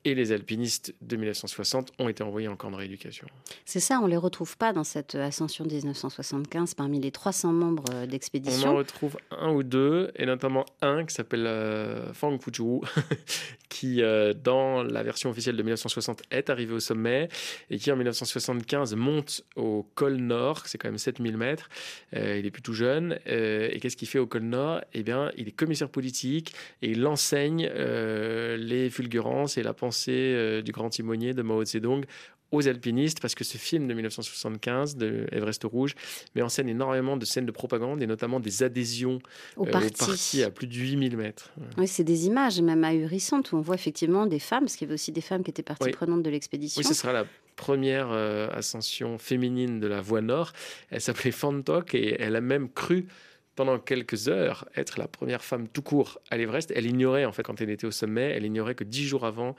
Et 0.04 0.14
les 0.14 0.32
alpinistes 0.32 0.94
de 1.00 1.16
1960 1.16 1.92
ont 1.98 2.08
été 2.08 2.22
envoyés 2.22 2.48
en 2.48 2.56
camp 2.56 2.70
de 2.70 2.76
rééducation. 2.76 3.26
C'est 3.64 3.80
ça, 3.80 4.00
on 4.00 4.04
ne 4.04 4.10
les 4.10 4.16
retrouve 4.16 4.56
pas 4.56 4.72
dans 4.72 4.84
cette 4.84 5.14
ascension 5.14 5.64
de 5.64 5.72
1975 5.72 6.74
parmi 6.74 7.00
les 7.00 7.10
300 7.10 7.52
membres 7.52 7.84
euh, 7.92 8.06
d'expédition. 8.06 8.70
On 8.70 8.72
en 8.72 8.76
retrouve 8.76 9.16
un 9.30 9.52
ou 9.52 9.62
deux, 9.62 10.10
et 10.16 10.26
notamment 10.26 10.66
un 10.82 11.04
qui 11.06 11.14
s'appelle 11.14 11.46
euh, 11.46 12.12
Fang 12.12 12.38
Fujiu, 12.38 12.80
qui 13.70 14.02
euh, 14.02 14.34
dans 14.34 14.82
la 14.82 15.02
version 15.02 15.30
officielle 15.30 15.56
de 15.56 15.62
1960 15.62 16.22
est 16.30 16.50
arrivé 16.50 16.74
au 16.74 16.80
sommet 16.80 17.28
et 17.70 17.78
qui 17.78 17.90
en 17.90 17.96
1975 17.96 18.94
monte 18.94 19.42
au 19.56 19.88
col 19.94 20.16
nord, 20.16 20.66
c'est 20.66 20.76
quand 20.76 20.88
même 20.88 20.98
7000 20.98 21.36
mètres, 21.36 21.68
il 22.12 22.46
est 22.46 22.50
plutôt 22.50 22.72
jeune, 22.72 23.18
et 23.26 23.78
qu'est-ce 23.80 23.96
qu'il 23.96 24.08
fait 24.08 24.18
au 24.18 24.26
col 24.26 24.42
nord? 24.42 24.80
Eh 24.92 25.02
bien, 25.02 25.30
il 25.36 25.48
est 25.48 25.52
commissaire 25.52 25.88
politique 25.88 26.54
et 26.82 26.90
il 26.90 27.06
enseigne 27.06 27.66
les 27.66 28.90
fulgurances 28.90 29.58
et 29.58 29.62
la 29.62 29.72
pensée 29.72 29.93
euh, 30.08 30.62
du 30.62 30.72
grand 30.72 30.90
timonier 30.90 31.34
de 31.34 31.42
Mao 31.42 31.64
Zedong 31.64 32.04
aux 32.54 32.68
alpinistes 32.68 33.20
parce 33.20 33.34
que 33.34 33.44
ce 33.44 33.58
film 33.58 33.88
de 33.88 33.94
1975 33.94 34.96
de 34.96 35.26
Everest 35.32 35.64
Rouge 35.64 35.94
met 36.34 36.42
en 36.42 36.48
scène 36.48 36.68
énormément 36.68 37.16
de 37.16 37.24
scènes 37.24 37.46
de 37.46 37.52
propagande 37.52 38.02
et 38.02 38.06
notamment 38.06 38.40
des 38.40 38.62
adhésions 38.62 39.18
au, 39.56 39.66
euh, 39.66 39.70
parti. 39.70 40.42
à 40.42 40.50
plus 40.50 40.66
de 40.66 40.74
8000 40.74 41.16
mètres. 41.16 41.52
Oui, 41.76 41.88
c'est 41.88 42.04
des 42.04 42.26
images 42.26 42.60
même 42.60 42.84
ahurissantes 42.84 43.52
où 43.52 43.56
on 43.56 43.60
voit 43.60 43.74
effectivement 43.74 44.26
des 44.26 44.38
femmes, 44.38 44.64
parce 44.64 44.76
qu'il 44.76 44.86
y 44.86 44.88
avait 44.88 44.94
aussi 44.94 45.12
des 45.12 45.20
femmes 45.20 45.42
qui 45.42 45.50
étaient 45.50 45.62
partie 45.62 45.90
prenantes 45.90 46.22
de 46.22 46.30
l'expédition. 46.30 46.80
Oui, 46.80 46.84
ce 46.84 46.94
sera 46.94 47.12
la 47.12 47.24
première 47.56 48.10
euh, 48.10 48.48
ascension 48.52 49.18
féminine 49.18 49.80
de 49.80 49.86
la 49.86 50.00
voie 50.00 50.20
nord. 50.20 50.52
Elle 50.90 51.00
s'appelait 51.00 51.30
Fantok 51.30 51.94
et 51.94 52.20
elle 52.20 52.36
a 52.36 52.40
même 52.40 52.68
cru 52.68 53.06
pendant 53.56 53.78
quelques 53.78 54.28
heures 54.28 54.68
être 54.76 54.98
la 54.98 55.08
première 55.08 55.44
femme 55.44 55.68
tout 55.68 55.82
court 55.82 56.20
à 56.30 56.36
l'Everest. 56.36 56.72
Elle 56.74 56.86
ignorait, 56.86 57.24
en 57.24 57.32
fait, 57.32 57.42
quand 57.42 57.60
elle 57.60 57.70
était 57.70 57.86
au 57.86 57.90
sommet, 57.90 58.30
elle 58.30 58.44
ignorait 58.44 58.74
que 58.74 58.84
dix 58.84 59.06
jours 59.06 59.24
avant, 59.24 59.54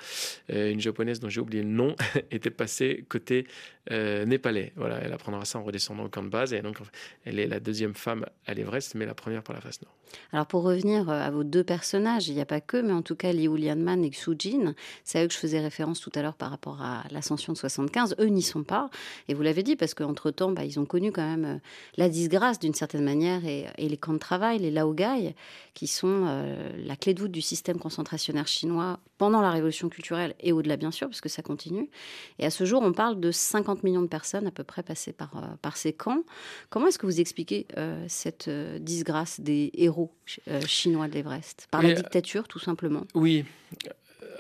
euh, 0.52 0.72
une 0.72 0.82
japonaise 0.82 1.20
dont 1.20 1.30
j'ai 1.30 1.42
oublié 1.42 1.64
le 1.64 1.70
nom 1.70 1.96
était 2.32 2.50
passée 2.50 3.06
côté 3.08 3.48
euh, 3.92 4.26
népalais. 4.26 4.74
Voilà, 4.76 5.00
elle 5.02 5.14
apprendra 5.14 5.46
ça 5.46 5.60
en 5.60 5.64
redescendant 5.64 6.06
au 6.06 6.10
camp 6.10 6.24
de 6.24 6.30
base. 6.30 6.54
Et 6.54 6.62
donc, 6.62 6.78
elle 7.26 7.40
est 7.40 7.48
la 7.48 7.60
deuxième 7.60 7.94
femme 7.94 8.26
à 8.46 8.54
l'Everest, 8.54 8.96
mais 8.96 9.06
la 9.06 9.16
première 9.16 9.44
par 9.44 9.56
la 9.56 9.62
face 9.62 9.82
nord. 9.82 9.96
Alors, 10.32 10.46
pour 10.46 10.64
revenir 10.64 11.10
euh, 11.10 11.22
à 11.22 11.32
vos 11.32 11.44
deux 11.44 11.64
personnages, 11.64 12.28
il 12.28 12.36
n'y 12.36 12.42
a 12.42 12.46
pas 12.46 12.62
que, 12.62 12.78
mais 12.78 12.94
en 12.94 13.02
tout 13.02 13.16
cas, 13.16 13.32
Liu 13.32 13.58
Lianman 13.58 14.04
et 14.04 14.10
Xu 14.10 14.32
Jin, 14.38 14.76
c'est 15.04 15.20
à 15.20 15.24
eux 15.24 15.28
que 15.28 15.34
je 15.34 15.40
faisais 15.40 15.60
référence 15.60 16.00
tout 16.00 16.12
à 16.16 16.22
l'heure 16.22 16.36
par 16.36 16.50
rapport 16.50 16.82
à 16.82 17.04
l'ascension 17.12 17.54
de 17.54 17.58
75. 17.58 18.16
Eux 18.20 18.28
n'y 18.28 18.42
sont 18.42 18.64
pas. 18.64 18.90
Et 19.28 19.34
vous 19.34 19.42
l'avez 19.42 19.64
dit, 19.64 19.76
parce 19.76 19.94
qu'entre-temps, 19.94 20.52
bah, 20.52 20.64
ils 20.64 20.80
ont 20.80 20.86
connu 20.86 21.12
quand 21.12 21.28
même 21.28 21.46
euh, 21.46 21.58
la 21.98 22.10
disgrâce 22.10 22.60
d'une 22.60 22.74
certaine 22.74 23.04
manière 23.04 23.46
et, 23.46 23.66
les 23.78 23.98
camps 23.98 24.14
de 24.14 24.20
travail, 24.20 24.60
les 24.60 24.72
laogai, 24.72 25.36
qui 25.74 25.88
sont 25.88 26.26
la 26.78 26.96
clé 26.96 27.14
de 27.14 27.22
voûte 27.22 27.32
du 27.32 27.42
système 27.42 27.78
concentrationnaire 27.78 28.48
chinois 28.48 29.00
pendant 29.18 29.42
la 29.42 29.52
révolution 29.52 29.90
culturelle 29.90 30.36
et 30.40 30.52
au-delà, 30.52 30.78
bien 30.78 30.92
sûr, 30.92 31.08
parce 31.08 31.22
que 31.22 31.30
ça 31.30 31.42
continue. 31.42 31.90
Et 32.40 32.46
à 32.46 32.50
ce 32.50 32.66
jour, 32.66 32.82
on 32.82 32.94
parle 32.94 33.20
de 33.20 33.32
50 33.32 33.84
millions 33.84 34.02
de 34.02 34.08
personnes 34.08 34.48
à 34.48 34.52
peu 34.52 34.64
près 34.64 34.84
passées 34.84 35.14
par, 35.14 35.38
euh, 35.38 35.48
par 35.62 35.78
ces 35.78 35.94
camps. 35.94 36.24
Comment 36.70 36.88
est-ce 36.88 37.00
que 37.00 37.06
vous 37.06 37.20
expliquez 37.20 37.68
euh, 37.78 38.06
cette 38.08 38.48
euh, 38.48 38.80
disgrâce 38.80 39.40
des 39.40 39.72
héros 39.74 40.14
chinois 40.66 41.08
de 41.08 41.14
l'Everest? 41.14 41.68
Par 41.72 41.82
la 41.82 41.94
dictature, 41.94 42.48
tout 42.48 42.60
simplement 42.60 43.06
Oui 43.14 43.46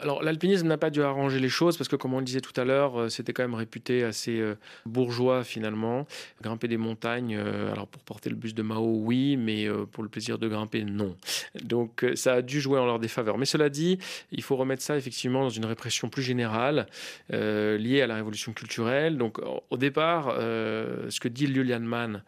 alors 0.02 0.24
l'alpinisme 0.24 0.68
n'a 0.68 0.78
pas 0.78 0.90
dû 0.90 1.02
arranger 1.02 1.40
les 1.40 1.50
choses 1.50 1.78
parce 1.78 1.88
que 1.88 1.96
comme 1.96 2.14
on 2.14 2.20
le 2.20 2.26
disait 2.26 2.42
tout 2.42 2.60
à 2.60 2.64
l'heure, 2.64 3.00
euh, 3.00 3.10
c'était 3.10 3.34
quand 3.34 3.44
même 3.44 3.56
réputé 3.56 4.04
assez 4.04 4.40
euh, 4.40 4.56
bourgeois 4.86 5.44
finalement. 5.44 6.08
Grimper 6.42 6.68
des 6.68 6.78
montagnes, 6.78 7.36
euh, 7.38 7.72
alors 7.72 7.88
pour 7.88 8.04
porter 8.04 8.30
le 8.30 8.36
bus 8.36 8.54
de 8.54 8.62
Mao, 8.62 9.00
oui, 9.02 9.38
mais 9.38 9.68
pour 9.92 10.04
le 10.04 10.10
plaisir 10.10 10.38
de 10.38 10.48
grimper, 10.48 10.84
non. 10.84 11.16
Donc 11.64 12.06
ça 12.16 12.34
a 12.34 12.42
dû 12.42 12.60
jouer 12.62 12.80
en 12.80 12.86
leur 12.86 13.00
défaveur. 13.00 13.38
Mais 13.38 13.46
cela 13.46 13.70
dit, 13.70 13.98
il 14.32 14.44
faut 14.44 14.56
remettre 14.56 14.82
ça 14.82 14.98
effectivement 14.98 15.44
dans 15.44 15.50
une 15.50 15.66
répression 15.66 16.10
plus 16.10 16.24
générale 16.24 16.88
liée 17.30 18.02
à 18.02 18.08
la 18.08 18.16
révolution 18.16 18.54
culturelle. 18.54 19.18
Donc 19.18 19.40
au 19.70 19.78
départ, 19.78 20.36
ce 20.38 21.20
que 21.20 21.28
dit 21.28 21.48
Liu 21.48 21.64
Lianman, 21.64 22.24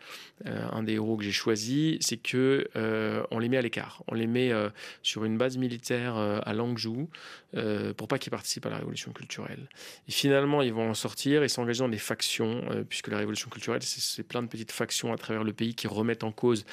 un 0.46 0.84
des 0.84 0.94
héros 0.94 1.18
que 1.18 1.24
j'ai 1.24 1.32
choisi, 1.32 1.98
c'est 2.02 2.18
que 2.18 2.68
on 3.32 3.40
les 3.40 3.50
met 3.50 3.58
à 3.58 3.62
l'écart. 3.62 4.04
On 4.08 4.16
les 4.16 4.28
met 4.28 4.52
sur 5.04 5.26
une 5.26 5.38
base 5.38 5.58
militaire 5.58 6.16
à 6.18 6.54
Langzhou. 6.54 7.10
Euh, 7.58 7.94
pour 7.94 8.08
pas 8.08 8.20
qu'ils 8.20 8.32
participent 8.32 8.66
à 8.66 8.70
la 8.70 8.78
révolution 8.78 9.12
culturelle. 9.12 9.68
Et 10.08 10.12
finalement, 10.12 10.62
ils 10.62 10.74
vont 10.74 10.90
en 10.90 10.94
sortir 10.94 11.44
et 11.44 11.48
s'engager 11.48 11.80
dans 11.80 11.90
des 11.90 11.98
factions, 11.98 12.62
euh, 12.70 12.84
puisque 12.88 13.08
la 13.08 13.18
révolution 13.18 13.50
culturelle, 13.50 13.82
c'est 13.82 14.24
plein 14.24 14.44
de 14.44 14.48
petites 14.48 14.72
factions 14.72 15.12
à 15.12 15.18
travers 15.18 15.44
le 15.44 15.54
pays 15.54 15.74
qui 15.74 15.88
remettent 15.88 16.24
en 16.24 16.32
cause 16.32 16.66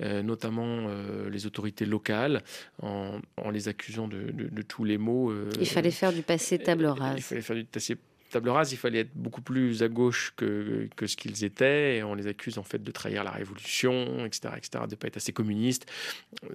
euh, 0.00 0.22
notamment 0.22 0.88
les 1.30 1.46
autorités 1.46 1.84
locales 1.84 2.42
en, 2.82 3.20
les 3.50 3.68
accusant 3.68 4.08
de, 4.08 4.30
de 4.32 4.62
tous 4.62 4.84
les 4.84 4.98
maux. 4.98 5.32
il 5.60 5.66
fallait 5.66 5.90
faire 5.90 6.12
du 6.12 6.22
passé 6.22 6.58
table 6.58 6.86
rase. 6.86 7.18
Il 7.18 7.22
fallait 7.22 7.42
faire 7.42 7.56
du 7.56 7.64
passé 7.64 7.96
table 8.32 8.48
rase, 8.48 8.72
il 8.72 8.76
fallait 8.76 9.00
être 9.00 9.14
beaucoup 9.14 9.42
plus 9.42 9.82
à 9.82 9.88
gauche 9.88 10.32
que, 10.36 10.88
que 10.96 11.06
ce 11.06 11.16
qu'ils 11.16 11.44
étaient. 11.44 11.96
Et 11.96 12.02
on 12.02 12.14
les 12.14 12.26
accuse 12.26 12.58
en 12.58 12.62
fait 12.62 12.82
de 12.82 12.90
trahir 12.90 13.24
la 13.24 13.30
révolution, 13.30 14.24
etc., 14.24 14.54
etc., 14.56 14.84
de 14.86 14.90
ne 14.90 14.96
pas 14.96 15.06
être 15.06 15.18
assez 15.18 15.32
communistes. 15.32 15.86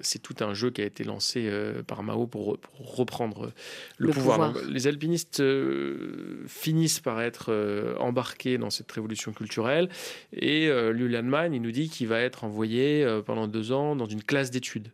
C'est 0.02 0.22
tout 0.22 0.36
un 0.42 0.54
jeu 0.54 0.72
qui 0.72 0.82
a 0.82 0.86
été 0.86 1.04
lancé 1.04 1.48
euh, 1.48 1.84
par 1.84 2.04
Mao 2.04 2.28
pour, 2.28 2.58
reprendre 2.80 3.52
le, 3.98 4.10
pouvoir. 4.10 4.54
les 4.68 4.88
alpinistes 4.88 5.40
euh, 5.40 6.44
finissent 6.48 7.00
par 7.00 7.22
être 7.22 7.48
euh, 7.50 7.96
embarqués 7.98 8.58
dans 8.58 8.70
cette 8.70 8.92
révolution 8.92 9.32
culturelle. 9.32 9.90
Et 10.34 10.68
Liu 10.68 11.08
Lianman, 11.08 11.54
il 11.54 11.62
nous 11.62 11.72
dit 11.72 11.90
qu'il 11.90 12.08
va 12.08 12.20
être 12.20 12.44
envoyé 12.44 13.06
pendant 13.26 13.48
deux 13.48 13.72
ans 13.72 13.96
dans 13.96 14.06
une 14.06 14.24
classe 14.24 14.52
d'études. 14.52 14.90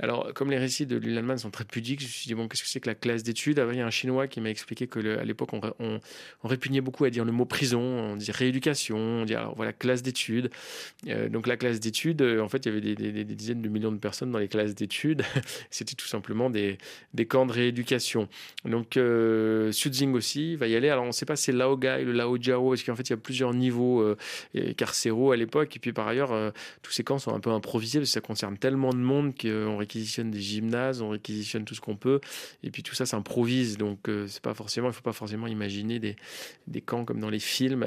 Alors, 0.00 0.32
comme 0.32 0.50
les 0.50 0.58
récits 0.58 0.86
de 0.86 0.96
Lillanman 0.96 1.38
sont 1.38 1.50
très 1.50 1.64
pudiques, 1.64 2.00
je 2.00 2.06
me 2.06 2.10
suis 2.10 2.28
dit, 2.28 2.34
bon, 2.34 2.46
qu'est-ce 2.46 2.62
que 2.62 2.68
c'est 2.68 2.78
que 2.78 2.88
la 2.88 2.94
classe 2.94 3.24
d'études? 3.24 3.60
Il 3.70 3.76
y 3.76 3.80
a 3.80 3.86
un 3.86 3.90
Chinois 3.90 4.28
qui 4.28 4.40
m'a 4.40 4.50
expliqué 4.50 4.86
que 4.86 5.18
à 5.18 5.24
l'époque, 5.24 5.50
on, 5.52 6.00
répugnait 6.44 6.80
beaucoup 6.80 7.04
à 7.04 7.10
dire 7.10 7.24
le 7.24 7.32
mot 7.32 7.44
prison, 7.44 7.80
on 7.80 8.16
dit 8.16 8.30
rééducation, 8.30 8.96
on 8.96 9.24
dit, 9.24 9.34
alors 9.34 9.56
voilà, 9.56 9.72
classe 9.72 10.02
d'études. 10.02 10.50
Euh, 11.08 11.28
donc, 11.28 11.48
la 11.48 11.56
classe 11.56 11.80
d'études, 11.80 12.22
euh, 12.22 12.40
en 12.40 12.48
fait, 12.48 12.66
il 12.66 12.68
y 12.68 12.92
avait 12.92 13.24
des, 13.24 13.24
dizaines 13.24 13.60
de 13.60 13.68
millions 13.68 13.90
de 13.90 13.98
personnes 13.98 14.30
dans 14.30 14.38
les 14.38 14.48
classes 14.48 14.74
d'études. 14.74 15.22
C'était 15.70 15.96
tout 15.96 16.06
simplement 16.06 16.48
des, 16.48 16.78
camps 17.28 17.46
de 17.46 17.52
rééducation. 17.52 18.28
Donc, 18.64 18.96
euh, 18.96 19.72
Xuzing 19.72 20.14
aussi 20.14 20.54
va 20.54 20.68
y 20.68 20.76
aller. 20.76 20.90
Alors, 20.90 21.04
on 21.04 21.08
ne 21.08 21.12
sait 21.12 21.26
pas 21.26 21.34
si 21.34 21.44
c'est 21.44 21.52
Laogai, 21.52 22.04
le 22.04 22.12
Lao 22.12 22.40
Jiao, 22.40 22.70
parce 22.70 22.84
qu'en 22.84 22.94
fait, 22.94 23.08
il 23.08 23.10
y 23.10 23.14
a 23.14 23.16
plusieurs 23.16 23.52
niveaux 23.52 24.00
euh, 24.02 24.16
carcéraux 24.76 25.32
à 25.32 25.36
l'époque? 25.36 25.74
Et 25.76 25.80
puis, 25.80 25.92
par 25.92 26.06
ailleurs, 26.06 26.52
tous 26.82 26.92
ces 26.92 27.02
camps 27.02 27.18
sont 27.18 27.34
un 27.34 27.40
peu 27.40 27.50
improvisés 27.50 27.98
parce 27.98 28.10
que 28.10 28.14
ça 28.14 28.20
concerne 28.20 28.56
tellement 28.56 28.90
de 28.90 28.98
monde 28.98 29.34
qu'on 29.36 29.76
réquisitionne 29.88 30.30
des 30.30 30.40
gymnases, 30.40 31.00
on 31.00 31.08
réquisitionne 31.08 31.64
tout 31.64 31.74
ce 31.74 31.80
qu'on 31.80 31.96
peut, 31.96 32.20
et 32.62 32.70
puis 32.70 32.82
tout 32.82 32.94
ça 32.94 33.06
s'improvise. 33.06 33.78
Donc 33.78 34.08
euh, 34.08 34.26
c'est 34.28 34.42
pas 34.42 34.54
forcément, 34.54 34.88
il 34.88 34.92
faut 34.92 35.02
pas 35.02 35.14
forcément 35.14 35.46
imaginer 35.46 35.98
des, 35.98 36.16
des 36.66 36.82
camps 36.82 37.04
comme 37.04 37.20
dans 37.20 37.30
les 37.30 37.38
films. 37.38 37.86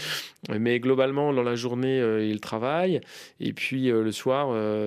Mais 0.60 0.78
globalement, 0.78 1.32
dans 1.32 1.42
la 1.42 1.56
journée, 1.56 2.00
euh, 2.00 2.24
il 2.24 2.40
travaille, 2.40 3.00
et 3.40 3.52
puis 3.52 3.90
euh, 3.90 4.02
le 4.02 4.12
soir, 4.12 4.38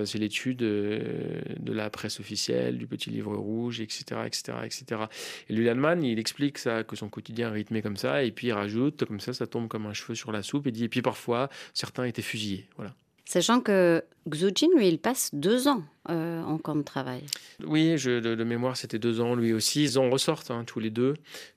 c'est 0.06 0.18
l'étude 0.18 0.58
de 0.58 1.72
la 1.72 1.90
presse 1.90 2.20
officielle, 2.20 2.78
du 2.78 2.86
petit 2.86 3.10
livre 3.10 3.34
rouge, 3.36 3.80
etc., 3.80 4.04
etc., 4.26 4.58
etc. 4.64 5.02
Et 5.48 5.54
Lulanman, 5.54 6.02
il 6.02 6.18
explique 6.18 6.58
ça, 6.58 6.84
que 6.84 6.96
son 6.96 7.08
quotidien 7.08 7.48
est 7.48 7.52
rythmé 7.52 7.82
comme 7.82 7.96
ça, 7.96 8.22
et 8.22 8.30
puis 8.30 8.48
il 8.48 8.52
rajoute 8.52 9.04
comme 9.04 9.20
ça, 9.20 9.32
ça 9.32 9.46
tombe 9.46 9.68
comme 9.68 9.86
un 9.86 9.92
cheveu 9.92 10.14
sur 10.14 10.32
la 10.32 10.42
soupe, 10.42 10.66
et 10.68 10.72
dit, 10.72 10.84
et 10.84 10.88
puis 10.88 11.02
parfois, 11.02 11.48
certains 11.74 12.04
étaient 12.04 12.22
fusillés. 12.22 12.68
Voilà. 12.76 12.94
Sachant 13.24 13.60
que 13.60 14.04
Xujin, 14.28 14.68
lui, 14.76 14.88
il 14.88 14.98
passe 14.98 15.30
deux 15.32 15.68
ans 15.68 15.82
euh, 16.08 16.42
en 16.42 16.58
camp 16.58 16.76
de 16.76 16.82
travail. 16.82 17.22
Oui, 17.64 17.96
je, 17.96 18.20
de, 18.20 18.44
mémoire, 18.44 18.76
c'était 18.76 18.98
deux 18.98 19.20
ans 19.20 19.34
lui 19.34 19.52
aussi. 19.52 19.84
Ils 19.84 19.98
en 19.98 20.10
ressortent 20.10 20.50
hein, 20.50 20.64
tous 20.64 20.80
les 20.80 20.90
deux. 20.90 21.14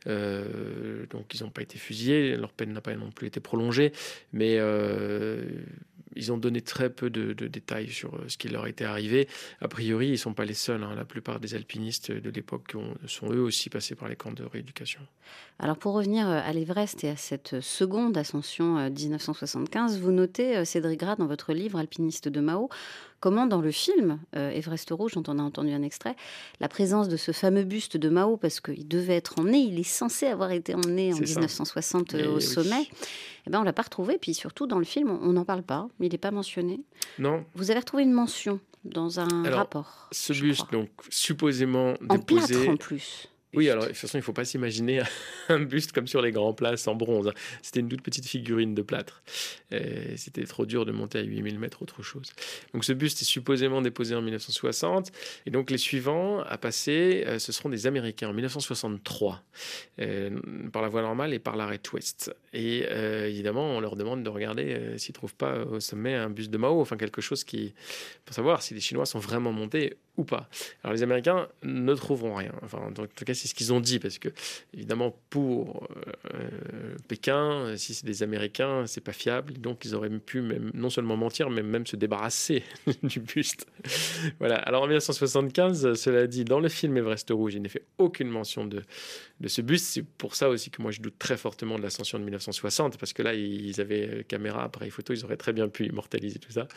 Euh, 0.07 1.05
donc, 1.09 1.34
ils 1.34 1.43
n'ont 1.43 1.49
pas 1.49 1.61
été 1.61 1.78
fusillés. 1.78 2.38
Leur 2.38 2.51
peine 2.51 2.74
n'a 2.74 2.82
pas 2.82 2.95
non 2.95 3.11
plus 3.11 3.28
été 3.28 3.39
prolongée. 3.39 3.91
Mais 4.34 4.57
euh, 4.57 5.43
ils 6.16 6.32
ont 6.32 6.38
donné 6.38 6.61
très 6.61 6.89
peu 6.89 7.09
de, 7.09 7.34
détails 7.34 7.89
sur 7.89 8.20
ce 8.28 8.38
qui 8.38 8.47
leur 8.47 8.68
était 8.68 8.86
arrivé. 8.86 9.28
A 9.61 9.68
priori, 9.68 10.07
ils 10.07 10.11
ne 10.11 10.18
sont 10.18 10.34
pas 10.34 10.45
les 10.45 10.53
seuls. 10.53 10.84
Hein. 10.84 10.95
La 10.95 11.05
plupart 11.05 11.39
des 11.39 11.55
alpinistes 11.55 12.11
de 12.11 12.30
l'époque 12.30 12.76
sont 13.07 13.32
eux 13.32 13.41
aussi 13.41 13.70
passés 13.70 13.95
par 13.95 14.07
les 14.07 14.16
camps 14.16 14.34
de 14.34 14.43
rééducation. 14.43 15.01
Alors, 15.59 15.78
pour 15.78 15.93
revenir 15.93 16.28
à 16.28 16.51
l'Everest 16.53 17.03
et 17.03 17.09
à 17.09 17.16
cette 17.16 17.61
seconde 17.61 18.18
ascension 18.18 18.89
1975, 18.89 19.99
vous 19.99 20.11
notez, 20.11 20.66
Cédric 20.66 20.99
Gras, 20.99 21.16
dans 21.16 21.28
votre 21.28 21.53
livre 21.53 21.80
Alpiniste 21.80 22.28
de 22.28 22.39
Mao, 22.39 22.70
comment 23.26 23.47
dans 23.47 23.59
le 23.59 23.71
film 23.71 24.19
euh, 24.36 24.51
Everest 24.51 24.91
Rouge, 24.91 25.13
dont 25.13 25.23
on 25.26 25.39
a 25.39 25.41
entendu 25.41 25.71
un 25.71 25.82
extrait, 25.82 26.15
la 26.59 26.67
présence 26.67 27.09
de 27.09 27.17
ce 27.17 27.32
fameux 27.32 27.63
buste 27.63 27.97
de 27.97 28.07
Mao, 28.07 28.38
parce 28.38 28.61
qu'il 28.61 28.88
devait 28.88 29.15
être 29.15 29.39
emmené, 29.39 29.61
il 29.61 29.80
est 29.80 29.84
censé 29.84 30.28
avoir 30.28 30.51
été 30.51 30.76
emmené 30.76 31.11
en 31.11 31.17
1960 31.17 32.13
euh, 32.13 32.36
au 32.36 32.39
sommet, 32.39 32.88
eh 33.47 33.49
ben, 33.49 33.61
on 33.61 33.63
l'a 33.63 33.73
pas 33.73 33.82
retrouvé. 33.82 34.19
Puis 34.19 34.36
surtout, 34.36 34.67
dans 34.67 34.78
le 34.78 34.86
film, 34.86 35.09
on 35.09 35.34
n'en 35.34 35.43
parle 35.43 35.63
pas, 35.63 35.88
il 35.99 36.11
n'est 36.11 36.19
pas 36.19 36.30
mentionné. 36.30 36.82
Non. 37.17 37.43
Vous 37.55 37.71
avez 37.71 37.80
retrouvé 37.80 38.03
une 38.03 38.11
mention 38.11 38.59
dans 38.84 39.19
un 39.19 39.49
rapport. 39.49 40.07
Ce 40.11 40.32
buste, 40.32 40.71
donc 40.71 40.89
supposément 41.09 41.95
en 42.07 42.17
déposé. 42.17 42.69
en 42.69 42.78
plus. 42.78 43.28
Oui, 43.55 43.69
alors 43.69 43.83
de 43.83 43.89
toute 43.89 43.97
façon, 43.97 44.17
il 44.17 44.21
ne 44.21 44.25
faut 44.25 44.33
pas 44.33 44.45
s'imaginer 44.45 45.01
un 45.49 45.59
buste 45.59 45.91
comme 45.91 46.07
sur 46.07 46.21
les 46.21 46.31
grands 46.31 46.53
places 46.53 46.87
en 46.87 46.95
bronze. 46.95 47.31
C'était 47.61 47.79
une 47.79 47.89
toute 47.89 48.01
petite 48.01 48.25
figurine 48.25 48.75
de 48.75 48.81
plâtre. 48.81 49.21
C'était 50.15 50.45
trop 50.45 50.65
dur 50.65 50.85
de 50.85 50.91
monter 50.91 51.19
à 51.19 51.21
8000 51.21 51.59
mètres, 51.59 51.81
autre 51.81 52.01
chose. 52.03 52.31
Donc 52.73 52.85
ce 52.85 52.93
buste 52.93 53.21
est 53.21 53.25
supposément 53.25 53.81
déposé 53.81 54.15
en 54.15 54.21
1960. 54.21 55.11
Et 55.45 55.51
donc 55.51 55.69
les 55.69 55.77
suivants 55.77 56.41
à 56.41 56.57
passer, 56.57 57.23
euh, 57.27 57.39
ce 57.39 57.51
seront 57.51 57.69
des 57.69 57.87
Américains 57.87 58.29
en 58.29 58.33
1963, 58.33 59.43
euh, 59.99 60.39
par 60.71 60.81
la 60.81 60.89
voie 60.89 61.01
normale 61.01 61.33
et 61.33 61.39
par 61.39 61.55
l'arrêt 61.55 61.77
Twist. 61.77 62.33
Et 62.53 62.85
euh, 62.89 63.27
évidemment, 63.27 63.65
on 63.75 63.79
leur 63.79 63.95
demande 63.95 64.23
de 64.23 64.29
regarder 64.29 64.97
s'ils 64.97 65.13
ne 65.13 65.15
trouvent 65.15 65.35
pas 65.35 65.59
au 65.65 65.79
sommet 65.79 66.13
un 66.15 66.29
buste 66.29 66.51
de 66.51 66.57
Mao, 66.57 66.81
enfin 66.81 66.97
quelque 66.97 67.21
chose 67.21 67.43
qui, 67.43 67.73
pour 68.25 68.35
savoir 68.35 68.61
si 68.61 68.73
les 68.73 68.79
Chinois 68.79 69.05
sont 69.05 69.19
vraiment 69.19 69.51
montés 69.51 69.97
ou 70.18 70.24
pas. 70.24 70.49
Alors 70.84 70.93
les 70.93 71.03
Américains 71.03 71.47
ne 71.63 71.93
trouveront 71.93 72.36
rien. 72.36 72.53
Enfin, 72.63 72.80
en 72.80 72.91
tout 72.91 73.26
cas, 73.26 73.34
c'est 73.34 73.47
ce 73.47 73.55
qu'ils 73.55 73.74
ont 73.74 73.82
dit, 73.82 73.99
parce 73.99 74.18
que 74.18 74.30
évidemment 74.74 75.16
pour 75.30 75.88
euh, 76.34 76.95
Pékin, 77.07 77.76
si 77.78 77.93
c'est 77.93 78.05
des 78.05 78.24
Américains, 78.24 78.86
c'est 78.88 79.01
pas 79.01 79.13
fiable. 79.13 79.53
Donc 79.53 79.86
ils 79.86 79.95
auraient 79.95 80.09
pu 80.09 80.41
même 80.41 80.72
non 80.74 80.89
seulement 80.89 81.18
mentir, 81.18 81.49
mais 81.49 81.63
même 81.63 81.86
se 81.86 81.95
débarrasser 81.95 82.63
du 83.03 83.20
buste. 83.20 83.68
voilà. 84.39 84.55
Alors 84.55 84.84
en 84.84 84.88
1975, 84.88 85.93
cela 85.93 86.28
dit, 86.28 86.45
dans 86.45 86.59
le 86.59 86.70
film 86.70 86.97
Everest 86.97 87.30
Rouge, 87.32 87.55
il 87.55 87.61
n'est 87.61 87.70
fait 87.70 87.86
aucune 87.97 88.30
mention 88.30 88.66
de, 88.66 88.84
ce 89.45 89.61
buste. 89.61 89.86
C'est 89.86 90.05
pour 90.05 90.36
ça 90.36 90.49
aussi 90.49 90.70
que 90.70 90.82
moi 90.82 90.91
je 90.91 91.01
doute 91.01 91.20
très 91.20 91.38
fortement 91.38 91.78
de 91.78 91.84
l'ascension 91.84 92.20
de 92.20 92.24
1960, 92.24 92.97
parce 92.97 93.13
que 93.13 93.22
là 93.22 93.34
ils 93.34 93.80
avaient 93.82 94.26
caméra, 94.28 94.63
appareil 94.63 94.89
photo, 94.89 95.13
ils 95.13 95.24
auraient 95.26 95.38
très 95.38 95.53
bien 95.53 95.68
pu 95.68 95.86
immortaliser 95.86 96.39
tout 96.39 96.51
ça. 96.51 96.68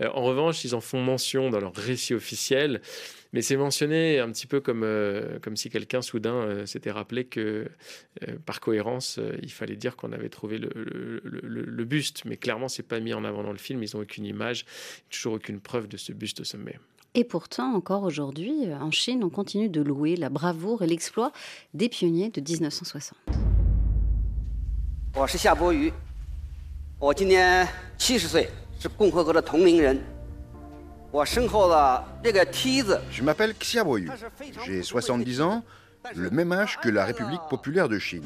Euh, 0.00 0.08
en 0.14 0.22
revanche, 0.22 0.64
ils 0.64 0.74
en 0.74 0.80
font 0.80 1.02
mention 1.02 1.50
dans 1.50 1.60
leur 1.60 1.74
récit 1.74 2.14
officiel 2.14 2.77
mais 3.32 3.42
c'est 3.42 3.56
mentionné 3.56 4.18
un 4.20 4.30
petit 4.30 4.46
peu 4.46 4.60
comme, 4.60 4.82
euh, 4.84 5.38
comme 5.40 5.56
si 5.56 5.70
quelqu'un 5.70 6.02
soudain 6.02 6.34
euh, 6.34 6.66
s'était 6.66 6.90
rappelé 6.90 7.24
que, 7.24 7.68
euh, 8.22 8.36
par 8.46 8.60
cohérence, 8.60 9.20
il 9.42 9.52
fallait 9.52 9.76
dire 9.76 9.96
qu'on 9.96 10.12
avait 10.12 10.28
trouvé 10.28 10.58
le, 10.58 10.70
le, 11.24 11.84
buste. 11.84 12.24
Mais 12.24 12.36
clairement, 12.36 12.68
c'est 12.68 12.82
pas 12.82 13.00
mis 13.00 13.12
en 13.14 13.24
avant 13.24 13.42
dans 13.42 13.52
le 13.52 13.58
film. 13.58 13.82
Ils 13.82 13.90
n'ont 13.94 14.02
aucune 14.02 14.24
image, 14.24 14.64
toujours 15.10 15.34
aucune 15.34 15.60
preuve 15.60 15.88
de 15.88 15.96
ce 15.96 16.12
buste 16.12 16.40
au 16.40 16.44
sommet. 16.44 16.78
Et 17.14 17.24
pourtant, 17.24 17.74
encore 17.74 18.02
aujourd'hui, 18.02 18.72
en 18.72 18.90
Chine, 18.90 19.24
on 19.24 19.30
continue 19.30 19.68
de 19.68 19.80
louer 19.80 20.16
la 20.16 20.28
bravoure 20.28 20.82
et 20.82 20.86
l'exploit 20.86 21.32
des 21.74 21.88
pionniers 21.88 22.30
de 22.30 22.40
1960. 22.40 23.16
Je 28.80 28.88
m'appelle 33.22 33.54
Xiaoyu. 33.54 34.10
J'ai 34.66 34.82
70 34.82 35.40
ans, 35.40 35.64
le 36.14 36.30
même 36.30 36.52
âge 36.52 36.78
que 36.82 36.90
la 36.90 37.04
République 37.06 37.40
populaire 37.48 37.88
de 37.88 37.98
Chine. 37.98 38.24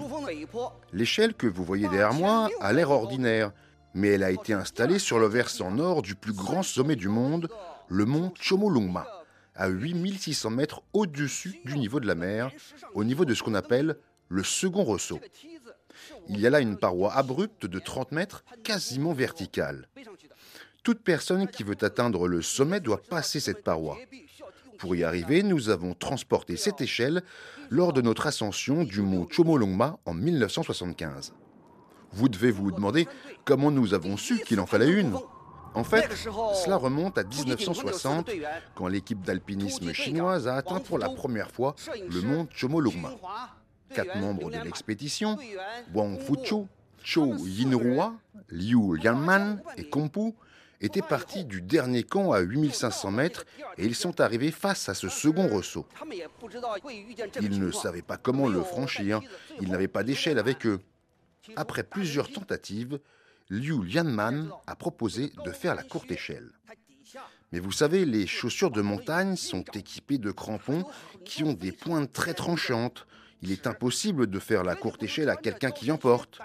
L'échelle 0.93 1.35
que 1.35 1.47
vous 1.47 1.65
voyez 1.65 1.89
derrière 1.89 2.13
moi 2.13 2.49
a 2.61 2.73
l'air 2.73 2.91
ordinaire, 2.91 3.53
mais 3.95 4.09
elle 4.09 4.25
a 4.25 4.31
été 4.31 4.53
installée 4.53 4.99
sur 4.99 5.19
le 5.21 5.27
versant 5.27 5.71
nord 5.71 6.03
du 6.03 6.17
plus 6.17 6.33
grand 6.33 6.65
sommet 6.65 6.97
du 6.97 7.09
monde, 7.09 7.49
le 7.89 8.05
mont 8.05 8.33
Chomolungma, 8.41 9.07
à 9.55 9.69
8600 9.69 10.51
mètres 10.51 10.83
au-dessus 10.93 11.61
du 11.65 11.79
niveau 11.79 12.01
de 12.01 12.07
la 12.07 12.17
mer, 12.17 12.51
au 12.95 13.05
niveau 13.05 13.25
de 13.25 13.35
ce 13.35 13.43
qu'on 13.45 13.55
appelle 13.55 13.97
le 14.29 14.43
second 14.43 14.83
ressaut. 14.83 15.21
Il 16.29 16.41
y 16.41 16.47
a 16.47 16.51
là 16.51 16.61
une 16.61 16.79
paroi 16.79 17.13
abrupte 17.13 17.67
de 17.67 17.79
30 17.79 18.13
mètres, 18.13 18.45
quasiment 18.65 19.13
verticale. 19.13 19.89
Toute 20.83 21.03
personne 21.05 21.47
qui 21.47 21.63
veut 21.63 21.77
atteindre 21.83 22.27
le 22.27 22.43
sommet 22.43 22.81
doit 22.81 23.01
passer 23.01 23.39
cette 23.39 23.63
paroi. 23.63 23.99
Pour 24.79 24.97
y 24.97 25.05
arriver, 25.05 25.45
nous 25.45 25.69
avons 25.69 25.95
transporté 25.95 26.57
cette 26.57 26.81
échelle 26.81 27.23
lors 27.71 27.93
de 27.93 28.03
notre 28.03 28.27
ascension 28.27 28.83
du 28.83 29.01
mont 29.01 29.29
Chomolungma 29.31 30.01
en 30.05 30.15
1975. 30.15 31.35
Vous 32.11 32.29
devez 32.29 32.51
vous 32.51 32.73
demander 32.73 33.07
comment 33.45 33.71
nous 33.71 33.95
avons 33.95 34.17
su 34.17 34.41
qu'il 34.41 34.59
en 34.59 34.67
fallait 34.67 34.91
une. 34.91 35.17
En 35.75 35.85
fait, 35.85 36.13
cela 36.13 36.77
remonte 36.77 37.17
à 37.17 37.23
1960, 37.23 38.31
quand 38.75 38.89
l'équipe 38.89 39.23
d'alpinisme 39.23 39.93
chinoise 39.93 40.49
a 40.49 40.57
atteint 40.57 40.81
pour 40.81 40.99
la 40.99 41.09
première 41.09 41.53
fois 41.53 41.77
le 41.97 42.23
mont 42.23 42.49
Chomolungma. 42.53 43.15
Quatre 43.95 44.19
membres 44.19 44.51
de 44.51 44.59
l'expédition, 44.59 45.39
Wang 45.95 46.19
Fuchu, 46.21 46.65
Chou 47.05 47.37
Yinrua, 47.47 48.15
Liu 48.49 48.97
Lianman 48.97 49.63
et 49.77 49.89
Kompu, 49.89 50.35
étaient 50.83 51.03
partis 51.03 51.45
du 51.45 51.63
dernier 51.63 52.03
camp 52.03 52.33
à 52.33 52.41
8500 52.41 53.11
mètres 53.13 53.45
et 53.79 53.87
ils 53.87 53.95
sont 53.95 54.21
arrivés 54.21 54.51
face 54.51 54.89
à 54.89 54.95
ce 54.95 55.09
second 55.09 55.49
ressaut. 55.49 55.87
Ils 57.41 57.61
ne 57.61 57.71
savaient 57.71 58.03
pas 58.03 58.17
comment 58.17 58.49
le 58.49 58.63
franchir, 58.63 59.21
ils 59.61 59.71
n'avaient 59.71 59.89
pas 59.89 60.03
d'échelle 60.03 60.39
avec 60.39 60.67
eux. 60.67 60.81
Après 61.57 61.85
plusieurs 61.85 62.31
tentatives, 62.31 63.01
Liu 63.49 63.85
Lianman 63.85 64.51
a 64.67 64.77
proposé 64.77 65.33
de 65.45 65.51
faire 65.51 65.75
la 65.75 65.83
courte 65.83 66.11
échelle. 66.11 66.51
Mais 67.53 67.59
vous 67.59 67.73
savez, 67.73 68.05
les 68.07 68.27
chaussures 68.27 68.71
de 68.71 68.81
montagne 68.81 69.37
sont 69.37 69.65
équipées 69.75 70.19
de 70.19 70.31
crampons 70.31 70.85
qui 71.25 71.45
ont 71.45 71.53
des 71.53 71.73
pointes 71.73 72.13
très 72.13 72.33
tranchantes. 72.33 73.07
Il 73.43 73.53
est 73.53 73.67
impossible 73.67 74.29
de 74.29 74.39
faire 74.39 74.65
la 74.65 74.75
courte 74.75 75.03
échelle 75.03 75.29
à 75.29 75.37
quelqu'un 75.37 75.71
qui 75.71 75.91
en 75.91 75.99
porte. 75.99 76.39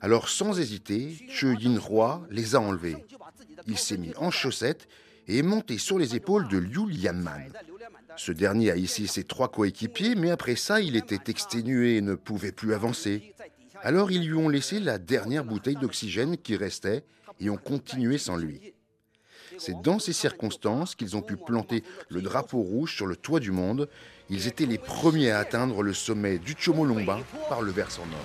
Alors, 0.00 0.28
sans 0.28 0.58
hésiter, 0.58 1.16
Che 1.28 1.46
Yin-Roi 1.60 2.22
les 2.30 2.54
a 2.54 2.60
enlevés 2.60 2.96
il 3.66 3.78
s'est 3.78 3.96
mis 3.96 4.14
en 4.16 4.30
chaussettes 4.30 4.88
et 5.26 5.38
est 5.38 5.42
monté 5.42 5.78
sur 5.78 5.98
les 5.98 6.16
épaules 6.16 6.48
de 6.48 6.58
Liu 6.58 6.90
Lianman. 6.90 7.52
Ce 8.16 8.32
dernier 8.32 8.70
a 8.70 8.76
hissé 8.76 9.06
ses 9.06 9.24
trois 9.24 9.48
coéquipiers, 9.48 10.14
mais 10.14 10.30
après 10.30 10.56
ça, 10.56 10.80
il 10.80 10.96
était 10.96 11.30
exténué 11.30 11.96
et 11.96 12.00
ne 12.00 12.14
pouvait 12.14 12.52
plus 12.52 12.74
avancer. 12.74 13.34
Alors 13.82 14.10
ils 14.10 14.26
lui 14.26 14.34
ont 14.34 14.48
laissé 14.48 14.80
la 14.80 14.98
dernière 14.98 15.44
bouteille 15.44 15.76
d'oxygène 15.76 16.36
qui 16.36 16.56
restait 16.56 17.04
et 17.38 17.48
ont 17.48 17.56
continué 17.56 18.18
sans 18.18 18.36
lui. 18.36 18.74
C'est 19.56 19.80
dans 19.82 19.98
ces 19.98 20.12
circonstances 20.12 20.94
qu'ils 20.94 21.16
ont 21.16 21.22
pu 21.22 21.36
planter 21.36 21.82
le 22.08 22.20
drapeau 22.20 22.58
rouge 22.58 22.94
sur 22.94 23.06
le 23.06 23.16
toit 23.16 23.40
du 23.40 23.50
monde. 23.50 23.88
Ils 24.30 24.46
étaient 24.46 24.66
les 24.66 24.78
premiers 24.78 25.30
à 25.30 25.38
atteindre 25.38 25.82
le 25.82 25.94
sommet 25.94 26.38
du 26.38 26.54
Chomolungma 26.54 27.20
par 27.48 27.62
le 27.62 27.72
versant 27.72 28.06
nord. 28.06 28.18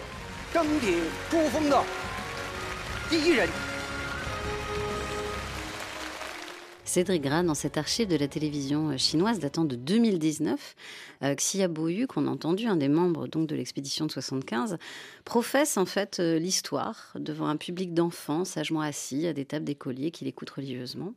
Cédric 6.93 7.23
Gras, 7.23 7.41
dans 7.41 7.55
cette 7.55 7.77
archive 7.77 8.07
de 8.07 8.15
la 8.15 8.27
télévision 8.27 8.89
euh, 8.89 8.97
chinoise 8.97 9.39
datant 9.39 9.65
de 9.65 9.75
2019, 9.75 10.75
euh, 11.23 11.33
Xia 11.33 11.67
Boyu, 11.67 12.05
qu'on 12.05 12.27
a 12.27 12.29
entendu, 12.29 12.67
un 12.67 12.75
des 12.75 12.87
membres 12.87 13.27
donc 13.27 13.47
de 13.47 13.55
l'expédition 13.55 14.05
de 14.05 14.11
75, 14.11 14.77
professe 15.25 15.77
en 15.77 15.87
fait 15.87 16.19
euh, 16.19 16.37
l'histoire 16.37 17.11
devant 17.15 17.47
un 17.47 17.57
public 17.57 17.95
d'enfants 17.95 18.45
sagement 18.45 18.81
assis 18.81 19.25
à 19.25 19.33
des 19.33 19.43
tables 19.43 19.65
d'écoliers 19.65 20.11
qui 20.11 20.23
l'écoutent 20.23 20.51
religieusement. 20.51 21.15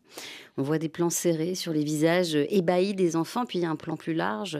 On 0.57 0.63
voit 0.63 0.79
des 0.79 0.89
plans 0.89 1.11
serrés 1.11 1.55
sur 1.55 1.75
les 1.75 1.85
visages 1.85 2.35
ébahis 2.35 2.95
des 2.95 3.15
enfants, 3.15 3.45
puis 3.45 3.59
il 3.59 3.63
y 3.63 3.67
a 3.67 3.71
un 3.71 3.77
plan 3.77 3.99
plus 3.99 4.15
large 4.15 4.59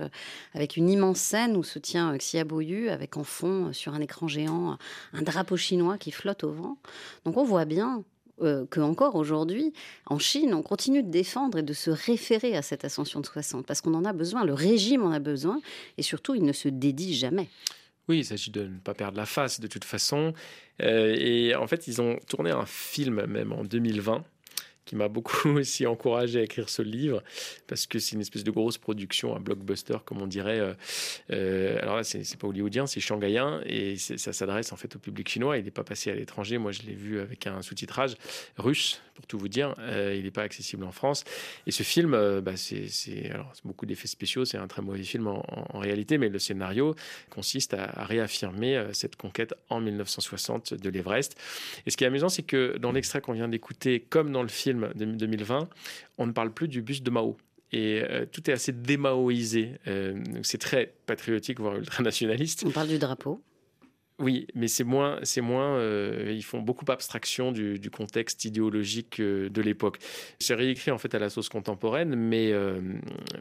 avec 0.53 0.77
une 0.77 0.91
immense 0.91 1.21
scène 1.21 1.57
où 1.57 1.63
se 1.63 1.79
tient 1.79 2.15
Xia 2.15 2.45
Boyu 2.45 2.91
avec 2.91 3.17
en 3.17 3.25
fond 3.25 3.73
sur 3.73 3.95
un 3.95 4.03
écran 4.03 4.29
géant 4.29 4.77
un 5.15 5.23
drapeau 5.23 5.57
chinois 5.57 5.97
qui 5.97 6.11
flotte 6.11 6.45
au 6.45 6.53
vent. 6.53 6.77
Donc 7.25 7.39
on 7.39 7.45
voit 7.45 7.65
bien 7.65 8.05
euh, 8.43 8.67
qu'encore 8.71 9.15
aujourd'hui, 9.15 9.73
en 10.07 10.19
Chine, 10.19 10.55
on 10.55 10.63
continue 10.63 11.03
de 11.03 11.11
défendre 11.11 11.59
et 11.59 11.63
de 11.63 11.73
se 11.73 11.91
référer 11.91 12.57
à 12.57 12.63
cette 12.63 12.85
ascension 12.85 13.21
de 13.21 13.27
60, 13.27 13.67
parce 13.67 13.81
qu'on 13.81 13.95
en 13.95 14.05
a 14.05 14.13
besoin, 14.13 14.45
le 14.45 14.55
régime 14.55 15.03
en 15.03 15.11
a 15.11 15.19
besoin, 15.19 15.61
et 15.99 16.03
surtout, 16.03 16.35
il 16.35 16.45
ne 16.45 16.53
se 16.53 16.69
dédie 16.69 17.15
jamais. 17.15 17.49
Oui, 18.09 18.19
il 18.19 18.25
s'agit 18.25 18.51
de 18.51 18.63
ne 18.63 18.79
pas 18.79 18.95
perdre 18.95 19.17
la 19.17 19.27
face 19.27 19.59
de 19.59 19.67
toute 19.67 19.85
façon. 19.85 20.33
Euh, 20.83 21.15
et 21.19 21.55
en 21.55 21.67
fait, 21.67 21.89
ils 21.89 22.01
ont 22.01 22.19
tourné 22.29 22.51
un 22.51 22.67
film 22.67 23.27
même 23.27 23.53
en 23.53 23.65
2020 23.65 24.25
qui 24.87 24.97
m'a 24.97 25.09
beaucoup 25.09 25.49
aussi 25.59 25.85
encouragé 25.85 26.41
à 26.41 26.43
écrire 26.43 26.71
ce 26.71 26.81
livre, 26.81 27.23
parce 27.67 27.87
que 27.87 27.99
c'est 27.99 28.15
une 28.15 28.23
espèce 28.23 28.45
de 28.45 28.51
grosse 28.51 28.79
production, 28.79 29.37
un 29.37 29.41
blockbuster, 29.41 29.99
comme 30.05 30.23
on 30.23 30.27
dirait. 30.27 30.61
Euh, 30.61 30.73
euh, 31.33 31.79
alors 31.83 31.97
là, 31.97 32.05
c'est 32.05 32.39
pas 32.39 32.47
hollywoodien, 32.47 32.87
c'est 32.87 33.01
shanghaïen, 33.01 33.61
et 33.67 33.97
ça 33.97 34.33
s'adresse 34.33 34.73
en 34.73 34.77
fait 34.77 34.97
au 34.97 34.99
public 34.99 35.29
chinois. 35.29 35.59
Il 35.59 35.65
n'est 35.65 35.71
pas 35.71 35.85
passé 35.85 36.11
à 36.11 36.15
l'étranger. 36.15 36.57
Moi, 36.57 36.73
je 36.73 36.83
l'ai 36.83 36.95
vu 36.95 37.21
avec 37.21 37.47
un 37.47 37.61
sous-titrage 37.61 38.15
russe, 38.57 39.03
pour 39.15 39.27
tout 39.27 39.39
vous 39.39 39.49
dire. 39.49 39.75
Euh, 39.81 40.15
il 40.17 40.25
n'est 40.25 40.31
pas 40.31 40.43
accessible 40.43 40.85
en 40.85 40.93
France. 40.93 41.25
Et 41.67 41.73
ce 41.73 41.83
film, 41.83 42.13
bah, 42.41 42.57
c'est 42.57 42.87
beaucoup 43.65 43.87
d'effets 43.87 44.09
spéciaux. 44.09 44.45
C'est 44.45 44.59
un 44.59 44.69
très 44.69 44.83
mauvais 44.83 45.03
film 45.03 45.27
en, 45.27 45.79
réalité, 45.79 46.17
mais 46.17 46.29
le 46.29 46.39
scénario 46.39 46.95
consiste 47.29 47.75
à, 47.75 47.85
à 48.01 48.05
réaffirmer 48.05 48.87
cette 48.93 49.17
conquête 49.17 49.55
en 49.69 49.81
1960 49.81 50.75
de 50.75 50.91
l'Everest. 50.91 51.37
Et 51.87 51.91
ce 51.91 51.97
qui 51.97 52.05
est 52.05 52.07
amusant, 52.07 52.29
c'est 52.29 52.43
que 52.43 52.77
dans 52.79 52.93
l'extrait 52.93 53.21
qu'on 53.21 53.33
vient 53.33 53.49
d'écouter, 53.49 54.01
comme 54.01 54.33
dans 54.33 54.43
le 54.43 54.49
film, 54.49 54.76
2020, 54.95 55.69
on 56.19 56.27
ne 56.27 56.33
parle 56.33 56.53
plus 56.53 56.69
du 56.69 56.83
bus 56.83 57.03
de 57.03 57.11
Mao. 57.11 57.37
Et 57.73 58.03
euh, 58.03 58.27
tout 58.27 58.49
est 58.49 58.53
assez 58.53 58.73
démaoïsé. 58.73 59.73
Euh, 59.89 60.23
c'est 60.43 60.59
très 60.59 60.95
patriotique, 61.07 61.61
voire 61.61 61.77
ultranationaliste. 61.77 62.65
On 62.67 62.71
parle 62.71 62.89
du 62.89 62.99
drapeau 62.99 63.43
Oui, 64.19 64.47
mais 64.55 64.67
c'est 64.67 64.85
moins, 64.85 65.19
c'est 65.25 65.43
moins. 65.43 65.77
Euh, 65.77 66.33
ils 66.35 66.43
font 66.43 66.61
beaucoup 66.61 66.87
abstraction 66.89 67.53
du, 67.53 67.91
contexte 67.91 68.47
idéologique 68.47 69.21
euh, 69.21 69.51
de 69.51 69.61
l'époque. 69.61 69.99
C'est 70.39 70.55
réécrit 70.55 70.91
en 70.91 70.97
fait 70.97 71.15
à 71.15 71.19
la 71.19 71.29
sauce 71.29 71.51
contemporaine, 71.51 72.15
mais 72.15 72.51
euh, 72.53 72.81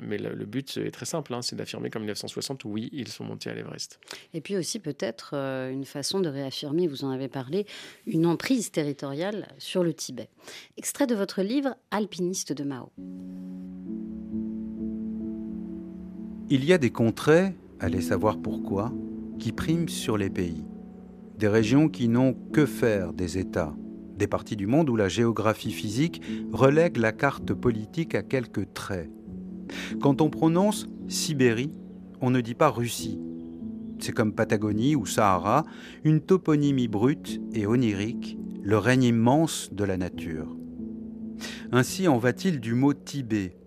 mais 0.04 0.18
le, 0.18 0.46
but 0.46 0.78
est 0.78 0.92
très 0.92 1.06
simple, 1.06 1.34
hein, 1.34 1.42
c'est 1.42 1.56
d'affirmer 1.56 1.90
qu'en 1.90 2.00
1960, 2.00 2.66
oui, 2.66 2.90
ils 2.92 3.08
sont 3.08 3.24
montés 3.24 3.50
à 3.50 3.54
l'Everest. 3.54 4.00
Et 4.34 4.42
puis 4.42 4.58
aussi 4.58 4.80
peut-être 4.80 5.34
une 5.34 5.86
façon 5.86 6.20
de 6.20 6.28
réaffirmer, 6.28 6.88
vous 6.88 7.06
en 7.06 7.10
avez 7.10 7.30
parlé, 7.30 7.66
une 8.06 8.26
emprise 8.26 8.72
territoriale 8.72 9.48
sur 9.58 9.84
le 9.84 9.94
Tibet. 9.94 10.30
Extrait 10.78 11.08
de 11.08 11.16
votre 11.16 11.42
livre 11.42 11.76
Alpiniste 11.92 12.52
de 12.52 12.64
Mao. 12.66 12.92
Il 16.50 16.66
y 16.66 16.74
a 16.74 16.78
des 16.78 16.92
contrées, 16.92 17.54
allez 17.80 18.02
savoir 18.02 18.38
pourquoi 18.38 18.92
qui 19.40 19.52
priment 19.52 19.90
sur 19.90 20.18
les 20.18 20.30
pays. 20.30 20.66
Des 21.38 21.48
régions 21.48 21.90
qui 21.90 22.08
n'ont 22.08 22.34
que 22.54 22.66
faire 22.66 23.14
des 23.14 23.38
États. 23.38 23.76
Des 24.18 24.28
parties 24.28 24.56
du 24.56 24.68
monde 24.68 24.90
où 24.90 24.96
la 24.96 25.10
géographie 25.10 25.72
physique 25.72 26.22
relègue 26.54 26.98
la 26.98 27.12
carte 27.12 27.54
politique 27.54 28.16
à 28.16 28.24
quelques 28.24 28.74
traits. 28.74 29.10
Quand 30.02 30.22
on 30.22 30.30
prononce 30.30 30.88
Sibérie, 31.08 31.74
on 32.22 32.30
ne 32.30 32.42
dit 32.42 32.56
pas 32.56 32.70
Russie. 32.70 33.20
C'est 34.00 34.12
comme 34.12 34.34
Patagonie 34.34 34.96
ou 34.96 35.06
Sahara, 35.06 35.66
une 36.04 36.22
toponymie 36.22 36.88
brute 36.88 37.42
et 37.54 37.66
onirique, 37.66 38.38
le 38.62 38.78
règne 38.78 39.04
immense 39.04 39.70
de 39.72 39.84
la 39.84 39.98
nature. 39.98 40.56
Ainsi 41.72 42.08
en 42.08 42.18
va-t-il 42.18 42.60
du 42.60 42.74
mot 42.74 42.94
Tibet, 42.94 43.58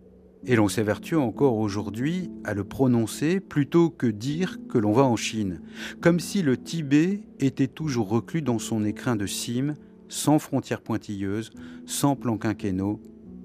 et 0.47 0.57
l'on 0.57 0.69
s'évertue 0.69 1.17
encore 1.17 1.57
aujourd'hui 1.57 2.31
à 2.45 2.55
le 2.55 2.65
prononcer 2.65 3.41
plutôt 3.41 3.91
que 3.91 4.07
dire 4.07 4.59
que 4.69 4.79
l'on 4.79 4.93
va 4.93 5.05
en 5.05 5.17
Chine, 5.17 5.61
comme 6.01 6.21
si 6.21 6.43
le 6.43 6.57
Tibet 6.57 7.21
était 7.41 7.67
toujours 7.67 8.09
reclus 8.09 8.43
dans 8.43 8.59
son 8.59 8.85
écrin 8.85 9.17
de 9.17 9.27
cime, 9.27 9.75
sans 10.09 10.39
frontières 10.39 10.81
pointilleuses, 10.81 11.51
sans 11.87 12.17
plans 12.17 12.39
quinquennaux, 12.39 13.01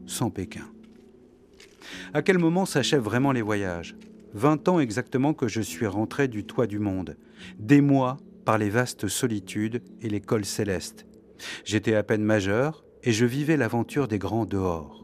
sans 0.06 0.30
Pékin. 0.30 0.66
À 2.14 2.22
quel 2.22 2.38
moment 2.38 2.66
s'achèvent 2.66 3.02
vraiment 3.02 3.32
les 3.32 3.42
voyages? 3.42 3.96
Vingt 4.34 4.68
ans 4.68 4.80
exactement 4.80 5.34
que 5.34 5.48
je 5.48 5.62
suis 5.62 5.86
rentré 5.86 6.28
du 6.28 6.44
toit 6.44 6.68
du 6.68 6.80
monde, 6.80 7.18
des 7.60 7.82
mois 7.82 8.18
par 8.46 8.58
les 8.58 8.70
vastes 8.70 9.08
solitudes 9.08 9.82
et 10.02 10.10
les 10.10 10.22
cols 10.22 10.46
célestes. 10.46 11.06
J'étais 11.66 11.96
à 11.96 12.04
peine 12.04 12.24
majeur 12.24 12.84
et 13.04 13.12
je 13.12 13.26
vivais 13.26 13.58
l'aventure 13.58 14.08
des 14.08 14.20
grands 14.20 14.46
dehors. 14.46 15.03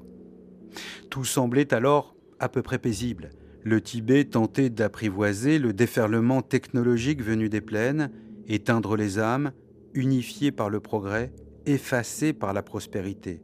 Tout 1.09 1.25
semblait 1.25 1.73
alors 1.73 2.15
à 2.39 2.49
peu 2.49 2.61
près 2.61 2.79
paisible. 2.79 3.29
Le 3.63 3.81
Tibet 3.81 4.25
tentait 4.25 4.69
d'apprivoiser 4.69 5.59
le 5.59 5.73
déferlement 5.73 6.41
technologique 6.41 7.21
venu 7.21 7.49
des 7.49 7.61
plaines, 7.61 8.09
éteindre 8.47 8.95
les 8.95 9.19
âmes, 9.19 9.51
unifiées 9.93 10.51
par 10.51 10.69
le 10.69 10.79
progrès, 10.79 11.33
effacées 11.65 12.33
par 12.33 12.53
la 12.53 12.63
prospérité. 12.63 13.41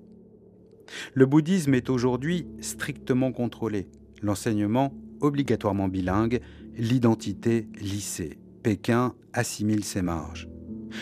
Le 1.14 1.26
bouddhisme 1.26 1.74
est 1.74 1.90
aujourd'hui 1.90 2.48
strictement 2.62 3.32
contrôlé, 3.32 3.88
l'enseignement 4.22 4.94
obligatoirement 5.22 5.88
bilingue, 5.88 6.40
l'identité 6.78 7.68
lissée. 7.80 8.38
Pékin 8.64 9.14
assimile 9.34 9.84
ses 9.84 10.02
marges. 10.02 10.48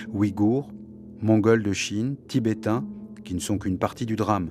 Ouïghours, 0.10 0.72
Mongols 1.22 1.64
de 1.64 1.74
Chine, 1.74 2.16
Tibétains, 2.28 2.86
qui 3.24 3.36
ne 3.36 3.40
sont 3.40 3.58
qu'une 3.58 3.78
partie 3.78 4.06
du 4.06 4.16
drame, 4.16 4.50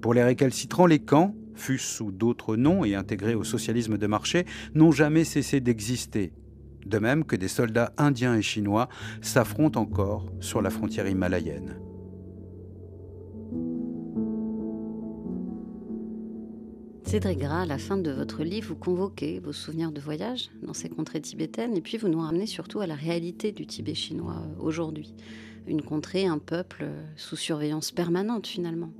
pour 0.00 0.14
les 0.14 0.22
récalcitrants, 0.22 0.86
les 0.86 0.98
camps, 0.98 1.34
fût 1.54 1.78
sous 1.78 2.12
d'autres 2.12 2.56
noms 2.56 2.84
et 2.84 2.94
intégrés 2.94 3.34
au 3.34 3.44
socialisme 3.44 3.98
de 3.98 4.06
marché, 4.06 4.44
n'ont 4.74 4.92
jamais 4.92 5.24
cessé 5.24 5.60
d'exister. 5.60 6.32
De 6.84 6.98
même 6.98 7.24
que 7.24 7.34
des 7.34 7.48
soldats 7.48 7.92
indiens 7.96 8.36
et 8.36 8.42
chinois 8.42 8.88
s'affrontent 9.20 9.80
encore 9.80 10.30
sur 10.40 10.62
la 10.62 10.70
frontière 10.70 11.08
himalayenne. 11.08 11.76
Cédric 17.06 17.38
Gras, 17.38 17.62
à 17.62 17.66
la 17.66 17.78
fin 17.78 17.96
de 17.96 18.10
votre 18.10 18.42
livre, 18.42 18.68
vous 18.70 18.76
convoquez 18.76 19.38
vos 19.38 19.52
souvenirs 19.52 19.92
de 19.92 20.00
voyage 20.00 20.50
dans 20.62 20.74
ces 20.74 20.88
contrées 20.88 21.20
tibétaines 21.20 21.76
et 21.76 21.80
puis 21.80 21.98
vous 21.98 22.08
nous 22.08 22.20
ramenez 22.20 22.46
surtout 22.46 22.80
à 22.80 22.86
la 22.88 22.96
réalité 22.96 23.52
du 23.52 23.64
Tibet 23.64 23.94
chinois 23.94 24.42
euh, 24.42 24.60
aujourd'hui. 24.60 25.14
Une 25.68 25.82
contrée, 25.82 26.26
un 26.26 26.38
peuple 26.38 26.82
euh, 26.82 27.04
sous 27.14 27.36
surveillance 27.36 27.92
permanente 27.92 28.48
finalement. 28.48 28.92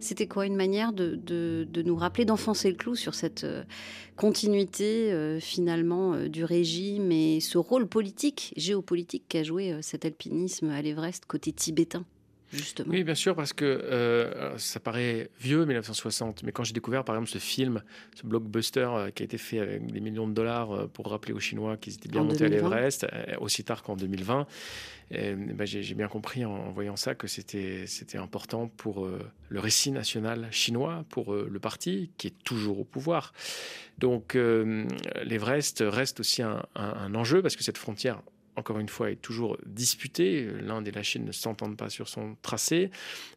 C'était 0.00 0.26
quoi 0.26 0.46
Une 0.46 0.56
manière 0.56 0.92
de, 0.92 1.66
nous 1.84 1.96
rappeler, 1.96 2.24
d'enfoncer 2.24 2.70
le 2.70 2.76
clou 2.76 2.94
sur 2.94 3.14
cette 3.14 3.44
euh, 3.44 3.62
continuité 4.16 5.12
euh, 5.12 5.38
finalement 5.40 6.14
euh, 6.14 6.28
du 6.28 6.42
régime 6.44 7.12
et 7.12 7.40
ce 7.40 7.58
rôle 7.58 7.86
politique, 7.86 8.54
géopolitique 8.56 9.24
qu'a 9.28 9.42
joué 9.42 9.76
cet 9.82 10.06
alpinisme 10.06 10.70
à 10.70 10.80
l'Everest 10.80 11.26
côté 11.26 11.52
tibétain? 11.52 12.04
Justement. 12.52 12.90
Oui, 12.90 13.04
bien 13.04 13.14
sûr, 13.14 13.34
parce 13.36 13.52
que 13.52 14.52
ça 14.56 14.80
paraît 14.80 15.30
vieux, 15.40 15.64
1960, 15.64 16.42
mais 16.42 16.52
quand 16.52 16.64
j'ai 16.64 16.72
découvert, 16.72 17.04
par 17.04 17.14
exemple, 17.14 17.30
ce 17.30 17.38
film, 17.38 17.82
ce 18.14 18.26
blockbuster 18.26 18.88
qui 19.14 19.22
a 19.22 19.24
été 19.24 19.38
fait 19.38 19.60
avec 19.60 19.86
des 19.86 20.00
millions 20.00 20.26
de 20.26 20.32
dollars 20.32 20.88
pour 20.88 21.08
rappeler 21.08 21.32
aux 21.32 21.40
Chinois 21.40 21.76
qu'ils 21.76 21.94
étaient 21.94 22.08
bien 22.08 22.24
montés 22.24 22.44
à 22.44 22.48
l'Everest, 22.48 23.06
aussi 23.40 23.64
tard 23.64 23.82
qu'en 23.82 23.96
2020, 23.96 24.46
ben, 25.10 25.64
j'ai 25.64 25.94
bien 25.94 26.06
compris 26.06 26.44
en, 26.44 26.70
voyant 26.70 26.96
ça 26.96 27.14
que 27.14 27.26
c'était 27.26 28.18
important 28.18 28.68
pour 28.68 29.04
euh, 29.04 29.18
le 29.48 29.58
récit 29.58 29.90
national 29.90 30.46
chinois, 30.52 31.04
pour 31.08 31.34
euh, 31.34 31.48
le 31.50 31.58
parti 31.58 32.12
qui 32.16 32.28
est 32.28 32.44
toujours 32.44 32.80
au 32.80 32.84
pouvoir. 32.84 33.32
Donc 33.98 34.36
euh, 34.36 34.86
l'Everest 35.24 35.82
reste 35.86 36.20
aussi 36.20 36.42
un, 36.42 36.62
enjeu 37.14 37.42
parce 37.42 37.56
que 37.56 37.64
cette 37.64 37.78
frontière 37.78 38.22
encore 38.56 38.78
une 38.78 38.88
fois, 38.88 39.10
est 39.10 39.16
toujours 39.16 39.56
disputée. 39.66 40.48
L'Inde 40.60 40.88
et 40.88 40.92
la 40.92 41.02
Chine 41.02 41.24
ne 41.24 41.32
s'entendent 41.32 41.76
pas 41.76 41.90
sur 41.90 42.08
son 42.08 42.36
tracé. 42.42 42.90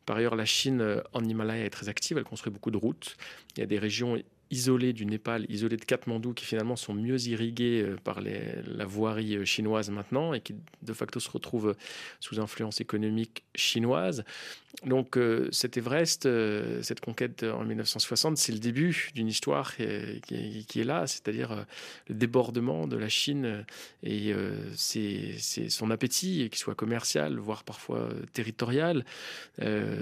Par 0.05 0.17
ailleurs, 0.17 0.35
la 0.35 0.45
Chine 0.45 1.01
en 1.13 1.23
Himalaya 1.23 1.65
est 1.65 1.69
très 1.69 1.89
active. 1.89 2.17
Elle 2.17 2.23
construit 2.23 2.51
beaucoup 2.51 2.71
de 2.71 2.77
routes. 2.77 3.17
Il 3.55 3.59
y 3.59 3.63
a 3.63 3.67
des 3.67 3.79
régions 3.79 4.17
isolés 4.53 4.93
du 4.93 5.05
Népal, 5.05 5.45
isolés 5.49 5.77
de 5.77 5.85
Katmandou, 5.85 6.33
qui 6.33 6.45
finalement 6.45 6.75
sont 6.75 6.93
mieux 6.93 7.19
irrigués 7.27 7.81
euh, 7.81 7.97
par 8.03 8.21
la 8.21 8.85
voirie 8.85 9.35
euh, 9.37 9.45
chinoise 9.45 9.89
maintenant 9.89 10.33
et 10.33 10.41
qui 10.41 10.55
de 10.83 10.93
facto 10.93 11.19
se 11.19 11.29
retrouvent 11.29 11.75
sous 12.19 12.39
influence 12.39 12.79
économique 12.79 13.43
chinoise. 13.55 14.23
Donc 14.85 15.17
euh, 15.17 15.47
cet 15.51 15.77
Everest, 15.77 16.27
cette 16.81 16.99
conquête 16.99 17.43
en 17.43 17.63
1960, 17.63 18.37
c'est 18.37 18.51
le 18.51 18.59
début 18.59 19.11
d'une 19.13 19.27
histoire 19.27 19.75
qui, 19.75 19.83
est 19.83 20.83
là, 20.83 21.07
c'est-à-dire 21.07 21.65
le 22.07 22.15
débordement 22.15 22.87
de 22.87 22.97
la 22.97 23.07
Chine 23.07 23.65
et 24.01 24.33
c'est 24.75 25.69
son 25.69 25.91
appétit, 25.91 26.49
qu'il 26.49 26.57
soit 26.57 26.75
commercial, 26.75 27.37
voire 27.37 27.63
parfois 27.63 28.09
territorial, 28.33 29.05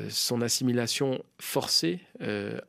son 0.10 0.42
assimilation 0.42 1.24
forcée, 1.38 2.00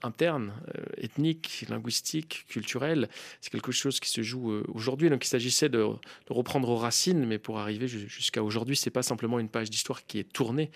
interne, 0.03 0.53
ethnique, 0.98 1.64
linguistique, 1.68 2.44
culturelle. 2.48 3.09
C'est 3.40 3.50
quelque 3.50 3.72
chose 3.72 4.00
qui 4.00 4.09
se 4.09 4.22
joue 4.22 4.53
euh, 4.53 4.64
aujourd'hui. 4.72 5.11
Donc 5.11 5.24
il 5.24 5.28
s'agissait 5.28 5.68
de, 5.68 5.86
reprendre 6.28 6.68
aux 6.68 6.76
racines, 6.76 7.24
mais 7.26 7.38
pour 7.38 7.59
arriver 7.59 7.88
jusqu'à 7.88 8.42
aujourd'hui, 8.42 8.76
c'est 8.76 8.90
pas 8.90 9.03
simplement 9.03 9.38
une 9.38 9.48
page 9.48 9.70
d'histoire 9.70 10.07
qui 10.07 10.18
est 10.18 10.32
tournée. 10.32 10.70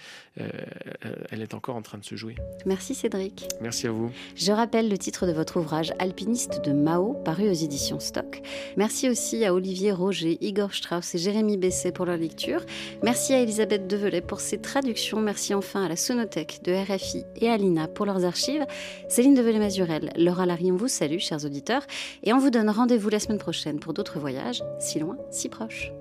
Euh, 1.17 1.25
elle 1.31 1.43
est 1.43 1.55
encore 1.55 1.77
en 1.77 1.83
train 1.83 1.99
de 1.99 2.05
se 2.05 2.17
jouer. 2.17 2.37
Merci 2.65 2.95
Cédric. 2.95 3.49
Merci 3.61 3.87
à 3.87 3.93
vous. 3.93 4.11
Je 4.35 4.53
rappelle 4.53 4.89
le 4.89 4.99
titre 4.99 5.27
de 5.27 5.33
votre 5.33 5.59
ouvrage 5.59 5.93
Alpiniste 5.99 6.65
de 6.65 6.73
Mao, 6.73 7.15
paru 7.25 7.49
aux 7.49 7.55
éditions 7.55 8.01
Stock. 8.01 8.43
Merci 8.77 9.09
aussi 9.09 9.45
à 9.45 9.55
Olivier 9.55 9.93
Roger, 9.93 10.39
Igor 10.41 10.75
Strauss 10.75 11.15
et 11.15 11.19
Jérémy 11.19 11.57
Besset 11.57 11.93
pour 11.93 12.07
leur 12.07 12.17
lecture. 12.17 12.61
Merci 13.03 13.33
à 13.35 13.41
Elisabeth 13.41 13.87
Develay 13.87 14.21
pour 14.21 14.41
ses 14.41 14.59
traductions. 14.59 15.21
Merci 15.21 15.55
enfin 15.55 15.85
à 15.85 15.89
la 15.89 15.97
Sonothèque 15.97 16.61
de 16.65 16.73
RFI 16.73 17.25
et 17.37 17.49
à 17.49 17.57
l'INA 17.57 17.89
pour 17.89 18.07
leurs 18.07 18.25
archives. 18.25 18.67
Céline 19.09 19.35
Develay-Mazurel, 19.35 20.13
Laura 20.17 20.47
Larion 20.47 20.77
vous 20.77 20.89
salue, 20.89 21.19
chers 21.19 21.45
auditeurs, 21.45 21.87
et 22.23 22.33
on 22.33 22.39
vous 22.39 22.51
donne 22.51 22.71
rendez-vous 22.71 23.09
la 23.09 23.21
semaine 23.21 23.39
prochaine 23.39 23.81
pour 23.81 23.93
d'autres 23.93 24.19
voyages, 24.19 24.63
si 24.79 24.99
loin, 24.99 25.17
si 25.31 25.49
proches. 25.49 25.93